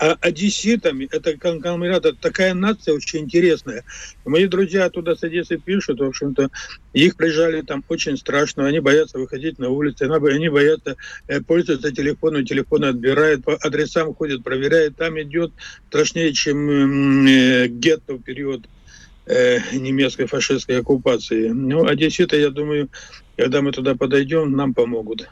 а 0.00 0.16
одесситами. 0.20 1.08
Это 1.12 1.36
конгломерат, 1.36 2.06
это 2.06 2.16
такая 2.20 2.54
нация 2.54 2.94
очень 2.94 3.20
интересная. 3.20 3.84
Мои 4.24 4.46
друзья 4.46 4.86
оттуда 4.86 5.14
с 5.14 5.22
Одессы 5.22 5.58
пишут, 5.58 6.00
в 6.00 6.04
общем-то, 6.04 6.48
их 6.94 7.16
прижали 7.16 7.60
там 7.60 7.84
очень 7.88 8.16
страшно, 8.16 8.66
они 8.66 8.80
боятся 8.80 9.18
выходить 9.18 9.58
на 9.58 9.68
улицу, 9.68 10.12
они 10.12 10.48
боятся 10.48 10.96
э, 11.28 11.42
пользоваться 11.42 11.92
телефоном, 11.92 12.46
телефоны 12.46 12.86
отбирают, 12.86 13.44
по 13.44 13.54
адресам 13.56 14.14
ходят, 14.14 14.42
проверяют, 14.42 14.96
там 14.96 15.20
идет 15.20 15.52
страшнее, 15.88 16.32
чем 16.32 17.26
э, 17.26 17.68
гетто 17.68 18.14
в 18.14 18.22
период 18.22 18.66
э, 19.30 19.60
немецкой 19.72 20.26
фашистской 20.26 20.80
оккупации. 20.80 21.48
Ну, 21.48 21.86
одесситы, 21.86 22.40
я 22.40 22.50
думаю, 22.50 22.88
когда 23.36 23.62
мы 23.62 23.72
туда 23.72 23.94
подойдем, 23.94 24.52
нам 24.52 24.74
помогут. 24.74 25.28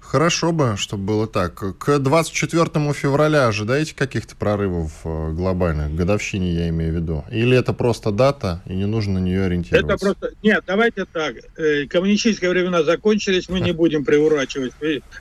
Хорошо 0.00 0.52
бы, 0.52 0.76
чтобы 0.76 1.02
было 1.02 1.26
так. 1.26 1.54
К 1.78 1.98
24 1.98 2.92
февраля 2.92 3.48
ожидаете 3.48 3.94
каких-то 3.94 4.36
прорывов 4.36 4.92
э, 5.04 5.32
глобальных, 5.32 5.94
годовщине 5.96 6.54
я 6.54 6.68
имею 6.68 6.92
в 6.92 6.96
виду? 6.96 7.24
Или 7.30 7.56
это 7.56 7.72
просто 7.72 8.12
дата, 8.12 8.62
и 8.66 8.74
не 8.74 8.86
нужно 8.86 9.14
на 9.14 9.18
нее 9.18 9.44
ориентироваться? 9.44 9.94
Это 9.94 10.00
просто... 10.00 10.30
Нет, 10.44 10.62
давайте 10.64 11.06
так. 11.06 11.34
Э, 11.56 11.86
коммунистические 11.86 12.50
времена 12.50 12.84
закончились, 12.84 13.48
мы 13.48 13.58
не 13.58 13.72
будем 13.72 14.04
приурачивать 14.04 14.74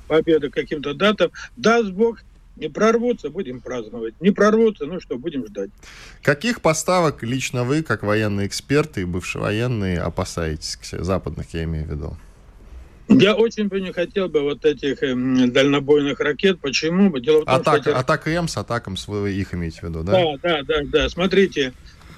победу 0.08 0.52
к 0.52 0.54
каким-то 0.54 0.94
датам. 0.94 1.32
Даст 1.58 1.90
Бог, 1.90 2.20
не 2.56 2.70
прорвутся, 2.70 3.30
будем 3.30 3.62
праздновать. 3.62 4.14
Не 4.22 4.32
прорвутся, 4.32 4.86
ну 4.86 5.00
что, 5.00 5.18
будем 5.18 5.46
ждать. 5.48 5.70
Каких 6.22 6.62
поставок 6.62 7.24
лично 7.24 7.64
вы, 7.64 7.84
как 7.84 8.04
военный 8.04 8.48
эксперт 8.48 8.98
и 8.98 9.06
бывший 9.06 9.42
военный, 9.42 9.98
опасаетесь? 9.98 10.78
Западных, 10.92 11.54
я 11.54 11.64
имею 11.64 11.86
в 11.86 11.90
виду. 11.90 12.18
Я 13.08 13.36
очень 13.36 13.68
бы 13.68 13.82
не 13.82 13.92
хотел 13.92 14.30
бы 14.30 14.42
вот 14.42 14.66
этих 14.66 15.04
э, 15.04 15.14
дальнобойных 15.14 16.20
ракет. 16.20 16.60
Почему? 16.60 17.16
Дело 17.20 17.42
в 17.42 17.46
том, 17.46 17.56
Атака, 17.56 17.82
что. 17.82 18.00
ATACMS, 18.00 18.58
ATACMS 18.58 18.96
вы 19.08 19.32
их 19.32 19.54
имеете 19.54 19.82
в 19.82 19.84
виду, 19.84 20.04
да? 20.04 20.14
Да, 20.14 20.38
да, 20.42 20.64
да, 20.64 20.82
да. 20.86 21.10
Смотрите, 21.10 21.74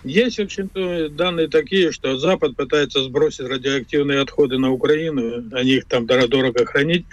есть, 0.07 0.37
в 0.37 0.41
общем-то, 0.41 1.09
данные 1.09 1.47
такие, 1.47 1.91
что 1.91 2.17
Запад 2.17 2.55
пытается 2.55 3.03
сбросить 3.03 3.47
радиоактивные 3.47 4.21
отходы 4.21 4.57
на 4.57 4.71
Украину, 4.71 5.43
они 5.51 5.73
их 5.73 5.85
там 5.85 6.05
дорого 6.05 6.65
хранить. 6.65 7.05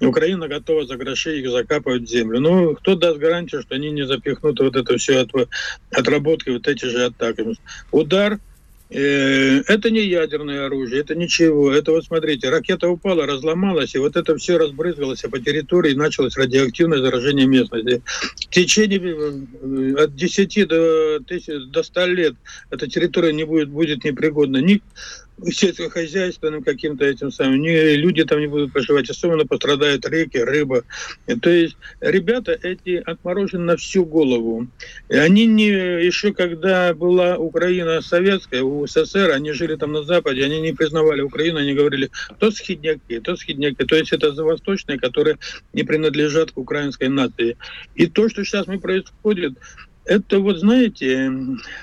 Украина 0.00 0.48
готова 0.48 0.86
за 0.86 0.96
гроши 0.96 1.40
их 1.40 1.50
закапывать 1.50 2.02
в 2.02 2.08
землю. 2.08 2.40
Ну, 2.40 2.74
кто 2.74 2.94
даст 2.94 3.18
гарантию, 3.18 3.62
что 3.62 3.74
они 3.74 3.90
не 3.90 4.06
запихнут 4.06 4.60
вот 4.60 4.76
это 4.76 4.96
все 4.96 5.20
от, 5.20 5.30
отработки, 5.90 6.50
вот 6.50 6.66
эти 6.68 6.84
же 6.84 7.04
атаки? 7.04 7.44
Удар 7.90 8.38
это 8.90 9.90
не 9.90 10.00
ядерное 10.00 10.66
оружие, 10.66 11.02
это 11.02 11.14
ничего. 11.14 11.70
Это 11.72 11.92
вот 11.92 12.04
смотрите, 12.06 12.48
ракета 12.48 12.88
упала, 12.88 13.26
разломалась, 13.26 13.94
и 13.94 13.98
вот 13.98 14.16
это 14.16 14.36
все 14.36 14.56
разбрызгалось 14.56 15.20
по 15.20 15.38
территории, 15.38 15.92
и 15.92 15.96
началось 15.96 16.36
радиоактивное 16.36 17.00
заражение 17.00 17.46
местности. 17.46 18.02
В 18.36 18.48
течение 18.48 18.98
э, 18.98 20.04
от 20.04 20.14
10 20.14 20.68
до, 20.68 21.20
до 21.20 21.82
100 21.82 22.06
лет 22.06 22.34
эта 22.70 22.88
территория 22.88 23.32
не 23.32 23.44
будет, 23.44 23.68
будет 23.68 24.04
непригодна 24.04 24.58
ни 24.58 24.80
сельскохозяйственным 25.44 26.62
каким-то 26.62 27.04
этим 27.04 27.30
самым, 27.30 27.60
не, 27.60 27.96
люди 27.96 28.24
там 28.24 28.40
не 28.40 28.46
будут 28.46 28.72
проживать, 28.72 29.08
особенно 29.10 29.46
пострадают 29.46 30.06
реки, 30.08 30.38
рыба. 30.38 30.84
То 31.42 31.50
есть 31.50 31.76
ребята 32.00 32.58
эти 32.62 33.02
отморожены 33.04 33.64
на 33.64 33.76
всю 33.76 34.04
голову. 34.04 34.68
И 35.08 35.16
они 35.16 35.46
не, 35.46 35.68
еще 35.68 36.32
когда 36.32 36.94
была 36.94 37.36
Украина 37.36 38.00
советская, 38.00 38.62
у 38.62 38.86
СССР, 38.86 39.30
они 39.30 39.52
жили 39.52 39.76
там 39.76 39.92
на 39.92 40.02
Западе, 40.02 40.44
они 40.44 40.60
не 40.60 40.72
признавали 40.72 41.20
Украину, 41.20 41.58
они 41.60 41.74
говорили, 41.74 42.10
то 42.38 42.50
схидняки, 42.50 43.20
то 43.20 43.36
схидняки. 43.36 43.84
То 43.84 43.96
есть 43.96 44.12
это 44.12 44.32
восточные, 44.32 44.98
которые 44.98 45.38
не 45.72 45.84
принадлежат 45.84 46.52
к 46.52 46.58
украинской 46.58 47.08
нации. 47.08 47.56
И 47.94 48.06
то, 48.06 48.28
что 48.28 48.44
сейчас 48.44 48.66
мы 48.66 48.78
происходит, 48.78 49.54
это 50.04 50.40
вот, 50.40 50.58
знаете, 50.58 51.30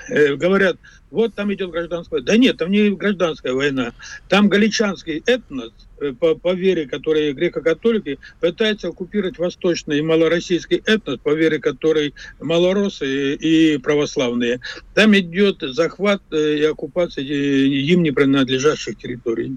э, 0.08 0.34
говорят, 0.34 0.76
вот 1.16 1.34
там 1.34 1.52
идет 1.52 1.70
гражданская 1.70 2.20
война. 2.20 2.32
Да 2.32 2.36
нет, 2.36 2.56
там 2.58 2.70
не 2.70 2.90
гражданская 2.90 3.54
война. 3.54 3.92
Там 4.28 4.48
галичанский 4.48 5.22
этнос, 5.24 5.72
э, 5.98 6.12
по, 6.12 6.34
по 6.34 6.52
вере, 6.52 6.86
который 6.86 7.32
греко-католики, 7.32 8.18
пытается 8.38 8.88
оккупировать 8.88 9.38
восточный 9.38 9.98
и 9.98 10.02
малороссийский 10.02 10.82
этнос, 10.84 11.18
по 11.22 11.32
вере 11.32 11.58
которой 11.58 12.14
малоросы 12.38 13.34
и 13.34 13.78
православные. 13.78 14.60
Там 14.94 15.16
идет 15.16 15.62
захват 15.62 16.20
э, 16.32 16.58
и 16.58 16.64
оккупация 16.64 17.24
им 17.24 18.02
не 18.02 18.10
принадлежащих 18.10 18.98
территорий. 18.98 19.56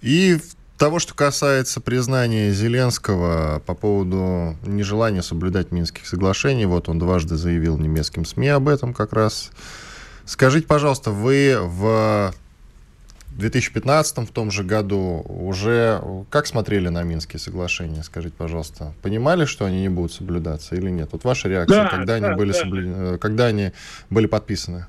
И 0.00 0.38
того, 0.78 1.00
что 1.00 1.12
касается 1.12 1.80
признания 1.80 2.52
Зеленского 2.52 3.60
по 3.66 3.74
поводу 3.74 4.56
нежелания 4.64 5.22
соблюдать 5.22 5.72
Минских 5.72 6.06
соглашений, 6.06 6.66
вот 6.66 6.88
он 6.88 7.00
дважды 7.00 7.36
заявил 7.36 7.76
немецким 7.76 8.24
СМИ 8.24 8.48
об 8.48 8.68
этом 8.68 8.94
как 8.94 9.12
раз. 9.12 9.50
Скажите, 10.24 10.66
пожалуйста, 10.66 11.10
вы 11.10 11.58
в 11.60 12.32
2015 13.32 14.28
в 14.28 14.32
том 14.32 14.50
же 14.50 14.64
году 14.64 15.24
уже 15.28 16.02
как 16.30 16.46
смотрели 16.46 16.88
на 16.88 17.02
Минские 17.02 17.40
соглашения, 17.40 18.02
скажите, 18.02 18.34
пожалуйста? 18.36 18.92
Понимали, 19.02 19.44
что 19.44 19.64
они 19.64 19.80
не 19.80 19.88
будут 19.88 20.12
соблюдаться 20.12 20.74
или 20.74 20.90
нет? 20.90 21.08
Вот 21.12 21.24
ваша 21.24 21.48
реакция, 21.48 21.84
да, 21.84 21.88
когда, 21.88 22.18
да, 22.18 22.26
они 22.26 22.36
были 22.36 22.52
да. 22.52 22.58
соблю... 22.58 23.18
когда 23.18 23.46
они 23.46 23.72
были 24.10 24.26
подписаны? 24.26 24.86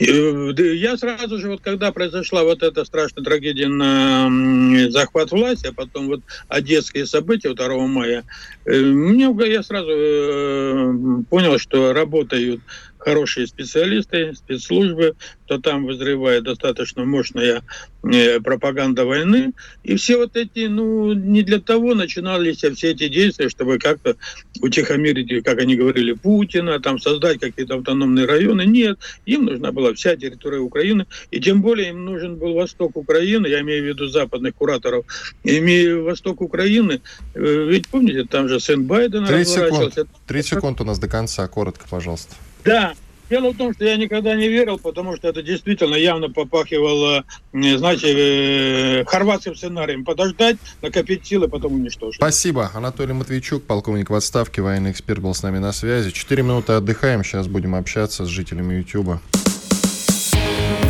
Э, 0.00 0.52
я 0.56 0.96
сразу 0.96 1.38
же, 1.38 1.48
вот 1.50 1.60
когда 1.60 1.92
произошла 1.92 2.42
вот 2.42 2.62
эта 2.62 2.84
страшная 2.84 3.24
трагедия 3.24 3.68
на 3.68 4.90
захват 4.90 5.30
власти, 5.30 5.68
а 5.68 5.72
потом 5.72 6.08
вот 6.08 6.20
одесские 6.48 7.06
события 7.06 7.54
2 7.54 7.86
мая, 7.86 8.24
э, 8.64 8.80
мне, 8.80 9.34
я 9.50 9.62
сразу 9.62 9.90
э, 9.90 11.22
понял, 11.30 11.58
что 11.58 11.92
работают 11.92 12.60
хорошие 13.08 13.46
специалисты, 13.46 14.34
спецслужбы, 14.34 15.14
то 15.46 15.58
там 15.58 15.86
вызревает 15.86 16.44
достаточно 16.44 17.06
мощная 17.06 17.62
э, 18.02 18.38
пропаганда 18.40 19.06
войны. 19.06 19.52
И 19.82 19.96
все 19.96 20.18
вот 20.18 20.36
эти, 20.36 20.66
ну, 20.66 21.14
не 21.14 21.42
для 21.42 21.58
того 21.58 21.94
начинались 21.94 22.58
все 22.58 22.90
эти 22.90 23.08
действия, 23.08 23.48
чтобы 23.48 23.78
как-то 23.78 24.16
утихомирить, 24.60 25.42
как 25.42 25.58
они 25.58 25.74
говорили, 25.74 26.12
Путина, 26.12 26.80
там 26.80 26.98
создать 26.98 27.40
какие-то 27.40 27.76
автономные 27.76 28.26
районы. 28.26 28.66
Нет, 28.66 28.98
им 29.24 29.46
нужна 29.46 29.72
была 29.72 29.94
вся 29.94 30.14
территория 30.16 30.58
Украины, 30.58 31.06
и 31.30 31.40
тем 31.40 31.62
более 31.62 31.88
им 31.88 32.04
нужен 32.04 32.36
был 32.36 32.52
восток 32.52 32.96
Украины, 32.96 33.46
я 33.46 33.60
имею 33.60 33.84
в 33.84 33.86
виду 33.86 34.08
западных 34.08 34.54
кураторов, 34.54 35.06
имею 35.44 36.04
восток 36.04 36.42
Украины, 36.42 37.00
э, 37.34 37.66
ведь 37.70 37.88
помните, 37.88 38.24
там 38.24 38.48
же 38.48 38.60
сын 38.60 38.84
Байдена 38.84 39.26
30 39.26 39.54
секунд. 39.54 39.98
30 40.26 40.50
секунд 40.50 40.80
у 40.82 40.84
нас 40.84 40.98
до 40.98 41.08
конца, 41.08 41.48
коротко, 41.48 41.86
пожалуйста. 41.88 42.34
Да, 42.64 42.94
Дело 43.30 43.52
в 43.52 43.56
том, 43.56 43.74
что 43.74 43.84
я 43.84 43.96
никогда 43.96 44.34
не 44.34 44.48
верил, 44.48 44.78
потому 44.78 45.14
что 45.16 45.28
это 45.28 45.42
действительно 45.42 45.94
явно 45.94 46.30
попахивало, 46.30 47.24
знаете, 47.52 49.00
э, 49.00 49.04
хорватским 49.04 49.54
сценарием. 49.54 50.04
Подождать, 50.04 50.56
накопить 50.80 51.26
силы, 51.26 51.46
потом 51.48 51.74
уничтожить. 51.74 52.16
Спасибо. 52.16 52.70
Анатолий 52.72 53.12
Матвейчук, 53.12 53.64
полковник 53.64 54.08
в 54.08 54.14
отставке, 54.14 54.62
военный 54.62 54.92
эксперт, 54.92 55.20
был 55.20 55.34
с 55.34 55.42
нами 55.42 55.58
на 55.58 55.72
связи. 55.72 56.10
Четыре 56.10 56.42
минуты 56.42 56.72
отдыхаем, 56.72 57.22
сейчас 57.22 57.48
будем 57.48 57.74
общаться 57.74 58.24
с 58.24 58.28
жителями 58.28 58.76
Ютуба. 58.76 59.20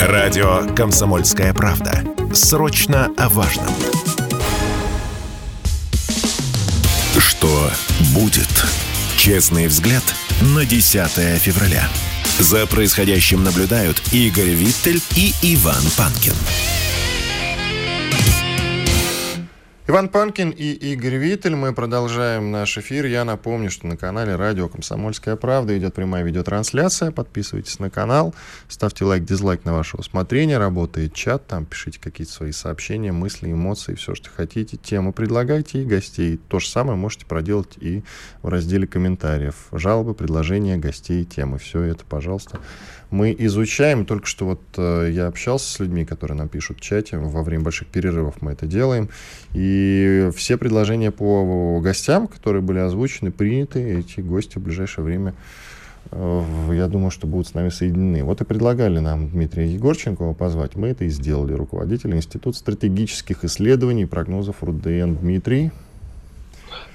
Радио 0.01 0.63
«Комсомольская 0.77 1.53
правда». 1.53 2.05
Срочно 2.33 3.13
о 3.17 3.29
важном. 3.29 3.67
Что 7.19 7.71
будет? 8.15 8.49
Честный 9.17 9.67
взгляд 9.67 10.05
на 10.41 10.65
10 10.65 11.41
февраля. 11.41 11.89
За 12.39 12.67
происходящим 12.67 13.43
наблюдают 13.43 14.03
Игорь 14.13 14.51
Виттель 14.51 15.03
и 15.17 15.35
Иван 15.43 15.83
Панкин. 15.97 16.35
Иван 19.91 20.11
Панкин 20.11 20.51
и 20.51 20.71
Игорь 20.93 21.17
Виттель. 21.17 21.57
Мы 21.57 21.73
продолжаем 21.73 22.51
наш 22.51 22.77
эфир. 22.77 23.07
Я 23.07 23.25
напомню, 23.25 23.71
что 23.71 23.87
на 23.87 23.97
канале 23.97 24.37
Радио 24.37 24.69
«Комсомольская 24.69 25.35
правда» 25.35 25.79
идет 25.79 25.95
прямая 25.95 26.23
видеотрансляция. 26.25 27.11
Подписывайтесь 27.11 27.79
на 27.79 27.89
канал, 27.89 28.35
ставьте 28.69 29.07
лайк, 29.07 29.25
дизлайк 29.25 29.65
на 29.65 29.73
ваше 29.73 29.97
усмотрение. 29.97 30.59
Работает 30.59 31.15
чат, 31.15 31.47
там 31.47 31.65
пишите 31.65 31.99
какие-то 32.01 32.31
свои 32.31 32.53
сообщения, 32.53 33.13
мысли, 33.13 33.51
эмоции, 33.51 33.95
все, 33.95 34.15
что 34.15 34.29
хотите. 34.29 34.77
Тему 34.77 35.15
предлагайте 35.15 35.81
и 35.81 35.87
гостей. 35.87 36.37
То 36.37 36.59
же 36.59 36.69
самое 36.69 36.99
можете 36.99 37.25
проделать 37.25 37.79
и 37.81 38.05
в 38.43 38.49
разделе 38.49 38.87
комментариев. 38.87 39.69
Жалобы, 39.73 40.13
предложения, 40.13 40.77
гостей, 40.77 41.25
темы. 41.25 41.57
Все 41.57 41.81
это, 41.81 42.05
пожалуйста, 42.05 42.61
мы 43.11 43.35
изучаем. 43.39 44.05
Только 44.05 44.27
что 44.27 44.47
вот 44.47 44.61
э, 44.77 45.11
я 45.13 45.27
общался 45.27 45.71
с 45.71 45.79
людьми, 45.81 46.05
которые 46.05 46.37
нам 46.37 46.49
пишут 46.49 46.79
в 46.79 46.81
чате. 46.81 47.19
Во 47.19 47.43
время 47.43 47.65
больших 47.65 47.89
перерывов 47.89 48.41
мы 48.41 48.53
это 48.53 48.67
делаем. 48.67 49.09
И 49.55 50.31
все 50.35 50.57
предложения 50.57 51.11
по 51.11 51.81
гостям, 51.81 52.27
которые 52.27 52.63
были 52.63 52.79
озвучены, 52.79 53.31
приняты. 53.31 54.01
Эти 54.01 54.21
гости 54.21 54.59
в 54.59 54.63
ближайшее 54.63 55.05
время 55.05 55.35
э, 56.11 56.71
я 56.75 56.87
думаю, 56.89 57.11
что 57.11 57.27
будут 57.27 57.49
с 57.49 57.55
нами 57.55 57.71
соединены. 57.71 58.25
Вот 58.25 58.41
и 58.41 58.45
предлагали 58.45 58.99
нам 58.99 59.31
Дмитрия 59.31 59.67
Егорченкова 59.73 60.35
позвать. 60.35 60.77
Мы 60.77 60.89
это 60.89 61.05
и 61.05 61.09
сделали. 61.09 61.55
Руководитель 61.55 62.15
Института 62.15 62.59
стратегических 62.59 63.45
исследований 63.45 64.03
и 64.03 64.07
прогнозов 64.07 64.63
РУДН 64.63 65.15
Дмитрий. 65.15 65.71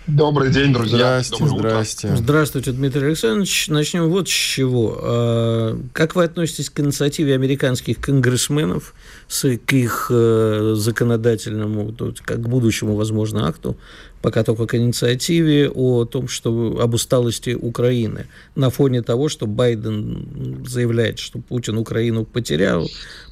Добрый 0.05 0.51
день, 0.51 0.73
друзья. 0.73 1.21
Здрасте, 1.23 1.47
здрасте. 1.47 2.15
Здравствуйте, 2.17 2.73
Дмитрий 2.73 3.07
Александрович. 3.07 3.69
Начнем 3.69 4.09
вот 4.09 4.27
с 4.27 4.31
чего. 4.31 4.99
А, 5.01 5.79
как 5.93 6.15
вы 6.15 6.25
относитесь 6.25 6.69
к 6.69 6.77
инициативе 6.81 7.33
американских 7.35 8.01
конгрессменов, 8.01 8.95
к 9.29 9.73
их 9.73 10.07
э, 10.13 10.73
законодательному, 10.75 11.95
как 12.25 12.41
к 12.41 12.47
будущему, 12.49 12.95
возможно, 12.95 13.47
акту, 13.47 13.77
пока 14.21 14.43
только 14.43 14.67
к 14.67 14.75
инициативе 14.75 15.69
о 15.69 16.03
том, 16.03 16.27
что 16.27 16.79
об 16.81 16.93
усталости 16.95 17.51
Украины 17.51 18.27
на 18.55 18.69
фоне 18.69 19.03
того, 19.03 19.29
что 19.29 19.47
Байден 19.47 20.65
заявляет, 20.67 21.19
что 21.19 21.39
Путин 21.39 21.77
Украину 21.77 22.25
потерял, 22.25 22.89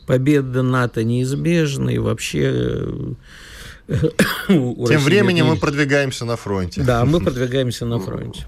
победа 0.07 0.61
НАТО 0.61 1.03
неизбежна 1.03 1.89
и 1.89 1.97
вообще 1.97 2.79
Тем 4.47 4.99
временем 4.99 5.47
мы 5.47 5.57
продвигаемся 5.57 6.25
на 6.25 6.35
фронте. 6.35 6.81
Да, 6.83 7.05
мы 7.05 7.19
продвигаемся 7.19 7.85
на 7.85 7.99
фронте. 7.99 8.45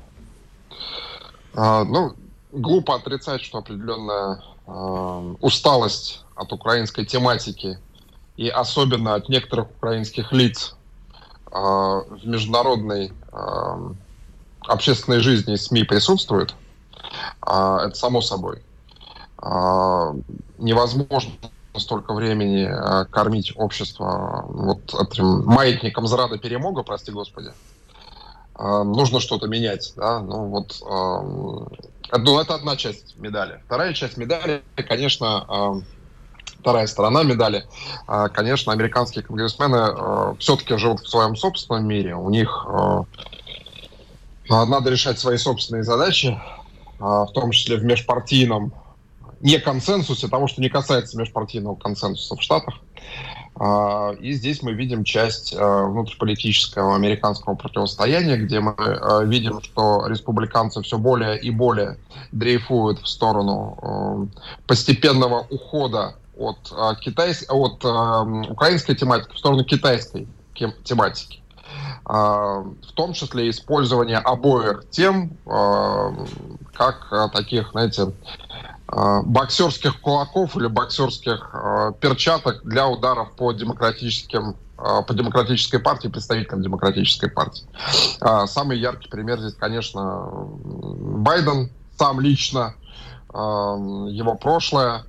А, 1.53 1.83
ну, 1.83 2.13
глупо 2.51 2.95
отрицать, 2.95 3.41
что 3.41 3.59
определенная 3.59 4.41
а, 4.65 5.35
усталость 5.41 6.23
от 6.35 6.51
украинской 6.51 7.05
тематики 7.05 7.77
и 8.37 8.49
особенно 8.49 9.15
от 9.15 9.29
некоторых 9.29 9.69
украинских 9.77 10.31
лиц 10.31 10.75
а, 11.51 12.01
в 12.01 12.25
международной 12.25 13.11
общественной 14.61 15.19
жизни 15.19 15.55
и 15.55 15.57
СМИ 15.57 15.83
присутствует. 15.83 16.55
Это 17.41 17.91
само 17.95 18.21
собой. 18.21 18.61
Невозможно 20.57 21.31
столько 21.79 22.13
времени 22.13 22.67
э, 22.67 23.05
кормить 23.05 23.53
общество 23.55 24.45
вот 24.47 24.93
этим 24.93 25.45
маятником 25.45 26.07
зрада 26.07 26.37
перемога, 26.37 26.83
прости 26.83 27.11
господи, 27.11 27.51
э, 28.59 28.83
нужно 28.83 29.19
что-то 29.19 29.47
менять, 29.47 29.93
да, 29.95 30.19
ну 30.19 30.45
вот, 30.49 30.79
э, 30.81 32.17
ну, 32.17 32.39
это 32.39 32.55
одна 32.55 32.75
часть 32.75 33.17
медали. 33.17 33.61
Вторая 33.65 33.93
часть 33.93 34.17
медали, 34.17 34.61
конечно, 34.75 35.83
вторая 36.59 36.85
сторона 36.85 37.23
медали, 37.23 37.65
конечно, 38.33 38.71
американские 38.71 39.23
конгрессмены 39.23 40.35
все-таки 40.37 40.77
живут 40.77 40.99
в 40.99 41.09
своем 41.09 41.35
собственном 41.35 41.87
мире, 41.87 42.15
у 42.15 42.29
них 42.29 42.67
надо 44.47 44.91
решать 44.91 45.17
свои 45.17 45.37
собственные 45.37 45.83
задачи, 45.83 46.39
в 46.99 47.31
том 47.33 47.49
числе 47.49 47.77
в 47.77 47.83
межпартийном 47.83 48.73
не 49.43 49.59
консенсусе, 49.59 50.29
того, 50.29 50.47
что 50.47 50.61
не 50.61 50.69
касается 50.69 51.17
межпартийного 51.17 51.75
консенсуса 51.75 52.35
в 52.35 52.41
Штатах. 52.41 52.75
А, 53.55 54.11
и 54.19 54.31
здесь 54.31 54.63
мы 54.63 54.73
видим 54.73 55.03
часть 55.03 55.53
а, 55.55 55.83
внутриполитического 55.83 56.95
американского 56.95 57.53
противостояния, 57.55 58.37
где 58.37 58.61
мы 58.61 58.73
а, 58.77 59.23
видим, 59.23 59.61
что 59.61 60.07
республиканцы 60.07 60.81
все 60.81 60.97
более 60.97 61.39
и 61.39 61.51
более 61.51 61.97
дрейфуют 62.31 62.99
в 62.99 63.07
сторону 63.07 64.29
постепенного 64.65 65.45
ухода 65.49 66.15
от, 66.37 66.73
китайс... 67.01 67.45
от 67.47 67.83
украинской 68.49 68.95
тематики 68.95 69.35
в 69.35 69.37
сторону 69.37 69.63
китайской 69.65 70.27
тематики. 70.83 71.43
В 72.05 72.91
том 72.95 73.13
числе 73.13 73.49
использование 73.49 74.17
обоих 74.17 74.83
тем 74.89 75.37
как 75.45 77.31
таких, 77.33 77.71
знаете, 77.71 78.11
боксерских 79.23 79.99
кулаков 80.01 80.55
или 80.55 80.67
боксерских 80.67 81.49
э, 81.53 81.93
перчаток 81.99 82.63
для 82.63 82.87
ударов 82.87 83.31
по 83.31 83.51
демократическим 83.51 84.55
э, 84.77 85.01
по 85.07 85.13
демократической 85.13 85.79
партии, 85.79 86.09
представителям 86.09 86.61
демократической 86.61 87.29
партии. 87.29 87.65
Самый 88.47 88.79
яркий 88.79 89.09
пример 89.09 89.39
здесь, 89.39 89.55
конечно, 89.55 90.27
Байден 90.27 91.71
сам 91.97 92.19
лично, 92.19 92.75
его 93.33 94.35
прошлое, 94.35 95.05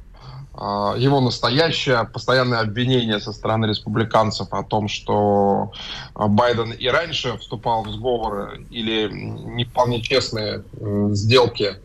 его 0.55 1.21
настоящее, 1.21 2.05
постоянное 2.05 2.61
обвинение 2.61 3.21
со 3.21 3.33
стороны 3.33 3.67
республиканцев 3.67 4.49
о 4.53 4.63
том, 4.63 4.89
что 4.89 5.73
Байден 6.15 6.73
и 6.73 6.89
раньше 6.89 7.37
вступал 7.39 7.85
в 7.85 7.91
сговоры 7.91 8.67
или 8.71 9.11
не 9.13 9.65
вполне 9.65 10.01
честные 10.01 10.63
сделки 11.11 11.77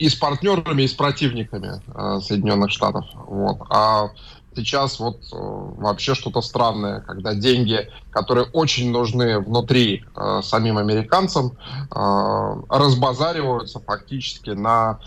и 0.00 0.08
с 0.08 0.14
партнерами, 0.14 0.82
и 0.82 0.88
с 0.88 0.94
противниками 0.94 1.82
э, 1.94 2.20
Соединенных 2.22 2.70
Штатов. 2.70 3.04
Вот. 3.26 3.58
А 3.68 4.08
сейчас 4.56 4.98
вот 4.98 5.18
э, 5.30 5.36
вообще 5.36 6.14
что-то 6.14 6.40
странное, 6.40 7.00
когда 7.00 7.34
деньги, 7.34 7.86
которые 8.10 8.46
очень 8.46 8.90
нужны 8.90 9.38
внутри 9.40 10.02
э, 10.16 10.40
самим 10.42 10.78
американцам, 10.78 11.52
э, 11.94 12.54
разбазариваются 12.70 13.78
фактически 13.80 14.50
на 14.50 15.00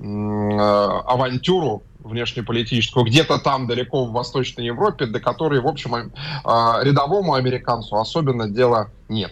э, 0.00 0.04
авантюру 0.04 1.84
внешнеполитическую, 2.00 3.04
где-то 3.04 3.38
там 3.38 3.68
далеко 3.68 4.04
в 4.04 4.10
Восточной 4.10 4.64
Европе, 4.64 5.06
до 5.06 5.20
которой, 5.20 5.60
в 5.60 5.68
общем, 5.68 5.94
э, 5.94 6.02
рядовому 6.82 7.34
американцу 7.34 7.98
особенно 7.98 8.48
дела 8.48 8.88
нет. 9.08 9.30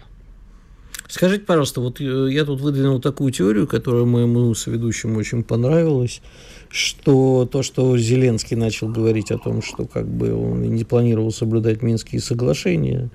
Скажите, 1.08 1.44
пожалуйста, 1.44 1.80
вот 1.80 2.02
э, 2.02 2.28
я 2.30 2.44
тут 2.44 2.60
выдвинул 2.60 3.00
такую 3.00 3.32
теорию, 3.32 3.66
которая 3.66 4.04
моему 4.04 4.54
соведущему 4.54 5.18
очень 5.18 5.42
понравилась, 5.42 6.20
что 6.68 7.48
то, 7.50 7.62
что 7.62 7.96
Зеленский 7.96 8.56
начал 8.56 8.88
говорить 8.88 9.30
о 9.30 9.38
том, 9.38 9.62
что 9.62 9.86
как 9.86 10.06
бы 10.06 10.34
он 10.34 10.60
не 10.62 10.84
планировал 10.84 11.32
соблюдать 11.32 11.80
Минские 11.80 12.20
соглашения 12.20 13.08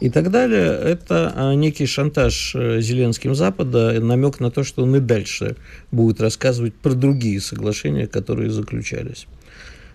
и 0.00 0.10
так 0.10 0.32
далее, 0.32 0.66
это 0.66 1.32
а, 1.36 1.54
некий 1.54 1.86
шантаж 1.86 2.52
э, 2.56 2.80
Зеленским 2.80 3.36
Запада, 3.36 4.00
намек 4.00 4.40
на 4.40 4.50
то, 4.50 4.64
что 4.64 4.82
он 4.82 4.96
и 4.96 5.00
дальше 5.00 5.54
будет 5.92 6.20
рассказывать 6.20 6.74
про 6.74 6.94
другие 6.94 7.40
соглашения, 7.40 8.08
которые 8.08 8.50
заключались. 8.50 9.28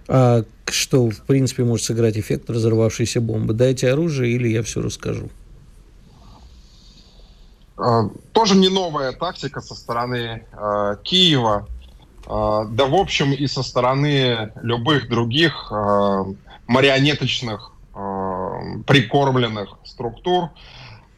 А 0.07 0.45
что, 0.69 1.09
в 1.09 1.21
принципе, 1.23 1.65
может 1.65 1.85
сыграть 1.85 2.17
эффект 2.17 2.49
разорвавшейся 2.49 3.19
бомбы. 3.19 3.53
Дайте 3.53 3.89
оружие, 3.89 4.35
или 4.35 4.47
я 4.47 4.63
все 4.63 4.81
расскажу. 4.81 5.29
Э, 7.81 8.09
тоже 8.31 8.55
не 8.55 8.69
новая 8.69 9.11
тактика 9.11 9.61
со 9.61 9.73
стороны 9.73 10.45
э, 10.51 10.95
Киева, 11.03 11.67
э, 12.25 12.27
да 12.27 12.85
в 12.85 12.93
общем 12.93 13.33
и 13.33 13.47
со 13.47 13.63
стороны 13.63 14.51
любых 14.61 15.09
других 15.09 15.71
э, 15.71 16.23
марионеточных, 16.67 17.71
э, 17.95 18.79
прикормленных 18.85 19.69
структур. 19.83 20.49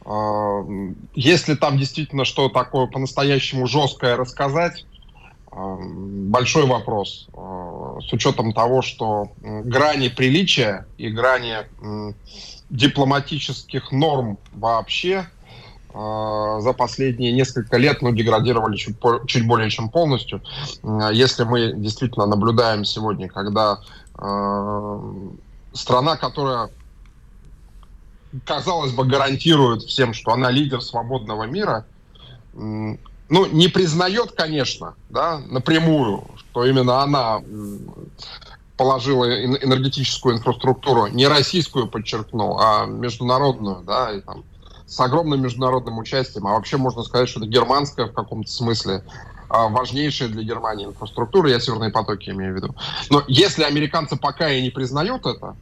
Э, 0.06 0.62
если 1.14 1.54
там 1.54 1.76
действительно 1.76 2.24
что 2.24 2.48
такое 2.48 2.86
по-настоящему 2.86 3.66
жесткое 3.66 4.16
рассказать, 4.16 4.86
большой 5.56 6.66
вопрос. 6.66 7.28
С 7.32 8.12
учетом 8.12 8.52
того, 8.52 8.82
что 8.82 9.30
грани 9.40 10.08
приличия 10.08 10.84
и 10.98 11.10
грани 11.10 11.58
дипломатических 12.70 13.92
норм 13.92 14.36
вообще– 14.52 15.28
за 15.94 16.72
последние 16.72 17.30
несколько 17.30 17.76
лет 17.76 18.02
ну, 18.02 18.10
деградировали 18.10 18.76
чуть, 18.76 18.96
чуть 19.26 19.46
более 19.46 19.70
чем 19.70 19.88
полностью. 19.88 20.42
Если 21.12 21.44
мы 21.44 21.72
действительно 21.72 22.26
наблюдаем 22.26 22.84
сегодня, 22.84 23.28
когда 23.28 23.78
э, 24.18 25.00
страна, 25.72 26.16
которая, 26.16 26.70
казалось 28.44 28.90
бы, 28.90 29.04
гарантирует 29.04 29.82
всем, 29.82 30.14
что 30.14 30.32
она 30.32 30.50
лидер 30.50 30.82
свободного 30.82 31.44
мира, 31.44 31.86
э, 32.54 32.96
ну, 33.28 33.46
не 33.46 33.68
признает, 33.68 34.32
конечно, 34.32 34.94
да, 35.10 35.38
напрямую, 35.46 36.24
что 36.36 36.64
именно 36.64 37.02
она 37.02 37.40
положила 38.76 39.24
энергетическую 39.24 40.36
инфраструктуру, 40.36 41.06
не 41.06 41.28
российскую, 41.28 41.86
подчеркну, 41.86 42.58
а 42.58 42.86
международную, 42.86 43.84
да, 43.84 44.12
и 44.12 44.20
там 44.20 44.42
с 44.94 45.00
огромным 45.00 45.42
международным 45.42 45.98
участием, 45.98 46.46
а 46.46 46.52
вообще 46.52 46.76
можно 46.76 47.02
сказать, 47.02 47.28
что 47.28 47.40
это 47.40 47.48
германская 47.48 48.06
в 48.06 48.12
каком-то 48.12 48.48
смысле 48.48 49.02
а, 49.48 49.68
важнейшая 49.68 50.28
для 50.28 50.44
Германии 50.44 50.86
инфраструктура, 50.86 51.50
я 51.50 51.58
северные 51.58 51.90
потоки 51.90 52.30
имею 52.30 52.52
в 52.52 52.56
виду. 52.56 52.74
Но 53.10 53.24
если 53.26 53.64
американцы 53.64 54.16
пока 54.16 54.48
и 54.50 54.62
не 54.62 54.70
признают 54.70 55.26
это 55.26 55.56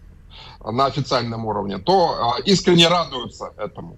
на 0.63 0.85
официальном 0.85 1.47
уровне, 1.47 1.79
то 1.79 2.35
а, 2.35 2.41
искренне 2.41 2.89
радуются 2.89 3.55
этому. 3.57 3.97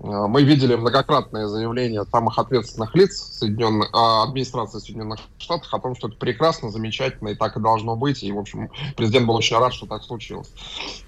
А, 0.00 0.28
мы 0.28 0.44
видели 0.44 0.76
многократные 0.76 1.48
заявления 1.48 2.04
самых 2.04 2.38
ответственных 2.38 2.94
лиц 2.94 3.16
Соединенных, 3.40 3.88
администрации 3.92 4.78
Соединенных 4.78 5.18
Штатов 5.38 5.74
о 5.74 5.80
том, 5.80 5.96
что 5.96 6.06
это 6.06 6.16
прекрасно, 6.16 6.70
замечательно 6.70 7.30
и 7.30 7.34
так 7.34 7.56
и 7.56 7.60
должно 7.60 7.96
быть. 7.96 8.22
И, 8.22 8.30
в 8.30 8.38
общем, 8.38 8.70
президент 8.96 9.26
был 9.26 9.34
очень 9.34 9.58
рад, 9.58 9.74
что 9.74 9.86
так 9.86 10.04
случилось. 10.04 10.52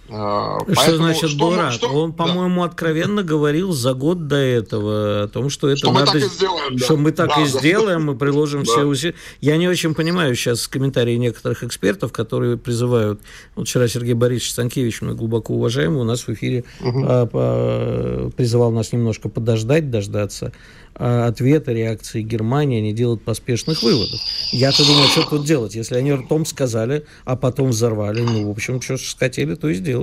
Э, 0.09 0.59
что 0.59 0.75
Поэтому, 0.75 0.97
значит 0.99 1.31
что, 1.31 1.39
был 1.39 1.57
рад? 1.57 1.73
Что, 1.75 1.89
Он, 1.89 2.13
по-моему, 2.13 2.63
да. 2.63 2.69
откровенно 2.69 3.23
говорил 3.23 3.73
за 3.73 3.95
год 3.95 4.29
до 4.29 4.37
этого 4.37 5.25
о 5.25 5.29
том, 5.29 5.51
что 5.51 5.69
это 5.69 5.79
что 5.79 5.93
надо, 5.93 6.13
мы 6.13 6.21
так 6.21 6.31
и 6.31 6.35
сделаем, 6.35 6.79
что 6.79 6.97
мы 6.97 7.13
так 7.13 7.29
да, 7.29 7.43
и 7.43 7.45
да. 7.45 7.59
сделаем, 7.59 8.05
мы 8.05 8.17
приложим 8.17 8.63
да. 8.65 8.73
все 8.73 8.85
усилия. 8.85 9.15
Я 9.41 9.57
не 9.57 9.69
очень 9.69 9.95
понимаю 9.95 10.35
сейчас 10.35 10.69
комментарии 10.69 11.17
некоторых 11.17 11.65
экспертов, 11.65 12.13
которые 12.13 12.57
призывают. 12.57 13.21
Вот 13.55 13.67
вчера 13.69 13.89
Сергей 13.89 14.15
Борисович 14.15 14.53
Станкевич, 14.53 15.03
мой 15.03 15.15
глубоко 15.15 15.55
уважаемый, 15.55 16.01
у 16.01 16.05
нас 16.05 16.27
в 16.27 16.29
эфире 16.31 16.65
угу. 16.81 17.05
а, 17.05 18.31
призывал 18.31 18.71
нас 18.71 18.93
немножко 18.93 19.29
подождать, 19.29 19.91
дождаться 19.91 20.53
а, 20.95 21.27
ответа, 21.27 21.73
реакции 21.73 22.23
Германии, 22.23 22.81
не 22.81 22.93
делать 22.93 23.23
поспешных 23.23 23.83
выводов. 23.83 24.21
Я-то 24.53 24.85
думаю, 24.87 25.09
что 25.09 25.29
тут 25.29 25.45
делать? 25.45 25.75
Если 25.75 25.95
они 25.97 26.13
ртом 26.13 26.47
сказали, 26.47 27.05
а 27.25 27.37
потом 27.37 27.71
взорвали, 27.71 28.21
ну, 28.21 28.47
в 28.47 28.51
общем, 28.51 28.81
что 28.81 28.97
хотели, 29.19 29.55
то 29.57 29.69
и 29.69 29.75
сделали. 29.75 29.96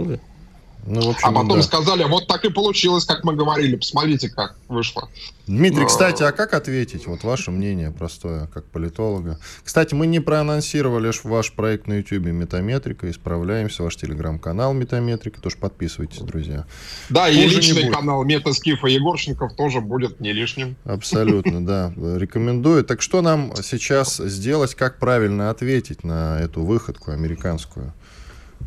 Ну, 0.85 1.01
в 1.01 1.09
общем, 1.11 1.29
а 1.29 1.31
потом 1.31 1.57
да. 1.57 1.63
сказали, 1.63 2.03
вот 2.03 2.27
так 2.27 2.43
и 2.43 2.49
получилось, 2.49 3.05
как 3.05 3.23
мы 3.23 3.35
говорили. 3.35 3.77
Посмотрите, 3.77 4.29
как 4.29 4.57
вышло. 4.67 5.09
Дмитрий, 5.47 5.85
кстати, 5.85 6.23
а 6.23 6.31
как 6.31 6.53
ответить? 6.53 7.07
Вот 7.07 7.23
ваше 7.23 7.51
мнение 7.51 7.91
простое, 7.91 8.47
как 8.47 8.65
политолога. 8.65 9.39
Кстати, 9.63 9.93
мы 9.93 10.07
не 10.07 10.19
проанонсировали 10.19 11.11
ваш 11.23 11.53
проект 11.53 11.87
на 11.87 11.93
YouTube 11.93 12.25
Метаметрика. 12.25 13.09
Исправляемся. 13.09 13.83
Ваш 13.83 13.95
телеграм-канал 13.95 14.73
Метаметрика. 14.73 15.41
Тоже 15.41 15.57
подписывайтесь, 15.57 16.19
друзья. 16.19 16.65
Да, 17.09 17.27
Хуже 17.27 17.39
и 17.39 17.47
личный 17.47 17.89
канал 17.89 18.23
Метаскифа 18.25 18.87
Егорченков 18.87 19.55
тоже 19.55 19.79
будет 19.79 20.19
не 20.19 20.33
лишним. 20.33 20.75
Абсолютно, 20.83 21.65
да. 21.65 21.93
Рекомендую. 21.95 22.83
Так 22.83 23.01
что 23.01 23.21
нам 23.21 23.53
сейчас 23.61 24.17
сделать? 24.17 24.75
Как 24.75 24.99
правильно 24.99 25.49
ответить 25.49 26.03
на 26.03 26.39
эту 26.41 26.61
выходку 26.63 27.11
американскую? 27.11 27.93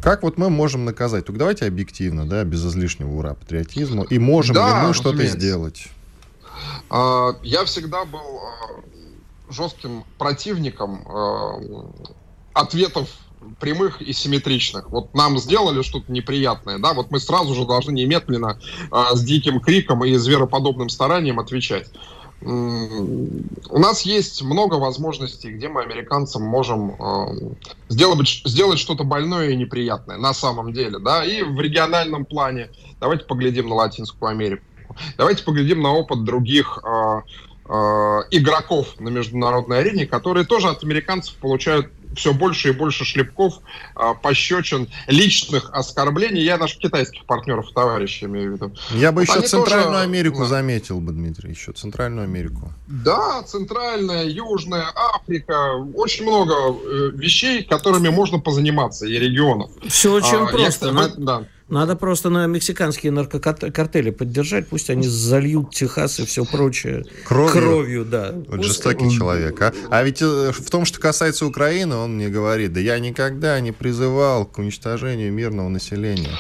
Как 0.02 0.22
вот 0.22 0.38
мы 0.38 0.50
можем 0.50 0.84
наказать? 0.84 1.26
Только 1.26 1.38
давайте 1.38 1.66
объективно, 1.66 2.26
да, 2.26 2.44
без 2.44 2.64
излишнего 2.64 3.10
ура 3.10 3.34
патриотизма. 3.34 4.04
И 4.04 4.18
можем 4.18 4.54
да, 4.54 4.80
ли 4.82 4.88
мы 4.88 4.94
что-то 4.94 5.24
сделать? 5.26 5.88
А, 6.90 7.36
я 7.42 7.64
всегда 7.64 8.04
был 8.04 8.40
а, 8.40 9.52
жестким 9.52 10.04
противником 10.18 11.06
а, 11.08 11.60
ответов 12.52 13.08
прямых 13.60 14.00
и 14.00 14.12
симметричных. 14.12 14.90
Вот 14.90 15.14
нам 15.14 15.38
сделали 15.38 15.82
что-то 15.82 16.10
неприятное, 16.10 16.78
да, 16.78 16.94
вот 16.94 17.10
мы 17.10 17.20
сразу 17.20 17.54
же 17.54 17.64
должны 17.64 17.92
немедленно 17.92 18.58
с 18.90 19.22
диким 19.22 19.60
криком 19.60 20.04
и 20.04 20.16
звероподобным 20.16 20.88
старанием 20.88 21.38
отвечать 21.38 21.88
у 22.42 23.78
нас 23.78 24.02
есть 24.02 24.42
много 24.42 24.74
возможностей, 24.74 25.50
где 25.50 25.68
мы 25.68 25.82
американцам 25.82 26.42
можем 26.42 26.90
э, 26.90 27.54
сделать, 27.88 28.42
сделать 28.44 28.78
что-то 28.78 29.04
больное 29.04 29.50
и 29.50 29.56
неприятное 29.56 30.18
на 30.18 30.34
самом 30.34 30.72
деле, 30.72 30.98
да, 30.98 31.24
и 31.24 31.42
в 31.42 31.58
региональном 31.60 32.24
плане. 32.24 32.70
Давайте 33.00 33.24
поглядим 33.24 33.68
на 33.68 33.76
Латинскую 33.76 34.30
Америку. 34.30 34.62
Давайте 35.16 35.44
поглядим 35.44 35.82
на 35.82 35.92
опыт 35.92 36.24
других 36.24 36.78
э, 36.84 37.20
э, 37.68 37.72
игроков 38.30 39.00
на 39.00 39.08
международной 39.08 39.80
арене, 39.80 40.06
которые 40.06 40.44
тоже 40.44 40.68
от 40.68 40.84
американцев 40.84 41.36
получают 41.36 41.90
все 42.16 42.32
больше 42.32 42.70
и 42.70 42.72
больше 42.72 43.04
шлепков, 43.04 43.60
а, 43.94 44.14
пощечин, 44.14 44.88
личных 45.06 45.70
оскорблений. 45.72 46.42
Я 46.42 46.58
наших 46.58 46.78
китайских 46.78 47.24
партнеров, 47.26 47.70
товарищей 47.74 48.26
имею 48.26 48.52
в 48.52 48.54
виду. 48.54 48.72
Я 48.90 49.12
бы 49.12 49.24
вот 49.24 49.36
еще 49.36 49.46
Центральную 49.46 49.92
тоже... 49.92 50.04
Америку 50.04 50.38
да. 50.40 50.46
заметил 50.46 51.00
бы, 51.00 51.12
Дмитрий, 51.12 51.50
еще 51.50 51.72
Центральную 51.72 52.24
Америку. 52.24 52.72
Да, 52.86 53.42
Центральная, 53.42 54.24
Южная, 54.24 54.86
Африка. 54.94 55.74
Очень 55.94 56.24
много 56.24 56.54
э, 56.54 57.10
вещей, 57.14 57.62
которыми 57.62 58.08
можно 58.08 58.38
позаниматься, 58.38 59.06
и 59.06 59.12
регионов. 59.18 59.70
Все 59.88 60.12
очень 60.12 60.36
а, 60.36 60.46
просто. 60.46 60.88
Я, 60.88 61.08
да. 61.16 61.44
Надо 61.68 61.96
просто 61.96 62.30
на 62.30 62.46
мексиканские 62.46 63.10
наркокартели 63.10 64.10
поддержать, 64.10 64.68
пусть 64.68 64.88
они 64.88 65.08
зальют 65.08 65.74
Техас 65.74 66.20
и 66.20 66.24
все 66.24 66.44
прочее 66.44 67.04
кровью. 67.24 67.52
кровью 67.52 68.04
да. 68.04 68.34
Вот 68.46 68.62
жестокий 68.62 69.10
человек. 69.10 69.60
А? 69.60 69.72
а 69.90 70.02
ведь 70.04 70.22
э, 70.22 70.52
в 70.52 70.70
том, 70.70 70.84
что 70.84 71.00
касается 71.00 71.44
Украины, 71.44 71.96
он 71.96 72.14
мне 72.14 72.28
говорит, 72.28 72.72
да 72.72 72.78
я 72.78 73.00
никогда 73.00 73.58
не 73.58 73.72
призывал 73.72 74.44
к 74.44 74.58
уничтожению 74.58 75.32
мирного 75.32 75.68
населения. 75.68 76.30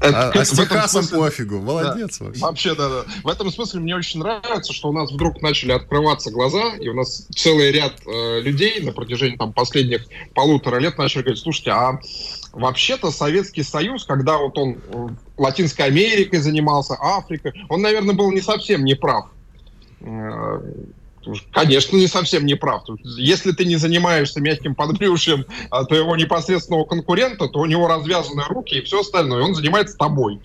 Это, 0.00 0.30
а, 0.30 0.40
а 0.40 0.44
с 0.44 0.50
Техасом 0.50 1.04
смысле, 1.04 1.18
пофигу, 1.18 1.60
молодец 1.60 2.18
да, 2.18 2.24
вообще. 2.24 2.40
Вообще, 2.42 2.74
да, 2.74 2.88
да. 2.88 3.04
В 3.22 3.28
этом 3.28 3.52
смысле 3.52 3.80
мне 3.80 3.94
очень 3.94 4.18
нравится, 4.18 4.72
что 4.72 4.88
у 4.88 4.92
нас 4.92 5.12
вдруг 5.12 5.42
начали 5.42 5.70
открываться 5.70 6.32
глаза, 6.32 6.74
и 6.80 6.88
у 6.88 6.94
нас 6.94 7.26
целый 7.36 7.70
ряд 7.70 7.92
э, 8.04 8.40
людей 8.40 8.80
на 8.80 8.92
протяжении 8.92 9.36
там, 9.36 9.52
последних 9.52 10.06
полутора 10.34 10.80
лет 10.80 10.98
начали 10.98 11.22
говорить, 11.22 11.40
слушайте, 11.40 11.70
а 11.70 12.00
вообще-то 12.52 13.10
Советский 13.10 13.62
Союз, 13.62 14.04
когда 14.04 14.38
вот 14.38 14.56
он 14.58 14.78
э, 14.92 15.08
Латинской 15.36 15.86
Америкой 15.86 16.40
занимался, 16.40 16.94
Африкой, 16.94 17.52
он, 17.68 17.82
наверное, 17.82 18.14
был 18.14 18.30
не 18.32 18.40
совсем 18.40 18.84
неправ. 18.84 19.26
Э, 20.00 20.60
конечно, 21.52 21.96
не 21.96 22.06
совсем 22.06 22.46
не 22.46 22.54
прав. 22.54 22.82
Если 23.04 23.52
ты 23.52 23.64
не 23.64 23.76
занимаешься 23.76 24.40
мягким 24.40 24.74
подбрюшьем 24.74 25.44
а, 25.70 25.84
твоего 25.84 26.16
непосредственного 26.16 26.84
конкурента, 26.84 27.48
то 27.48 27.60
у 27.60 27.66
него 27.66 27.88
развязаны 27.88 28.42
руки 28.48 28.78
и 28.78 28.82
все 28.82 29.00
остальное. 29.00 29.42
Он 29.42 29.54
занимается 29.54 29.96
тобой. 29.96 30.40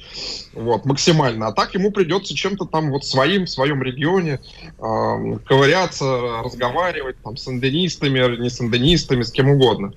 Вот, 0.54 0.86
максимально. 0.86 1.48
А 1.48 1.54
так 1.54 1.74
ему 1.74 1.91
придется 1.91 2.36
чем-то 2.36 2.65
там 2.65 2.91
вот 2.91 3.06
своим, 3.06 3.46
в 3.46 3.50
своем 3.50 3.82
регионе 3.82 4.39
э, 4.78 5.38
ковыряться, 5.46 6.41
разговаривать 6.44 7.18
там 7.24 7.38
с 7.38 7.48
энденистами, 7.48 8.41
не 8.41 8.50
с 8.50 8.62
энденистами, 8.62 9.24
с 9.24 9.32
кем 9.32 9.50
угодно. 9.50 9.94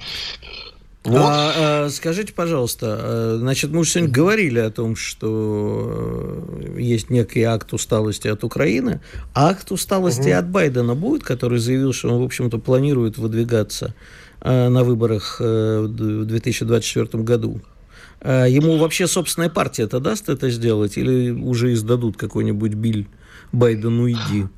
А, 1.17 1.85
а, 1.87 1.91
скажите, 1.91 2.33
пожалуйста, 2.33 2.99
э, 3.01 3.37
значит, 3.39 3.71
мы 3.71 3.81
уже 3.81 3.91
сегодня 3.91 4.13
говорили 4.13 4.59
о 4.59 4.71
том, 4.71 4.97
что 4.97 6.45
э, 6.61 6.81
есть 6.81 7.11
некий 7.11 7.43
акт 7.43 7.73
усталости 7.73 8.29
от 8.29 8.45
Украины. 8.45 9.01
А 9.35 9.51
акт 9.51 9.71
усталости 9.73 10.31
угу. 10.31 10.39
от 10.39 10.49
Байдена 10.51 10.95
будет, 10.95 11.25
который 11.25 11.59
заявил, 11.59 11.93
что 11.93 12.11
он, 12.11 12.21
в 12.21 12.25
общем-то, 12.25 12.59
планирует 12.59 13.19
выдвигаться 13.19 13.95
э, 14.41 14.69
на 14.69 14.85
выборах 14.85 15.41
в 15.41 15.89
2024 15.89 17.23
году? 17.23 17.61
Ему 18.21 18.79
вообще 18.79 19.07
собственная 19.07 19.49
партия 19.49 19.85
это 19.85 20.01
даст 20.01 20.29
это 20.29 20.51
сделать 20.51 20.99
или 20.99 21.31
уже 21.31 21.73
издадут 21.73 22.17
какой-нибудь 22.17 22.75
биль 22.75 23.07
Байдену 23.53 24.11
иди? 24.11 24.49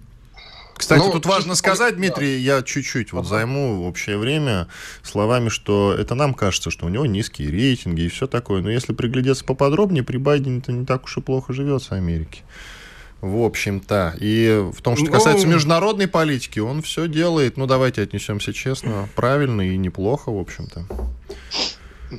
Кстати, 0.81 0.99
ну, 0.99 1.13
тут 1.13 1.27
важно 1.27 1.55
сказать, 1.57 1.97
Дмитрий, 1.97 2.39
я 2.39 2.63
чуть-чуть 2.63 3.13
вот 3.13 3.27
займу 3.27 3.87
общее 3.87 4.17
время 4.17 4.67
словами, 5.03 5.51
что 5.51 5.95
это 5.95 6.15
нам 6.15 6.33
кажется, 6.33 6.71
что 6.71 6.87
у 6.87 6.89
него 6.89 7.05
низкие 7.05 7.51
рейтинги 7.51 8.01
и 8.01 8.09
все 8.09 8.27
такое. 8.27 8.63
Но 8.63 8.71
если 8.71 8.95
приглядеться 8.95 9.45
поподробнее, 9.45 10.03
при 10.03 10.17
Байдене-то 10.17 10.73
не 10.73 10.87
так 10.87 11.05
уж 11.05 11.19
и 11.19 11.21
плохо 11.21 11.53
живется 11.53 11.97
Америке. 11.97 12.41
В 13.21 13.45
общем-то. 13.45 14.15
И 14.21 14.71
в 14.75 14.81
том, 14.81 14.97
что 14.97 15.11
касается 15.13 15.47
ну... 15.47 15.53
международной 15.53 16.09
политики, 16.09 16.61
он 16.61 16.81
все 16.81 17.09
делает, 17.09 17.59
ну 17.59 17.67
давайте 17.67 18.01
отнесемся 18.01 18.55
честно, 18.55 19.07
правильно 19.15 19.61
и 19.61 19.77
неплохо, 19.77 20.33
в 20.33 20.39
общем-то. 20.39 20.87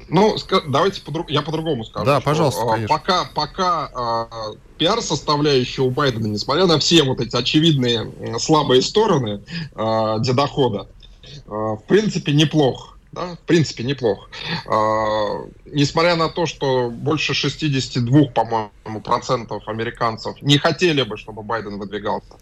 Ну, 0.08 0.36
давайте 0.67 1.01
по 1.01 1.25
я 1.27 1.41
по-другому 1.41 1.84
скажу. 1.84 2.06
Да, 2.06 2.19
пожалуйста, 2.21 2.62
что, 2.62 2.71
конечно. 2.71 2.97
Пока, 2.97 3.25
пока 3.34 4.30
э, 4.32 4.56
пиар-составляющая 4.77 5.84
у 5.84 5.91
Байдена, 5.91 6.27
несмотря 6.27 6.65
на 6.65 6.80
все 6.80 7.04
вот 7.04 7.19
эти 7.19 7.36
очевидные 7.36 8.39
слабые 8.39 8.82
стороны 8.82 9.41
э, 9.75 10.15
дедохода, 10.19 10.88
э, 11.23 11.49
в 11.49 11.84
принципе, 11.88 12.34
неплох. 12.34 12.97
Да, 13.12 13.36
в 13.36 13.39
принципе, 13.39 13.84
неплох. 13.84 14.30
Э, 14.65 15.45
несмотря 15.65 16.15
на 16.15 16.30
то, 16.30 16.45
что 16.45 16.89
больше 16.89 17.34
62, 17.34 18.27
по-моему, 18.27 19.01
процентов 19.04 19.67
американцев 19.67 20.41
не 20.41 20.58
хотели 20.58 21.01
бы, 21.01 21.17
чтобы 21.17 21.43
Байден 21.43 21.77
выдвигался 21.77 22.34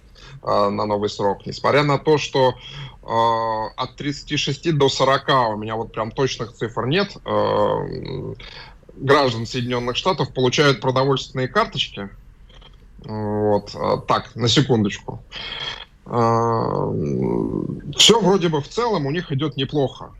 на 0.43 0.85
новый 0.85 1.09
срок, 1.09 1.45
несмотря 1.45 1.83
на 1.83 1.97
то, 1.97 2.17
что 2.17 2.53
от 3.09 3.95
36 3.95 4.77
до 4.77 4.87
40, 4.87 5.29
у 5.53 5.57
меня 5.57 5.75
вот 5.75 5.91
прям 5.91 6.11
точных 6.11 6.53
цифр 6.53 6.85
нет, 6.85 7.17
э, 7.25 8.33
граждан 8.95 9.47
Соединенных 9.47 9.95
Штатов 9.95 10.31
получают 10.33 10.79
продовольственные 10.79 11.47
карточки. 11.47 12.09
Вот, 13.03 13.73
э, 13.73 13.97
так, 14.07 14.35
на 14.35 14.47
секундочку. 14.47 15.23
Все 16.05 16.15
вроде 18.19 18.49
бы 18.49 18.61
в 18.61 18.67
целом 18.67 19.05
у 19.05 19.11
них 19.11 19.31
идет 19.31 19.57
неплохо 19.57 20.11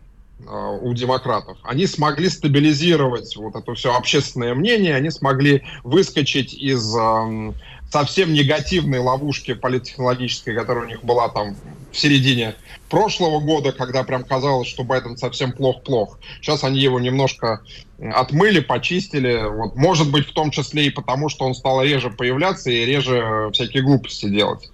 у 0.81 0.93
демократов. 0.93 1.57
Они 1.63 1.87
смогли 1.87 2.29
стабилизировать 2.29 3.35
вот 3.35 3.55
это 3.55 3.73
все 3.73 3.95
общественное 3.95 4.53
мнение, 4.53 4.95
они 4.95 5.09
смогли 5.09 5.63
выскочить 5.83 6.53
из 6.53 6.95
э, 6.95 7.53
совсем 7.91 8.33
негативной 8.33 8.99
ловушки 8.99 9.53
политтехнологической, 9.53 10.55
которая 10.55 10.85
у 10.85 10.87
них 10.87 11.03
была 11.03 11.29
там 11.29 11.55
в 11.91 11.97
середине 11.97 12.55
прошлого 12.89 13.39
года, 13.39 13.71
когда 13.71 14.03
прям 14.03 14.23
казалось, 14.23 14.67
что 14.67 14.83
Байден 14.83 15.17
совсем 15.17 15.51
плох-плох. 15.51 16.19
Сейчас 16.39 16.63
они 16.63 16.79
его 16.79 16.99
немножко 16.99 17.61
отмыли, 17.99 18.59
почистили. 18.59 19.43
Вот, 19.49 19.75
может 19.75 20.11
быть, 20.11 20.27
в 20.27 20.33
том 20.33 20.51
числе 20.51 20.85
и 20.85 20.89
потому, 20.91 21.29
что 21.29 21.45
он 21.45 21.55
стал 21.55 21.83
реже 21.83 22.11
появляться 22.11 22.69
и 22.69 22.85
реже 22.85 23.49
всякие 23.53 23.83
глупости 23.83 24.29
делать. 24.29 24.69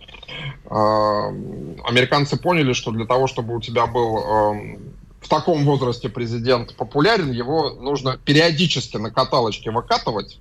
А, 0.66 1.30
американцы 1.86 2.38
поняли, 2.38 2.74
что 2.74 2.92
для 2.92 3.06
того, 3.06 3.28
чтобы 3.28 3.56
у 3.56 3.62
тебя 3.62 3.88
был 3.88 4.76
в 5.26 5.30
таком 5.30 5.66
возрасте 5.66 6.08
президент 6.08 6.76
популярен, 6.76 7.32
его 7.32 7.72
нужно 7.72 8.18
периодически 8.18 8.98
на 8.98 9.10
каталочке 9.10 9.72
выкатывать, 9.72 10.40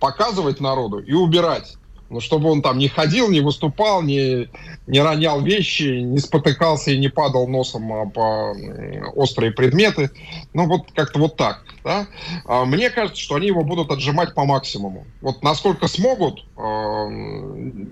показывать 0.00 0.60
народу 0.60 0.98
и 0.98 1.12
убирать. 1.12 1.77
Ну, 2.10 2.20
чтобы 2.20 2.50
он 2.50 2.62
там 2.62 2.78
не 2.78 2.88
ходил, 2.88 3.28
не 3.28 3.40
выступал, 3.40 4.02
не, 4.02 4.48
не 4.86 5.00
ронял 5.00 5.42
вещи, 5.42 6.00
не 6.00 6.18
спотыкался 6.18 6.90
и 6.90 6.98
не 6.98 7.08
падал 7.08 7.46
носом 7.46 7.92
а, 7.92 8.06
по 8.06 8.56
острые 9.14 9.52
предметы. 9.52 10.10
Ну, 10.54 10.66
вот 10.66 10.90
как-то 10.94 11.18
вот 11.18 11.36
так. 11.36 11.64
Да? 11.84 12.06
А 12.46 12.64
мне 12.64 12.88
кажется, 12.88 13.20
что 13.20 13.34
они 13.34 13.48
его 13.48 13.62
будут 13.62 13.90
отжимать 13.90 14.34
по 14.34 14.44
максимуму. 14.44 15.06
Вот 15.20 15.42
насколько 15.42 15.86
смогут 15.86 16.46
э, 16.56 17.06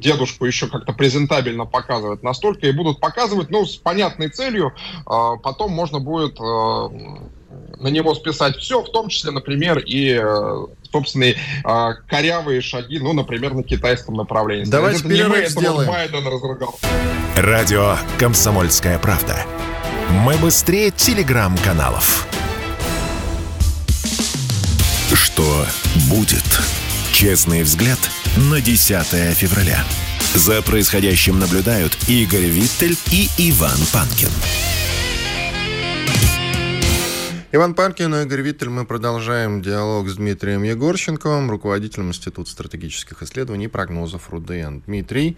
дедушку 0.00 0.46
еще 0.46 0.68
как-то 0.68 0.92
презентабельно 0.92 1.66
показывать, 1.66 2.22
настолько 2.22 2.66
и 2.66 2.72
будут 2.72 3.00
показывать, 3.00 3.50
ну, 3.50 3.66
с 3.66 3.76
понятной 3.76 4.28
целью. 4.30 4.72
Э, 5.06 5.36
потом 5.42 5.72
можно 5.72 5.98
будет 5.98 6.40
э, 6.40 6.88
на 7.78 7.88
него 7.88 8.14
списать 8.14 8.56
все, 8.56 8.82
в 8.82 8.90
том 8.90 9.08
числе, 9.08 9.30
например, 9.30 9.78
и 9.78 10.18
э, 10.20 10.66
собственные 10.96 11.36
э, 11.64 11.88
корявые 12.08 12.62
шаги, 12.62 12.98
ну, 12.98 13.12
например, 13.12 13.52
на 13.52 13.62
китайском 13.62 14.14
направлении. 14.14 14.64
Давайте 14.64 15.00
это 15.00 15.08
перерыв 15.08 15.42
не 15.42 15.48
сделаем. 15.48 15.90
Байден 15.90 16.26
разругал. 16.26 16.78
Радио 17.36 17.96
«Комсомольская 18.18 18.98
правда». 18.98 19.36
Мы 20.24 20.36
быстрее 20.38 20.90
телеграм-каналов. 20.90 22.26
Что 25.12 25.66
будет? 26.08 26.44
Честный 27.12 27.62
взгляд 27.62 27.98
на 28.36 28.60
10 28.60 29.06
февраля. 29.34 29.84
За 30.34 30.62
происходящим 30.62 31.38
наблюдают 31.38 31.96
Игорь 32.08 32.46
Виттель 32.46 32.96
и 33.10 33.28
Иван 33.36 33.78
Панкин. 33.92 34.30
Иван 37.52 37.74
Панкин 37.74 38.12
и 38.12 38.22
Игорь 38.24 38.40
Виттель. 38.40 38.70
Мы 38.70 38.84
продолжаем 38.84 39.62
диалог 39.62 40.08
с 40.08 40.16
Дмитрием 40.16 40.64
Егорченковым, 40.64 41.48
руководителем 41.48 42.08
Института 42.08 42.50
стратегических 42.50 43.22
исследований 43.22 43.66
и 43.66 43.68
прогнозов 43.68 44.30
РУДН. 44.30 44.80
Дмитрий, 44.86 45.36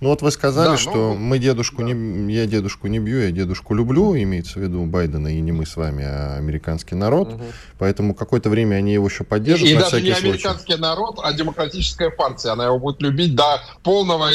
ну 0.00 0.08
вот 0.08 0.22
вы 0.22 0.30
сказали, 0.30 0.70
да, 0.70 0.76
что 0.78 0.94
ну, 0.94 1.16
мы 1.16 1.38
дедушку 1.38 1.82
да. 1.82 1.92
не, 1.92 2.32
я 2.32 2.46
дедушку 2.46 2.86
не 2.86 2.98
бью, 2.98 3.20
я 3.20 3.30
дедушку 3.30 3.74
люблю, 3.74 4.16
имеется 4.16 4.58
в 4.58 4.62
виду 4.62 4.86
Байдена 4.86 5.28
и 5.28 5.38
не 5.40 5.52
мы 5.52 5.66
с 5.66 5.76
вами, 5.76 6.02
а 6.02 6.36
американский 6.38 6.94
народ. 6.94 7.34
Угу. 7.34 7.44
Поэтому 7.78 8.14
какое-то 8.14 8.48
время 8.48 8.76
они 8.76 8.94
его 8.94 9.06
еще 9.06 9.24
поддержат. 9.24 9.68
И, 9.68 9.72
и 9.72 9.76
даже 9.76 10.00
не 10.00 10.12
американский 10.12 10.76
народ, 10.76 11.20
а 11.22 11.30
демократическая 11.34 12.08
партия. 12.08 12.50
Она 12.50 12.64
его 12.66 12.78
будет 12.78 13.02
любить 13.02 13.34
до 13.34 13.60
полного 13.82 14.30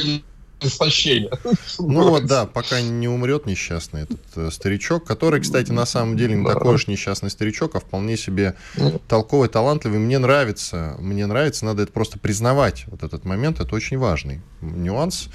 истощения. 0.62 1.32
Ну 1.80 2.10
вот, 2.10 2.26
да, 2.26 2.46
пока 2.46 2.82
не 2.82 3.08
умрет 3.08 3.46
несчастный 3.46 4.04
этот 4.04 4.20
э, 4.36 4.50
старичок, 4.52 5.06
который, 5.06 5.42
кстати, 5.42 5.72
на 5.72 5.86
самом 5.86 6.18
деле 6.18 6.36
не 6.36 6.46
да. 6.46 6.54
такой 6.54 6.76
уж 6.76 6.88
несчастный 6.88 7.30
старичок, 7.30 7.76
а 7.76 7.80
вполне 7.80 8.18
себе 8.18 8.56
толковый, 9.08 9.50
талантливый. 9.50 10.00
Мне 10.00 10.20
нравится, 10.20 10.96
мне 11.00 11.26
нравится, 11.26 11.66
надо 11.66 11.84
это 11.84 11.92
просто 11.92 12.20
признавать, 12.20 12.86
вот 12.88 13.04
этот 13.04 13.26
момент, 13.26 13.60
это 13.60 13.76
очень 13.76 13.98
важный 13.98 14.42
нюанс 14.62 15.30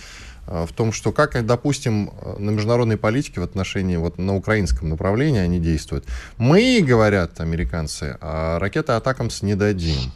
э, 0.47 0.67
в 0.67 0.73
том, 0.73 0.93
что 0.93 1.13
как, 1.13 1.45
допустим, 1.45 2.13
на 2.39 2.51
международной 2.51 2.97
политике 2.97 3.41
в 3.41 3.45
отношении, 3.45 3.97
вот 3.97 4.19
на 4.19 4.35
украинском 4.35 4.89
направлении 4.89 5.41
они 5.41 5.59
действуют. 5.59 6.07
Мы, 6.39 6.81
говорят 6.83 7.41
американцы, 7.41 8.17
а 8.21 8.59
ракеты 8.59 8.93
Атакамс 8.93 9.43
не 9.43 9.55
дадим. 9.55 10.13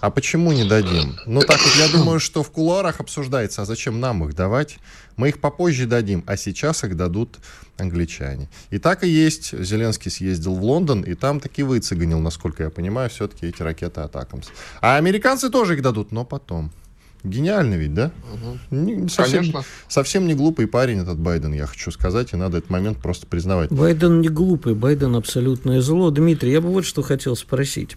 А 0.00 0.10
почему 0.10 0.52
не 0.52 0.64
дадим? 0.64 1.16
Ну, 1.26 1.40
так 1.40 1.58
вот, 1.60 1.74
я 1.76 1.88
думаю, 1.88 2.20
что 2.20 2.42
в 2.42 2.50
кулуарах 2.50 3.00
обсуждается, 3.00 3.62
а 3.62 3.64
зачем 3.64 3.98
нам 4.00 4.24
их 4.24 4.34
давать? 4.34 4.78
Мы 5.16 5.30
их 5.30 5.40
попозже 5.40 5.86
дадим, 5.86 6.22
а 6.26 6.36
сейчас 6.36 6.84
их 6.84 6.96
дадут 6.96 7.38
англичане. 7.76 8.48
И 8.70 8.78
так 8.78 9.02
и 9.02 9.08
есть. 9.08 9.58
Зеленский 9.58 10.10
съездил 10.10 10.54
в 10.54 10.62
Лондон, 10.62 11.02
и 11.02 11.14
там 11.14 11.40
таки 11.40 11.62
выцеганил, 11.62 12.20
насколько 12.20 12.62
я 12.62 12.70
понимаю, 12.70 13.10
все-таки 13.10 13.46
эти 13.46 13.62
ракеты 13.62 14.00
Атакамс. 14.00 14.48
А 14.80 14.96
американцы 14.96 15.50
тоже 15.50 15.74
их 15.74 15.82
дадут, 15.82 16.12
но 16.12 16.24
потом. 16.24 16.70
Гениально 17.24 17.74
ведь, 17.74 17.94
да? 17.94 18.12
Угу. 18.32 18.76
Не, 18.76 19.08
совсем, 19.08 19.40
Конечно. 19.40 19.64
совсем 19.88 20.26
не 20.28 20.34
глупый 20.34 20.68
парень 20.68 21.00
этот 21.00 21.18
Байден, 21.18 21.52
я 21.52 21.66
хочу 21.66 21.90
сказать, 21.90 22.32
и 22.32 22.36
надо 22.36 22.58
этот 22.58 22.70
момент 22.70 22.98
просто 22.98 23.26
признавать. 23.26 23.70
Байден 23.70 24.20
не 24.20 24.28
глупый, 24.28 24.74
Байден 24.74 25.16
абсолютное 25.16 25.80
зло. 25.80 26.10
Дмитрий, 26.10 26.52
я 26.52 26.60
бы 26.60 26.68
вот 26.68 26.84
что 26.84 27.02
хотел 27.02 27.34
спросить. 27.34 27.96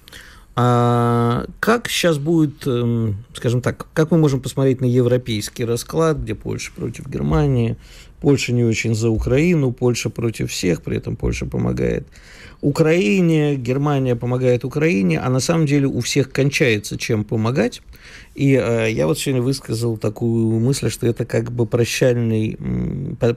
А 0.56 1.45
как 1.60 1.88
сейчас 1.88 2.18
будет, 2.18 2.68
эм, 2.68 3.24
скажем 3.34 3.62
так, 3.62 3.88
как 3.93 4.12
мы 4.12 4.18
можем 4.18 4.41
посмотреть 4.41 4.82
на 4.82 4.86
европейский 4.86 5.64
расклад, 5.64 6.18
где 6.18 6.36
Польша 6.36 6.72
против 6.76 7.08
Германии, 7.08 7.78
Польша 8.20 8.52
не 8.52 8.64
очень 8.64 8.93
за 8.93 9.10
Украину, 9.10 9.72
Польша 9.72 10.10
против 10.10 10.52
всех, 10.52 10.82
при 10.82 10.97
этом 10.97 11.16
Польша 11.16 11.45
помогает 11.45 12.06
Украине, 12.62 13.55
Германия 13.55 14.16
помогает 14.16 14.64
Украине, 14.64 15.20
а 15.20 15.30
на 15.30 15.39
самом 15.39 15.66
деле 15.66 15.88
у 15.88 15.99
всех 15.99 16.32
кончается 16.32 16.95
чем 16.95 17.24
помогать. 17.24 17.82
И 18.36 18.53
э, 18.53 18.91
я 18.91 19.07
вот 19.07 19.18
сегодня 19.18 19.41
высказал 19.41 19.97
такую 19.97 20.59
мысль, 20.59 20.91
что 20.91 21.07
это 21.07 21.26
как 21.26 21.51
бы 21.51 21.66
прощальный, 21.66 22.57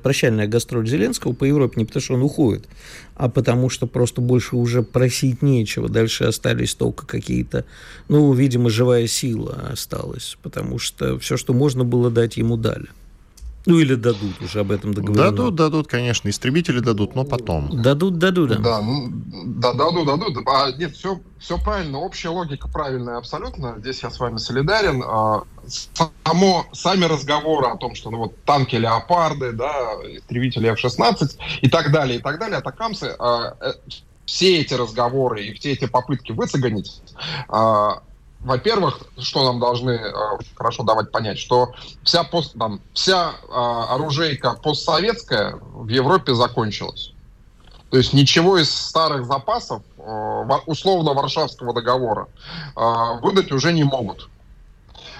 прощальная 0.02 0.46
гастроль 0.46 0.86
Зеленского 0.86 1.32
по 1.32 1.44
Европе, 1.44 1.74
не 1.76 1.84
потому 1.86 2.02
что 2.02 2.14
он 2.14 2.22
уходит, 2.22 2.68
а 3.14 3.30
потому 3.30 3.70
что 3.70 3.86
просто 3.86 4.20
больше 4.20 4.56
уже 4.56 4.82
просить 4.82 5.40
нечего. 5.40 5.88
Дальше 5.88 6.24
остались 6.24 6.74
только 6.74 7.06
какие-то, 7.06 7.64
ну, 8.08 8.30
видимо, 8.34 8.68
живая 8.68 9.06
сила 9.06 9.68
осталась, 9.72 10.36
потому 10.42 10.78
что 10.78 11.18
все, 11.18 11.38
что 11.38 11.54
можно 11.54 11.82
было 11.84 12.10
дать, 12.10 12.36
ему 12.36 12.58
дали. 12.58 12.88
Ну 13.66 13.78
или 13.78 13.94
дадут, 13.94 14.42
уже 14.42 14.60
об 14.60 14.72
этом 14.72 14.92
договорено. 14.92 15.30
Дадут, 15.30 15.54
дадут, 15.54 15.88
конечно, 15.88 16.28
истребители 16.28 16.80
дадут, 16.80 17.14
но 17.14 17.24
потом. 17.24 17.82
Дадут, 17.82 18.18
дадут, 18.18 18.50
да. 18.50 18.58
Да, 18.58 18.82
ну, 18.82 19.08
да 19.10 19.72
дадут, 19.72 20.06
дадут. 20.06 20.46
А, 20.46 20.70
нет, 20.72 20.94
все, 20.94 21.20
все 21.38 21.58
правильно, 21.58 21.98
общая 21.98 22.28
логика 22.28 22.68
правильная 22.68 23.16
абсолютно. 23.16 23.76
Здесь 23.78 24.02
я 24.02 24.10
с 24.10 24.20
вами 24.20 24.36
солидарен. 24.36 25.02
А, 25.06 25.44
само, 26.24 26.66
сами 26.72 27.06
разговоры 27.06 27.68
о 27.68 27.76
том, 27.76 27.94
что 27.94 28.10
ну, 28.10 28.18
вот 28.18 28.44
танки 28.44 28.76
Леопарды, 28.76 29.52
да, 29.52 29.94
истребители 30.08 30.68
F-16 30.68 31.38
и 31.62 31.68
так 31.70 31.90
далее, 31.90 32.18
и 32.18 32.22
так 32.22 32.38
далее, 32.38 32.58
атакамсы, 32.58 33.14
а, 33.18 33.56
э, 33.60 33.72
все 34.26 34.60
эти 34.60 34.74
разговоры 34.74 35.46
и 35.46 35.54
все 35.54 35.72
эти 35.72 35.86
попытки 35.86 36.32
выцеганить, 36.32 37.00
а, 37.48 38.02
во-первых, 38.44 39.00
что 39.18 39.44
нам 39.44 39.58
должны 39.58 39.92
э, 39.92 40.12
хорошо 40.54 40.82
давать 40.82 41.10
понять, 41.10 41.38
что 41.38 41.72
вся, 42.02 42.24
пост, 42.24 42.54
там, 42.58 42.80
вся 42.92 43.32
э, 43.42 43.46
оружейка 43.50 44.54
постсоветская 44.62 45.58
в 45.60 45.88
Европе 45.88 46.34
закончилась. 46.34 47.12
То 47.90 47.98
есть 47.98 48.12
ничего 48.12 48.58
из 48.58 48.70
старых 48.70 49.26
запасов 49.26 49.82
э, 49.96 50.02
условно 50.66 51.14
Варшавского 51.14 51.72
договора 51.72 52.28
э, 52.76 52.80
выдать 53.22 53.50
уже 53.50 53.72
не 53.72 53.84
могут. 53.84 54.28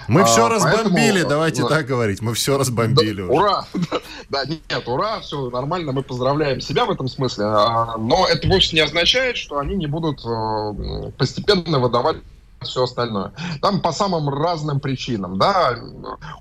Мы 0.07 0.21
а, 0.21 0.25
все 0.25 0.47
разбомбили, 0.47 1.11
поэтому, 1.11 1.29
давайте 1.29 1.61
да, 1.63 1.69
так 1.69 1.85
говорить, 1.87 2.21
мы 2.21 2.35
все 2.35 2.57
разбомбили. 2.57 3.23
Да, 3.23 3.33
ура! 3.33 3.65
Да, 4.29 4.43
нет, 4.45 4.87
ура, 4.87 5.19
все 5.21 5.49
нормально, 5.49 5.91
мы 5.91 6.03
поздравляем 6.03 6.61
себя 6.61 6.85
в 6.85 6.91
этом 6.91 7.07
смысле. 7.07 7.45
А, 7.45 7.97
но 7.97 8.27
это 8.27 8.47
вовсе 8.47 8.75
не 8.75 8.81
означает, 8.81 9.37
что 9.37 9.57
они 9.57 9.75
не 9.75 9.87
будут 9.87 10.19
э, 10.25 11.11
постепенно 11.17 11.79
выдавать 11.79 12.17
все 12.61 12.83
остальное. 12.83 13.31
Там 13.61 13.81
по 13.81 13.91
самым 13.91 14.29
разным 14.29 14.79
причинам, 14.79 15.37
да, 15.37 15.77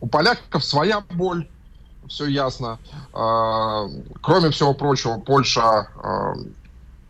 у 0.01 0.07
поляков 0.07 0.65
своя 0.65 1.03
боль, 1.11 1.49
все 2.09 2.27
ясно. 2.27 2.79
А, 3.13 3.87
кроме 4.21 4.51
всего 4.51 4.75
прочего, 4.75 5.19
Польша 5.19 5.89
а, 6.03 6.35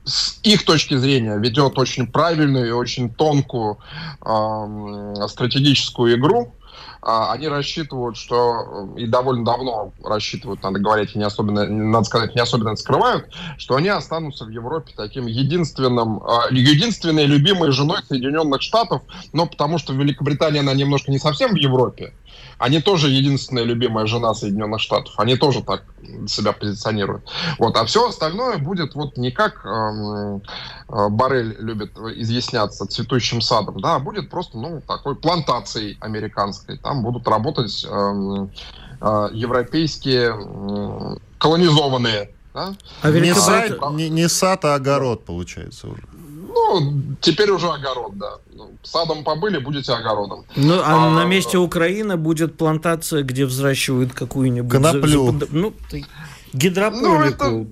с 0.04 0.38
их 0.42 0.64
точки 0.64 0.96
зрения 0.96 1.36
ведет 1.38 1.78
очень 1.78 2.06
правильную 2.06 2.68
и 2.68 2.72
очень 2.72 3.08
тонкую 3.08 3.78
э, 4.20 5.26
стратегическую 5.28 6.18
игру. 6.18 6.52
Э, 7.04 7.26
они 7.32 7.48
рассчитывают, 7.48 8.16
что 8.16 8.94
и 8.96 9.06
довольно 9.06 9.44
давно 9.44 9.92
рассчитывают, 10.02 10.62
надо 10.62 10.78
говорить, 10.78 11.14
не 11.14 11.24
особенно, 11.24 11.66
надо 11.66 12.04
сказать, 12.06 12.34
не 12.34 12.40
особенно 12.40 12.74
скрывают, 12.76 13.28
что 13.58 13.76
они 13.76 13.88
останутся 13.88 14.44
в 14.46 14.48
Европе 14.48 14.92
таким 14.96 15.26
единственным, 15.26 16.22
э, 16.22 16.54
единственной 16.54 17.26
любимой 17.26 17.72
женой 17.72 17.98
Соединенных 18.08 18.62
Штатов, 18.62 19.02
но 19.32 19.46
потому 19.46 19.78
что 19.78 19.92
в 19.92 19.96
Великобритании 19.96 20.60
она 20.60 20.72
немножко 20.72 21.10
не 21.10 21.18
совсем 21.18 21.52
в 21.52 21.56
Европе, 21.56 22.14
они 22.58 22.80
тоже 22.80 23.10
единственная 23.10 23.64
любимая 23.64 24.06
жена 24.06 24.34
Соединенных 24.34 24.80
Штатов. 24.80 25.14
Они 25.18 25.36
тоже 25.36 25.62
так 25.62 25.84
себя 26.26 26.52
позиционируют. 26.52 27.24
Вот. 27.58 27.76
А 27.76 27.84
все 27.84 28.08
остальное 28.08 28.58
будет 28.58 28.94
вот 28.94 29.16
не 29.16 29.30
как 29.30 29.64
эм, 29.64 30.42
э, 30.88 31.08
Барель 31.08 31.56
любит 31.58 31.96
изъясняться 31.96 32.86
цветущим 32.86 33.40
садом, 33.40 33.80
да, 33.80 33.96
а 33.96 33.98
будет 33.98 34.30
просто 34.30 34.58
ну, 34.58 34.80
такой 34.86 35.16
плантацией 35.16 35.96
американской. 36.00 36.78
Там 36.78 37.02
будут 37.02 37.26
работать 37.28 37.84
эм, 37.84 38.50
э, 39.00 39.28
европейские 39.32 40.34
э, 40.34 41.16
колонизованные 41.38 42.30
да? 42.54 42.76
А 43.02 43.10
не, 43.10 43.34
сад, 43.34 43.90
не, 43.94 44.08
не 44.08 44.28
сад, 44.28 44.64
а 44.64 44.76
огород 44.76 45.24
получается 45.24 45.88
уже. 45.88 46.02
Ну, 46.80 47.16
теперь 47.20 47.50
уже 47.50 47.68
огород, 47.68 48.16
да. 48.16 48.38
Ну, 48.54 48.70
садом 48.82 49.24
побыли, 49.24 49.58
будете 49.58 49.92
огородом. 49.92 50.44
Ну, 50.56 50.80
а, 50.80 51.06
а 51.06 51.10
на 51.10 51.24
месте 51.24 51.58
Украины 51.58 52.16
будет 52.16 52.56
плантация, 52.56 53.22
где 53.22 53.46
взращивают 53.46 54.12
какую-нибудь... 54.12 54.70
Коноплю. 54.70 55.38
За, 55.38 55.46
ну, 55.50 55.74
гидропонику. 56.52 57.06
Ну, 57.06 57.22
это... 57.22 57.66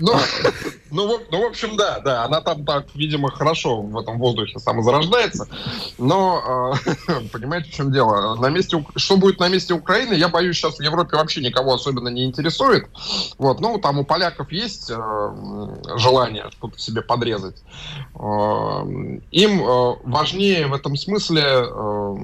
Ну, 0.00 0.14
ну, 0.90 1.20
ну, 1.30 1.42
в 1.42 1.46
общем, 1.46 1.76
да, 1.76 2.00
да, 2.00 2.24
она 2.24 2.40
там 2.40 2.64
так, 2.64 2.86
видимо, 2.94 3.30
хорошо 3.30 3.82
в 3.82 3.98
этом 3.98 4.18
воздухе 4.18 4.58
самозарождается, 4.58 5.46
но, 5.98 6.74
э, 7.06 7.20
понимаете, 7.32 7.70
в 7.70 7.74
чем 7.74 7.92
дело? 7.92 8.34
На 8.36 8.48
месте, 8.48 8.84
что 8.96 9.16
будет 9.16 9.38
на 9.38 9.48
месте 9.48 9.74
Украины, 9.74 10.14
я 10.14 10.28
боюсь, 10.28 10.56
сейчас 10.56 10.78
в 10.78 10.82
Европе 10.82 11.16
вообще 11.16 11.42
никого 11.42 11.74
особенно 11.74 12.08
не 12.08 12.24
интересует. 12.24 12.88
Вот, 13.38 13.60
ну, 13.60 13.78
там 13.78 13.98
у 13.98 14.04
поляков 14.04 14.50
есть 14.50 14.90
э, 14.90 15.96
желание 15.96 16.50
что-то 16.50 16.78
себе 16.78 17.02
подрезать. 17.02 17.56
Э, 18.14 18.82
им 19.30 19.62
э, 19.62 19.96
важнее 20.04 20.66
в 20.66 20.74
этом 20.74 20.96
смысле, 20.96 21.42
э, 21.44 22.16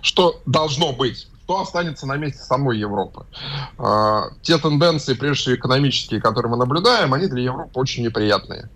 что 0.00 0.40
должно 0.46 0.92
быть 0.92 1.28
что 1.44 1.60
останется 1.60 2.06
на 2.06 2.16
месте 2.16 2.42
самой 2.42 2.78
Европы. 2.78 3.26
А, 3.78 4.30
те 4.42 4.58
тенденции, 4.58 5.14
прежде 5.14 5.42
всего 5.42 5.56
экономические, 5.56 6.20
которые 6.20 6.50
мы 6.50 6.56
наблюдаем, 6.56 7.12
они 7.12 7.26
для 7.26 7.42
Европы 7.42 7.70
очень 7.74 8.04
неприятные. 8.04 8.70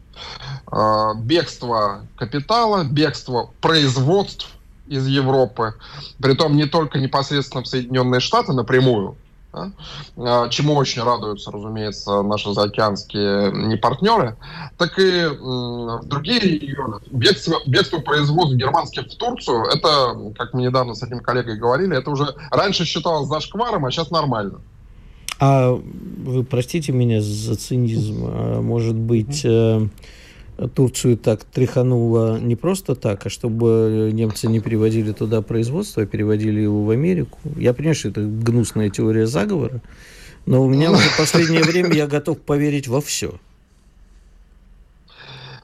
А, 0.66 1.14
бегство 1.14 2.02
капитала, 2.16 2.84
бегство 2.84 3.50
производств 3.60 4.50
из 4.86 5.06
Европы, 5.06 5.74
притом 6.20 6.56
не 6.56 6.66
только 6.66 6.98
непосредственно 6.98 7.62
в 7.62 7.68
Соединенные 7.68 8.20
Штаты 8.20 8.52
напрямую, 8.52 9.16
да? 9.58 9.72
А, 10.16 10.48
чему 10.48 10.74
очень 10.74 11.02
радуются, 11.02 11.50
разумеется, 11.50 12.22
наши 12.22 12.52
заокеанские 12.52 13.52
непартнеры, 13.52 14.36
так 14.76 14.98
и 14.98 15.26
в 15.26 16.04
другие 16.04 16.40
регионы. 16.40 17.00
Бегство, 17.10 17.60
бегство 17.66 17.98
производств 17.98 18.56
германских 18.56 19.06
в 19.06 19.16
Турцию, 19.16 19.64
это, 19.64 20.32
как 20.36 20.54
мы 20.54 20.62
недавно 20.62 20.94
с 20.94 21.02
этим 21.02 21.20
коллегой 21.20 21.56
говорили, 21.56 21.96
это 21.96 22.10
уже 22.10 22.34
раньше 22.50 22.84
считалось 22.84 23.28
зашкваром, 23.28 23.86
а 23.86 23.90
сейчас 23.90 24.10
нормально. 24.10 24.60
А 25.40 25.72
вы 25.72 26.44
простите 26.44 26.92
меня 26.92 27.20
за 27.20 27.54
цинизм, 27.56 28.24
а, 28.26 28.60
может 28.60 28.96
быть, 28.96 29.42
э, 29.44 29.86
Турцию 30.74 31.16
так 31.16 31.44
тряхануло 31.44 32.38
не 32.38 32.56
просто 32.56 32.96
так, 32.96 33.26
а 33.26 33.30
чтобы 33.30 34.10
немцы 34.12 34.48
не 34.48 34.58
переводили 34.60 35.12
туда 35.12 35.40
производство, 35.40 36.02
а 36.02 36.06
переводили 36.06 36.60
его 36.60 36.84
в 36.84 36.90
Америку. 36.90 37.38
Я 37.56 37.72
понимаю, 37.74 37.94
что 37.94 38.08
это 38.08 38.22
гнусная 38.22 38.90
теория 38.90 39.26
заговора, 39.26 39.80
но 40.46 40.64
у 40.64 40.68
меня 40.68 40.90
уже 40.90 41.08
в 41.08 41.16
последнее 41.16 41.62
время 41.62 41.92
я 41.94 42.08
готов 42.08 42.40
поверить 42.40 42.88
во 42.88 43.00
все. 43.00 43.38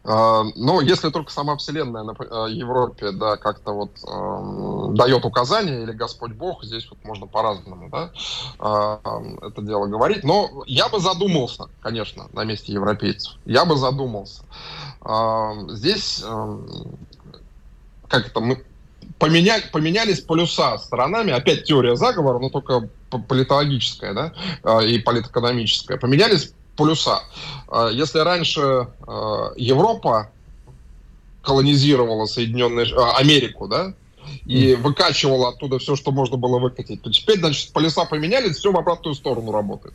А, 0.06 0.44
ну, 0.54 0.80
если 0.80 1.08
только 1.08 1.32
сама 1.32 1.56
Вселенная 1.56 2.04
э, 2.04 2.46
Европе, 2.50 3.10
да, 3.10 3.36
как-то 3.38 3.72
вот 3.72 3.90
э, 4.06 4.94
дает 4.96 5.24
указания, 5.24 5.82
или 5.82 5.92
Господь 5.92 6.32
Бог, 6.32 6.62
здесь 6.62 6.86
вот 6.90 7.02
можно 7.04 7.26
по-разному, 7.26 7.88
да, 7.88 8.10
э, 8.58 9.46
это 9.46 9.62
дело 9.62 9.86
говорить. 9.86 10.22
Но 10.22 10.62
я 10.66 10.90
бы 10.90 11.00
задумался, 11.00 11.68
конечно, 11.80 12.28
на 12.34 12.44
месте 12.44 12.72
европейцев. 12.72 13.36
Я 13.46 13.64
бы 13.64 13.76
задумался. 13.76 14.42
Э, 15.00 15.52
здесь, 15.68 16.22
э, 16.22 16.58
как 18.08 18.26
это, 18.26 18.40
мы 18.40 18.62
поменя, 19.18 19.62
поменялись 19.72 20.20
полюса 20.20 20.76
сторонами, 20.76 21.32
опять 21.32 21.64
теория 21.64 21.96
заговора, 21.96 22.38
но 22.40 22.50
только 22.50 22.90
политологическая, 23.08 24.12
да, 24.12 24.32
э, 24.64 24.86
и 24.88 24.98
политэкономическая. 24.98 25.96
Поменялись 25.96 26.52
полюса. 26.76 27.22
А, 27.68 27.88
если 27.88 28.18
раньше 28.18 28.88
а, 29.06 29.52
Европа 29.56 30.30
колонизировала 31.42 32.26
Соединенные 32.26 32.86
а, 32.94 33.16
Америку, 33.18 33.68
да, 33.68 33.94
и 34.46 34.74
выкачивала 34.74 35.50
оттуда 35.50 35.78
все, 35.78 35.96
что 35.96 36.10
можно 36.10 36.36
было 36.36 36.58
выкатить, 36.58 37.02
то 37.02 37.10
теперь, 37.10 37.38
значит, 37.38 37.72
полюса 37.72 38.04
поменялись, 38.06 38.56
все 38.56 38.72
в 38.72 38.76
обратную 38.76 39.14
сторону 39.14 39.52
работает. 39.52 39.94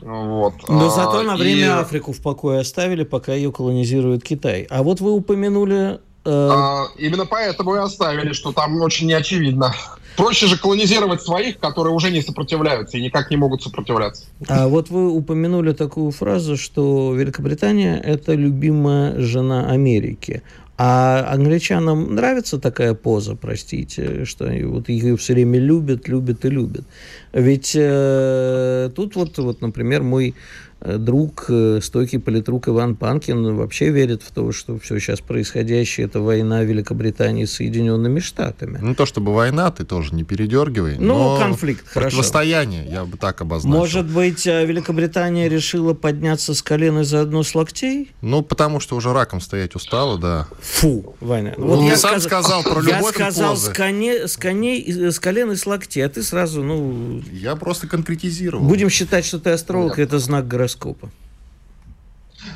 Вот. 0.00 0.54
Но 0.68 0.88
зато 0.88 1.22
на 1.22 1.36
время 1.36 1.66
и... 1.66 1.68
Африку 1.68 2.12
в 2.12 2.20
покое 2.20 2.60
оставили, 2.60 3.04
пока 3.04 3.34
ее 3.34 3.52
колонизирует 3.52 4.24
Китай. 4.24 4.66
А 4.70 4.82
вот 4.82 5.00
вы 5.00 5.12
упомянули 5.12 6.00
а, 6.24 6.86
именно 6.98 7.26
поэтому 7.26 7.76
и 7.76 7.78
оставили, 7.78 8.32
что 8.32 8.52
там 8.52 8.80
очень 8.80 9.08
неочевидно. 9.08 9.74
Проще 10.16 10.46
же 10.46 10.58
колонизировать 10.58 11.22
своих, 11.22 11.58
которые 11.58 11.94
уже 11.94 12.10
не 12.10 12.22
сопротивляются 12.22 12.98
и 12.98 13.02
никак 13.02 13.30
не 13.30 13.36
могут 13.36 13.62
сопротивляться. 13.62 14.24
А 14.48 14.68
вот 14.68 14.90
вы 14.90 15.10
упомянули 15.10 15.72
такую 15.72 16.10
фразу, 16.10 16.56
что 16.56 17.14
Великобритания– 17.14 17.96
это 18.04 18.34
любимая 18.34 19.18
жена 19.20 19.70
Америки. 19.70 20.42
А 20.82 21.30
англичанам 21.30 22.14
нравится 22.14 22.58
такая 22.58 22.94
поза, 22.94 23.36
простите, 23.36 24.24
что 24.24 24.50
вот 24.64 24.88
ее 24.88 25.18
все 25.18 25.34
время 25.34 25.58
любят, 25.58 26.08
любят 26.08 26.46
и 26.46 26.48
любят. 26.48 26.86
Ведь 27.34 27.72
э, 27.74 28.90
тут 28.96 29.14
вот, 29.14 29.36
вот, 29.36 29.60
например, 29.60 30.02
мой 30.02 30.34
друг, 30.80 31.46
э, 31.48 31.80
стойкий 31.82 32.18
политрук 32.18 32.68
Иван 32.68 32.96
Панкин 32.96 33.56
вообще 33.56 33.90
верит 33.90 34.22
в 34.22 34.30
то, 34.32 34.50
что 34.52 34.78
все 34.78 34.98
сейчас 34.98 35.20
происходящее 35.20 36.06
это 36.06 36.20
война 36.20 36.62
Великобритании 36.62 37.44
с 37.44 37.54
Соединенными 37.54 38.20
Штатами. 38.20 38.78
Ну, 38.80 38.94
то 38.94 39.06
чтобы 39.06 39.34
война, 39.34 39.70
ты 39.70 39.84
тоже 39.84 40.14
не 40.14 40.24
передергивай. 40.24 40.96
Ну, 40.98 41.38
конфликт, 41.38 41.86
хорошо. 41.86 42.16
Противостояние, 42.16 42.86
я 42.90 43.04
бы 43.04 43.16
так 43.16 43.40
обозначил. 43.40 43.78
Может 43.78 44.06
быть, 44.06 44.46
э, 44.46 44.64
Великобритания 44.64 45.48
решила 45.48 45.92
подняться 45.94 46.54
с 46.54 46.62
колен 46.62 47.00
и 47.00 47.04
заодно 47.04 47.42
с 47.42 47.54
локтей? 47.54 48.10
Ну, 48.22 48.42
потому 48.42 48.80
что 48.80 48.96
уже 48.96 49.12
раком 49.12 49.40
стоять 49.40 49.74
устала, 49.74 50.18
да. 50.18 50.48
Фу, 50.60 51.14
Ваня. 51.20 51.54
Ну, 51.58 51.66
вот 51.66 51.84
я 51.84 51.96
сам 51.96 52.20
сказ... 52.20 52.44
сказал 52.44 52.62
про 52.62 52.80
любовь 52.80 53.18
Я 53.18 53.30
сказал 53.30 53.56
с, 53.56 53.68
коне... 53.68 54.26
с, 54.28 54.36
коней... 54.36 55.10
с 55.10 55.18
колен 55.18 55.52
и 55.52 55.56
с 55.56 55.66
локтей, 55.66 56.06
а 56.06 56.08
ты 56.08 56.22
сразу, 56.22 56.62
ну... 56.62 57.22
Я 57.30 57.54
просто 57.56 57.86
конкретизировал. 57.86 58.64
Будем 58.64 58.88
считать, 58.88 59.26
что 59.26 59.38
ты 59.38 59.50
астролог, 59.50 59.98
Нет. 59.98 60.08
это 60.08 60.18
знак 60.18 60.48
гороскопа 60.48 60.69
гороскопа? 60.74 61.10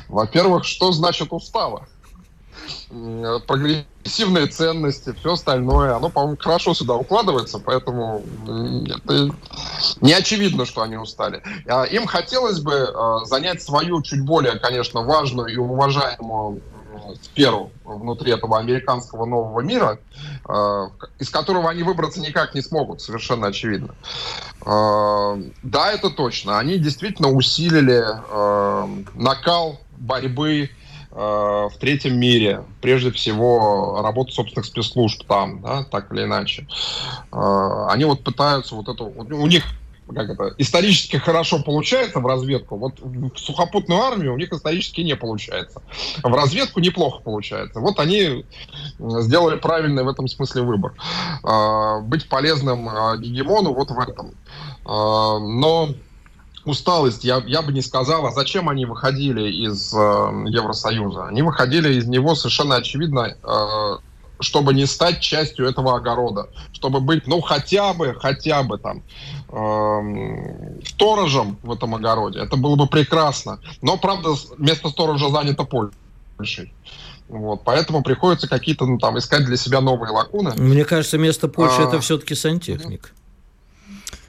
Во-первых, 0.07 0.65
что 0.65 0.91
значит 0.91 1.31
устава? 1.31 1.87
Прогрессивные 3.47 4.47
ценности, 4.47 5.13
все 5.19 5.33
остальное, 5.33 5.95
оно, 5.95 6.09
по-моему, 6.09 6.37
хорошо 6.39 6.73
сюда 6.73 6.95
укладывается, 6.95 7.59
поэтому 7.59 8.23
это 8.47 9.35
не 10.01 10.13
очевидно, 10.13 10.65
что 10.65 10.81
они 10.81 10.97
устали. 10.97 11.43
А 11.67 11.83
им 11.83 12.07
хотелось 12.07 12.59
бы 12.59 12.89
а, 12.95 13.25
занять 13.25 13.61
свою 13.61 14.01
чуть 14.01 14.23
более, 14.23 14.57
конечно, 14.57 15.01
важную 15.01 15.47
и 15.53 15.57
уважаемую 15.57 16.61
сферу 17.15 17.71
внутри 17.83 18.31
этого 18.31 18.57
американского 18.59 19.25
нового 19.25 19.61
мира, 19.61 19.99
э, 20.47 20.87
из 21.19 21.29
которого 21.29 21.69
они 21.69 21.83
выбраться 21.83 22.19
никак 22.19 22.55
не 22.55 22.61
смогут, 22.61 23.01
совершенно 23.01 23.47
очевидно. 23.47 23.95
Э, 24.65 25.41
да, 25.63 25.91
это 25.91 26.09
точно. 26.09 26.59
Они 26.59 26.77
действительно 26.77 27.29
усилили 27.29 28.03
э, 28.03 29.03
накал 29.13 29.79
борьбы 29.97 30.69
в 31.11 31.71
третьем 31.79 32.19
мире, 32.19 32.65
прежде 32.81 33.09
всего 33.09 34.01
работу 34.03 34.33
собственных 34.33 34.65
спецслужб 34.65 35.25
там, 35.25 35.61
да, 35.61 35.85
так 35.85 36.11
или 36.11 36.23
иначе. 36.23 36.67
Они 37.31 38.03
вот 38.03 38.21
пытаются 38.21 38.75
вот 38.75 38.89
это, 38.89 39.05
у 39.05 39.47
них 39.47 39.63
как 40.13 40.29
это, 40.29 40.53
исторически 40.57 41.17
хорошо 41.17 41.63
получается 41.63 42.19
в 42.19 42.25
разведку. 42.27 42.77
Вот 42.77 42.99
в 42.99 43.37
сухопутную 43.37 44.01
армию 44.01 44.33
у 44.33 44.37
них 44.37 44.51
исторически 44.51 45.01
не 45.01 45.15
получается. 45.15 45.81
В 46.21 46.33
разведку 46.33 46.79
неплохо 46.79 47.21
получается. 47.23 47.79
Вот 47.79 47.99
они 47.99 48.45
сделали 48.99 49.57
правильный 49.57 50.03
в 50.03 50.07
этом 50.07 50.27
смысле 50.27 50.61
выбор. 50.61 50.93
А, 51.43 51.99
быть 52.01 52.29
полезным 52.29 52.87
а, 52.87 53.17
гегемону 53.17 53.73
вот 53.73 53.89
в 53.89 53.99
этом. 53.99 54.35
А, 54.85 55.39
но 55.39 55.89
усталость, 56.65 57.23
я, 57.23 57.43
я 57.47 57.61
бы 57.61 57.71
не 57.73 57.81
сказал, 57.81 58.25
а 58.27 58.31
зачем 58.31 58.69
они 58.69 58.85
выходили 58.85 59.49
из 59.51 59.93
э, 59.93 59.97
Евросоюза? 59.97 61.27
Они 61.27 61.43
выходили 61.43 61.93
из 61.93 62.07
него 62.07 62.33
совершенно 62.33 62.77
очевидно 62.77 63.35
э, 63.43 63.97
чтобы 64.39 64.73
не 64.73 64.85
стать 64.85 65.21
частью 65.21 65.67
этого 65.67 65.95
огорода, 65.95 66.49
чтобы 66.73 66.99
быть, 66.99 67.27
ну, 67.27 67.41
хотя 67.41 67.93
бы, 67.93 68.15
хотя 68.19 68.63
бы 68.63 68.77
там 68.77 69.03
э, 69.49 70.79
сторожем 70.85 71.57
в 71.63 71.71
этом 71.71 71.95
огороде. 71.95 72.39
Это 72.39 72.57
было 72.57 72.75
бы 72.75 72.87
прекрасно. 72.87 73.59
Но, 73.81 73.97
правда, 73.97 74.29
место 74.57 74.89
сторожа 74.89 75.29
занято 75.29 75.63
Польшей. 75.63 76.73
Вот, 77.27 77.63
поэтому 77.63 78.03
приходится 78.03 78.47
какие-то, 78.47 78.85
ну, 78.85 78.99
там, 78.99 79.17
искать 79.17 79.45
для 79.45 79.57
себя 79.57 79.81
новые 79.81 80.11
лакуны. 80.11 80.53
Мне 80.57 80.85
кажется, 80.85 81.17
место 81.17 81.47
Польши 81.47 81.81
а, 81.81 81.87
это 81.87 81.99
все-таки 81.99 82.35
сантехник. 82.35 83.13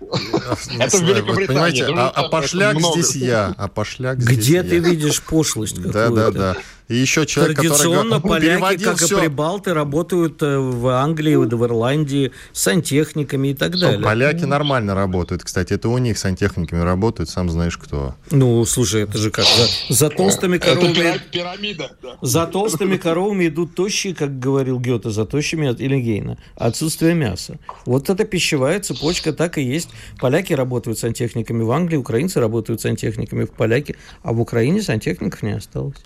Это 0.00 0.96
в 0.96 1.02
Великобритании. 1.02 1.94
а, 1.94 2.08
а 2.08 2.28
пошляк 2.28 2.80
здесь 2.80 3.16
я, 3.16 3.54
а 3.56 3.68
пошляк 3.68 4.18
Где 4.18 4.62
ты 4.62 4.78
видишь 4.78 5.22
пошлость 5.22 5.80
Да, 5.80 6.10
да, 6.10 6.30
да. 6.30 6.56
И 6.88 6.94
еще 6.94 7.26
человек, 7.26 7.56
Традиционно 7.56 8.20
который 8.20 8.58
поляки, 8.58 8.84
как 8.84 8.98
все. 8.98 9.18
и 9.18 9.20
прибалты, 9.22 9.74
работают 9.74 10.40
э, 10.42 10.58
в 10.58 10.86
Англии, 10.88 11.34
в 11.34 11.64
Ирландии 11.64 12.30
с 12.52 12.62
сантехниками 12.62 13.48
и 13.48 13.54
так 13.54 13.74
Что, 13.74 13.86
далее. 13.86 14.02
Поляки 14.02 14.44
нормально 14.44 14.94
работают, 14.94 15.42
кстати. 15.42 15.72
Это 15.72 15.88
у 15.88 15.98
них 15.98 16.16
сантехниками 16.16 16.80
работают, 16.80 17.28
сам 17.28 17.50
знаешь 17.50 17.76
кто. 17.76 18.14
Ну, 18.30 18.64
слушай, 18.66 19.02
это 19.02 19.18
же 19.18 19.30
как? 19.30 19.44
За, 19.44 19.94
за 19.94 20.10
толстыми 20.10 20.58
коровами... 20.58 20.98
Это 20.98 21.20
пирамида. 21.32 21.90
Да. 22.00 22.18
За 22.22 22.46
толстыми 22.46 22.96
коровами 22.96 23.48
идут 23.48 23.74
тощие, 23.74 24.14
как 24.14 24.38
говорил 24.38 24.78
Гёте, 24.78 25.10
за 25.10 25.26
тощими 25.26 25.74
или 25.78 25.98
Гейна. 25.98 26.38
Отсутствие 26.54 27.14
мяса. 27.14 27.58
Вот 27.84 28.10
эта 28.10 28.24
пищевая 28.24 28.78
цепочка 28.78 29.32
так 29.32 29.58
и 29.58 29.62
есть. 29.62 29.88
Поляки 30.20 30.52
работают 30.52 31.00
сантехниками 31.00 31.64
в 31.64 31.70
Англии, 31.72 31.96
украинцы 31.96 32.38
работают 32.38 32.80
сантехниками 32.80 33.44
в 33.44 33.50
Поляке, 33.50 33.96
а 34.22 34.32
в 34.32 34.40
Украине 34.40 34.82
сантехников 34.82 35.42
не 35.42 35.56
осталось. 35.56 35.96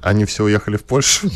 Они 0.00 0.24
все 0.24 0.44
уехали 0.44 0.76
в 0.76 0.84
Польшу? 0.84 1.30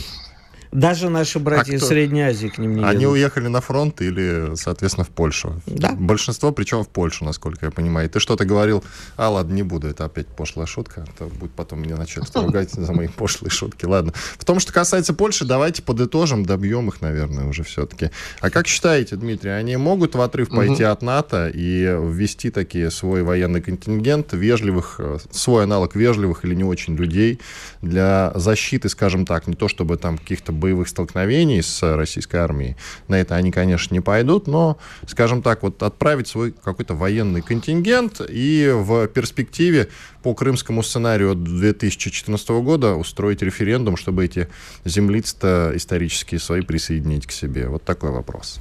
Даже 0.77 1.09
наши 1.09 1.39
братья 1.39 1.73
а 1.73 1.77
из 1.77 1.87
Средней 1.87 2.21
Азии 2.21 2.49
к 2.49 2.59
ним 2.59 2.77
не 2.77 2.85
Они 2.85 3.01
едут. 3.01 3.15
уехали 3.15 3.49
на 3.49 3.63
фронт 3.63 4.03
или, 4.03 4.55
соответственно, 4.57 5.05
в 5.05 5.09
Польшу? 5.09 5.63
Да. 5.65 5.93
Большинство, 5.93 6.53
причем 6.53 6.85
в 6.85 6.89
Польшу, 6.91 7.25
насколько 7.25 7.65
я 7.65 7.73
понимаю. 7.73 8.11
Ты 8.11 8.21
что-то 8.21 8.45
говорил, 8.45 8.85
а 9.17 9.31
ладно, 9.31 9.55
не 9.55 9.63
буду, 9.63 9.89
это 9.89 10.05
опять 10.05 10.27
пошлая 10.27 10.67
шутка, 10.67 11.07
а 11.09 11.19
то 11.19 11.25
будет 11.29 11.53
потом 11.53 11.81
меня 11.81 11.97
начать 11.97 12.25
ругать 12.35 12.73
за 12.73 12.93
мои 12.93 13.09
пошлые 13.09 13.51
шутки. 13.51 13.87
Ладно. 13.87 14.13
В 14.39 14.45
том, 14.45 14.61
что 14.61 14.71
касается 14.71 15.15
Польши, 15.15 15.47
давайте 15.47 15.81
подытожим, 15.81 16.45
добьем 16.45 16.89
их, 16.89 17.01
наверное, 17.01 17.47
уже 17.47 17.65
все-таки. 17.65 18.11
А 18.41 18.51
как 18.51 18.67
считаете, 18.67 19.17
Дмитрий, 19.17 19.53
они 19.53 19.79
могут 19.79 20.15
в 20.15 20.21
отрыв 20.21 20.51
пойти 20.51 20.85
угу. 20.85 20.93
от 20.93 21.01
НАТО 21.01 21.51
и 21.55 21.85
ввести 21.85 22.51
такие 22.51 22.91
свой 22.91 23.23
военный 23.23 23.63
контингент 23.63 24.35
вежливых, 24.35 24.97
э, 24.99 25.17
свой 25.31 25.65
аналог 25.65 25.97
вежливых 25.97 26.45
или 26.45 26.55
не 26.55 26.65
очень 26.65 26.97
людей 26.97 27.41
для 27.81 28.33
защиты, 28.35 28.91
скажем 28.91 29.25
так, 29.25 29.47
не 29.47 29.55
то 29.55 29.69
чтобы 29.69 29.97
там 29.97 30.19
каких-то 30.19 30.53
боевых 30.67 30.89
столкновений 30.89 31.63
с 31.63 31.81
российской 31.97 32.37
армией. 32.37 32.77
На 33.07 33.21
это 33.21 33.37
они, 33.37 33.53
конечно, 33.53 33.95
не 33.95 34.01
пойдут, 34.01 34.49
но, 34.49 34.79
скажем 35.07 35.43
так, 35.43 35.63
вот 35.63 35.81
отправить 35.81 36.27
свой 36.27 36.51
какой-то 36.51 36.95
военный 36.95 37.41
контингент 37.41 38.21
и 38.29 38.73
в 38.75 39.07
перспективе 39.07 39.89
по 40.25 40.35
крымскому 40.35 40.83
сценарию 40.83 41.33
от 41.33 41.45
2014 41.45 42.49
года 42.49 42.95
устроить 42.95 43.43
референдум, 43.43 43.97
чтобы 43.97 44.25
эти 44.25 44.49
землицы-то 44.85 45.71
исторические 45.75 46.41
свои 46.41 46.63
присоединить 46.63 47.27
к 47.27 47.31
себе. 47.31 47.69
Вот 47.69 47.85
такой 47.85 48.11
вопрос. 48.11 48.59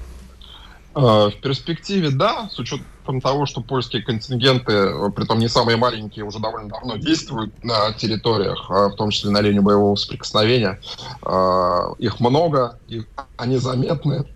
А, 0.93 1.32
в 1.32 1.41
перспективе, 1.41 2.12
да, 2.12 2.49
с 2.51 2.60
учетом 2.60 2.86
учетом 3.06 3.22
того, 3.22 3.45
что 3.45 3.62
польские 3.62 4.01
контингенты, 4.01 4.74
э, 4.74 5.12
притом 5.12 5.39
не 5.39 5.47
самые 5.47 5.78
маленькие, 5.78 6.26
уже 6.26 6.39
довольно 6.39 6.70
давно 6.70 6.97
действуют 6.97 7.64
на 7.64 7.93
территориях, 7.93 8.66
а, 8.70 8.89
в 8.89 8.95
том 8.95 9.12
числе 9.12 9.32
на 9.32 9.41
линии 9.41 9.60
боевого 9.60 9.95
соприкосновения, 9.95 10.80
а, 11.22 11.93
их 11.99 12.20
много, 12.20 12.80
их, 12.88 13.06
они 13.38 13.58
заметны, 13.58 14.26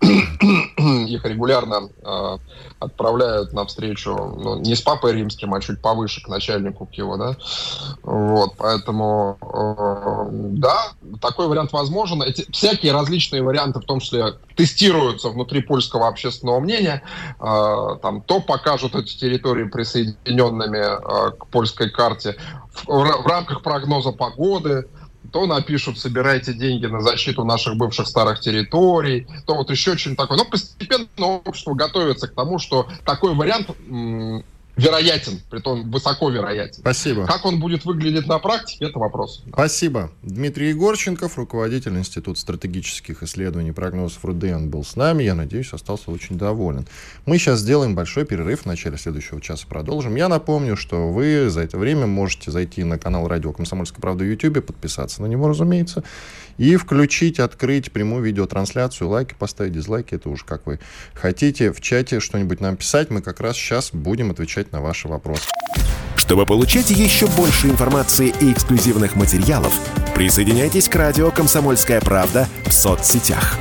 их 1.08 1.24
регулярно 1.24 1.88
а, 2.02 2.38
отправляют 2.78 3.52
навстречу 3.52 4.10
ну, 4.16 4.60
не 4.60 4.74
с 4.74 4.82
папой 4.82 5.12
римским, 5.12 5.52
а 5.54 5.60
чуть 5.60 5.80
повыше 5.82 6.22
к 6.22 6.28
начальнику 6.28 6.86
к 6.86 6.94
его, 6.94 7.16
да, 7.16 7.36
вот, 8.02 8.54
поэтому, 8.56 9.38
э, 9.42 10.28
да, 10.30 10.92
такой 11.20 11.48
вариант 11.48 11.72
возможен. 11.72 12.22
Эти 12.22 12.50
всякие 12.52 12.92
различные 12.92 13.42
варианты, 13.42 13.80
в 13.80 13.84
том 13.84 14.00
числе, 14.00 14.34
тестируются 14.54 15.30
внутри 15.30 15.62
польского 15.62 16.08
общественного 16.08 16.60
мнения, 16.60 17.02
там, 17.38 18.22
то, 18.22 18.40
по 18.40 18.58
покажут 18.60 18.94
эти 18.94 19.16
территории 19.16 19.64
присоединенными 19.64 20.78
э, 20.78 21.30
к 21.32 21.46
польской 21.46 21.90
карте 21.90 22.36
в, 22.72 22.86
в 22.86 23.26
рамках 23.26 23.62
прогноза 23.62 24.12
погоды, 24.12 24.86
то 25.32 25.46
напишут, 25.46 25.98
собирайте 25.98 26.52
деньги 26.52 26.86
на 26.86 27.00
защиту 27.00 27.44
наших 27.44 27.76
бывших 27.76 28.06
старых 28.06 28.40
территорий, 28.40 29.26
то 29.46 29.54
вот 29.54 29.70
еще 29.70 29.96
что-нибудь 29.96 30.18
такое. 30.18 30.38
Но 30.38 30.44
постепенно 30.44 31.26
общество 31.26 31.74
готовится 31.74 32.28
к 32.28 32.34
тому, 32.34 32.58
что 32.58 32.86
такой 33.04 33.34
вариант 33.34 33.70
вероятен, 34.80 35.40
притом 35.50 35.90
высоко 35.90 36.30
вероятен. 36.30 36.80
Спасибо. 36.80 37.26
Как 37.26 37.44
он 37.44 37.60
будет 37.60 37.84
выглядеть 37.84 38.26
на 38.26 38.38
практике, 38.38 38.86
это 38.86 38.98
вопрос. 38.98 39.42
Спасибо. 39.52 40.10
Дмитрий 40.22 40.68
Егорченков, 40.70 41.36
руководитель 41.36 41.96
Института 41.96 42.40
стратегических 42.40 43.22
исследований 43.22 43.70
и 43.70 43.72
прогнозов 43.72 44.24
РУДН, 44.24 44.68
был 44.68 44.84
с 44.84 44.96
нами. 44.96 45.22
Я 45.22 45.34
надеюсь, 45.34 45.72
остался 45.72 46.10
очень 46.10 46.38
доволен. 46.38 46.86
Мы 47.26 47.38
сейчас 47.38 47.60
сделаем 47.60 47.94
большой 47.94 48.24
перерыв. 48.24 48.62
В 48.62 48.66
начале 48.66 48.96
следующего 48.98 49.40
часа 49.40 49.66
продолжим. 49.68 50.16
Я 50.16 50.28
напомню, 50.28 50.76
что 50.76 51.10
вы 51.10 51.50
за 51.50 51.60
это 51.60 51.78
время 51.78 52.06
можете 52.06 52.50
зайти 52.50 52.84
на 52.84 52.98
канал 52.98 53.28
Радио 53.28 53.52
Комсомольская 53.52 54.00
правда 54.00 54.24
в 54.24 54.26
YouTube, 54.26 54.64
подписаться 54.64 55.22
на 55.22 55.26
него, 55.26 55.48
разумеется, 55.48 56.02
и 56.58 56.76
включить, 56.76 57.38
открыть 57.38 57.92
прямую 57.92 58.22
видеотрансляцию, 58.22 59.08
лайки 59.08 59.34
поставить, 59.38 59.72
дизлайки, 59.72 60.14
это 60.14 60.28
уж 60.28 60.44
как 60.44 60.66
вы 60.66 60.80
хотите. 61.14 61.72
В 61.72 61.80
чате 61.80 62.20
что-нибудь 62.20 62.60
нам 62.60 62.76
писать, 62.76 63.10
мы 63.10 63.22
как 63.22 63.40
раз 63.40 63.56
сейчас 63.56 63.90
будем 63.92 64.30
отвечать 64.30 64.72
на 64.72 64.80
ваши 64.80 65.08
вопросы. 65.08 65.48
Чтобы 66.16 66.46
получать 66.46 66.90
еще 66.90 67.26
больше 67.28 67.68
информации 67.68 68.32
и 68.40 68.52
эксклюзивных 68.52 69.16
материалов, 69.16 69.72
присоединяйтесь 70.14 70.88
к 70.88 70.94
радио 70.94 71.30
«Комсомольская 71.30 72.00
правда» 72.00 72.46
в 72.66 72.72
соцсетях 72.72 73.58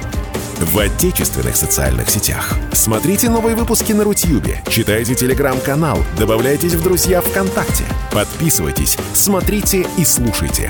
в 0.59 0.77
отечественных 0.77 1.55
социальных 1.55 2.09
сетях. 2.09 2.53
Смотрите 2.73 3.29
новые 3.29 3.55
выпуски 3.55 3.93
на 3.93 4.03
Рутьюбе, 4.03 4.61
читайте 4.69 5.15
телеграм-канал, 5.15 5.99
добавляйтесь 6.17 6.73
в 6.73 6.83
друзья 6.83 7.21
ВКонтакте, 7.21 7.83
подписывайтесь, 8.11 8.97
смотрите 9.13 9.87
и 9.97 10.03
слушайте. 10.03 10.69